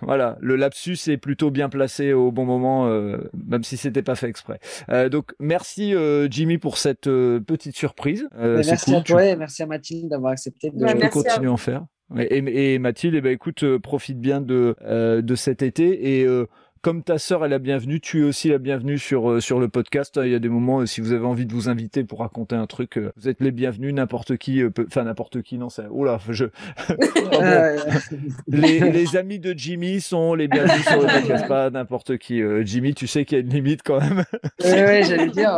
voilà, 0.00 0.36
le 0.40 0.56
lapsus 0.56 0.98
est 1.08 1.16
plutôt 1.16 1.50
bien 1.50 1.68
placé 1.68 2.12
au 2.12 2.30
bon 2.30 2.44
moment, 2.44 2.86
même 3.46 3.64
si 3.64 3.76
c'était 3.76 4.02
pas 4.02 4.14
fait 4.14 4.28
exprès. 4.28 4.60
donc 5.10 5.32
merci 5.38 5.94
Jimmy 6.30 6.58
pour 6.58 6.78
cette 6.78 7.04
petite 7.04 7.76
surprise. 7.76 8.28
merci 8.36 8.94
à 8.94 9.00
toi 9.00 9.24
et 9.24 9.36
merci 9.36 9.62
à 9.62 9.66
Mathilde 9.66 10.08
d'avoir 10.08 10.32
accepté 10.32 10.70
de, 10.70 10.78
bah, 10.78 11.08
continuer 11.08 11.48
à 11.48 11.52
en 11.52 11.56
faire. 11.56 11.84
Et, 12.16 12.78
Mathilde, 12.78 13.16
eh 13.16 13.20
ben, 13.20 13.32
écoute, 13.32 13.76
profite 13.78 14.18
bien 14.18 14.40
de, 14.40 14.74
de 15.20 15.34
cet 15.34 15.62
été 15.62 16.20
et 16.20 16.26
comme 16.82 17.02
ta 17.02 17.18
sœur 17.18 17.44
est 17.44 17.48
la 17.48 17.58
bienvenue, 17.58 18.00
tu 18.00 18.20
es 18.20 18.24
aussi 18.24 18.48
la 18.48 18.58
bienvenue 18.58 18.98
sur, 18.98 19.30
euh, 19.30 19.40
sur 19.40 19.58
le 19.58 19.68
podcast. 19.68 20.18
Il 20.22 20.30
y 20.30 20.34
a 20.34 20.38
des 20.38 20.48
moments, 20.48 20.80
euh, 20.80 20.86
si 20.86 21.00
vous 21.00 21.12
avez 21.12 21.24
envie 21.24 21.46
de 21.46 21.52
vous 21.52 21.68
inviter 21.68 22.04
pour 22.04 22.20
raconter 22.20 22.56
un 22.56 22.66
truc, 22.66 22.98
euh, 22.98 23.12
vous 23.16 23.28
êtes 23.28 23.40
les 23.40 23.50
bienvenus, 23.50 23.94
n'importe 23.94 24.36
qui, 24.36 24.62
enfin 24.86 25.04
n'importe 25.04 25.42
qui, 25.42 25.58
non, 25.58 25.68
c'est, 25.68 25.84
oh 25.90 26.04
là, 26.04 26.18
je, 26.28 26.46
les, 28.48 28.80
les, 28.80 29.16
amis 29.16 29.38
de 29.38 29.54
Jimmy 29.56 30.00
sont 30.00 30.34
les 30.34 30.48
bienvenus 30.48 30.86
sur 30.86 31.00
le 31.00 31.06
podcast, 31.06 31.48
pas 31.48 31.70
n'importe 31.70 32.18
qui. 32.18 32.42
Jimmy, 32.62 32.94
tu 32.94 33.06
sais 33.06 33.24
qu'il 33.24 33.38
y 33.38 33.40
a 33.40 33.44
une 33.44 33.50
limite 33.50 33.82
quand 33.84 34.00
même. 34.00 34.24
oui, 34.64 34.70
oui, 34.70 35.04
j'allais 35.04 35.26
dire. 35.30 35.50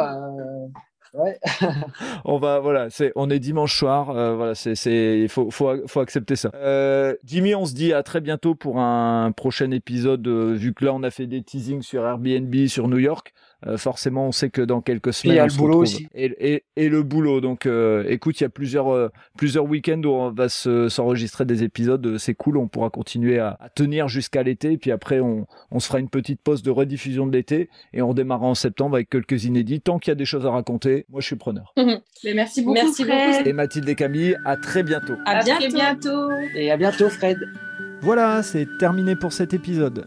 Ouais. 1.13 1.39
on 2.25 2.39
va 2.39 2.61
voilà, 2.61 2.89
c'est 2.89 3.13
on 3.17 3.31
est 3.31 3.41
dimanche 3.41 3.77
soir, 3.77 4.11
euh, 4.11 4.37
voilà, 4.37 4.55
c'est 4.55 5.21
il 5.21 5.29
faut 5.29 5.51
faut 5.51 5.87
faut 5.89 6.01
accepter 6.01 6.37
ça. 6.37 6.51
Euh, 6.55 7.17
Jimmy, 7.25 7.55
on 7.55 7.67
se 7.67 7.75
dit 7.75 7.93
à 7.93 8.05
très 8.05 8.21
bientôt 8.21 8.55
pour 8.55 8.79
un 8.79 9.33
prochain 9.33 9.73
épisode. 9.73 10.27
Euh, 10.29 10.53
vu 10.55 10.73
que 10.73 10.85
là 10.85 10.95
on 10.95 11.03
a 11.03 11.11
fait 11.11 11.27
des 11.27 11.43
teasings 11.43 11.83
sur 11.83 12.07
Airbnb, 12.07 12.55
sur 12.67 12.87
New 12.87 12.99
York. 12.99 13.33
Euh, 13.67 13.77
forcément, 13.77 14.27
on 14.27 14.33
sait 14.33 14.51
que 14.51 14.63
dans 14.63 14.81
quelques 14.81 15.13
semaines, 15.13 15.35
il 15.35 15.37
y 15.37 15.41
a 15.41 15.47
le 15.47 15.53
boulot 15.53 15.79
aussi. 15.79 16.07
Et, 16.15 16.65
et, 16.77 16.89
le 16.89 17.03
boulot. 17.03 17.41
Donc, 17.41 17.67
euh, 17.67 18.05
écoute, 18.09 18.41
il 18.41 18.45
y 18.45 18.47
a 18.47 18.51
plusieurs 18.51 18.89
euh, 18.89 19.09
plusieurs 19.37 19.65
week-ends 19.65 20.01
où 20.03 20.09
on 20.09 20.31
va 20.31 20.49
s'enregistrer 20.49 21.45
des 21.45 21.63
épisodes. 21.63 22.17
C'est 22.19 22.35
cool. 22.35 22.57
On 22.57 22.69
pourra 22.69 22.91
continuer 22.91 23.39
à, 23.39 23.59
tenir 23.75 24.09
jusqu'à 24.09 24.43
l'été. 24.43 24.79
Puis 24.79 24.91
après, 24.91 25.21
on, 25.21 25.47
on 25.71 25.81
se 25.81 25.89
fera 25.89 26.01
une 26.01 26.09
petite 26.09 26.41
pause 26.41 26.63
de 26.63 26.71
rediffusion 26.71 27.27
de 27.27 27.33
l'été 27.33 27.69
et 27.93 28.03
on 28.03 28.15
démarrera 28.15 28.49
en 28.49 28.55
septembre 28.55 28.97
avec 28.97 29.11
quelques 29.11 29.45
inédits. 29.45 29.81
Tant 29.81 29.99
qu'il 29.99 30.11
y 30.11 30.13
a 30.13 30.17
des 30.17 30.25
choses 30.25 30.47
à 30.47 30.51
raconter, 30.51 31.05
moi, 31.11 31.21
je 31.21 31.27
suis 31.27 31.37
preneur. 31.37 31.75
merci 32.25 32.63
beaucoup. 32.63 32.75
Merci 32.75 33.05
beaucoup. 33.05 33.47
Et 33.49 33.53
Mathilde 33.53 33.89
et 33.89 33.95
Camille, 33.95 34.37
à 34.47 34.57
très 34.57 34.83
bientôt. 34.83 35.15
À, 35.27 35.43
bientôt. 35.43 35.75
bientôt. 35.75 36.31
Et 36.55 36.71
à 36.71 36.77
bientôt, 36.77 37.11
Fred. 37.11 37.39
Voilà, 38.03 38.43
c'est 38.43 38.67
terminé 38.79 39.15
pour 39.15 39.33
cet 39.33 39.53
épisode. 39.53 40.07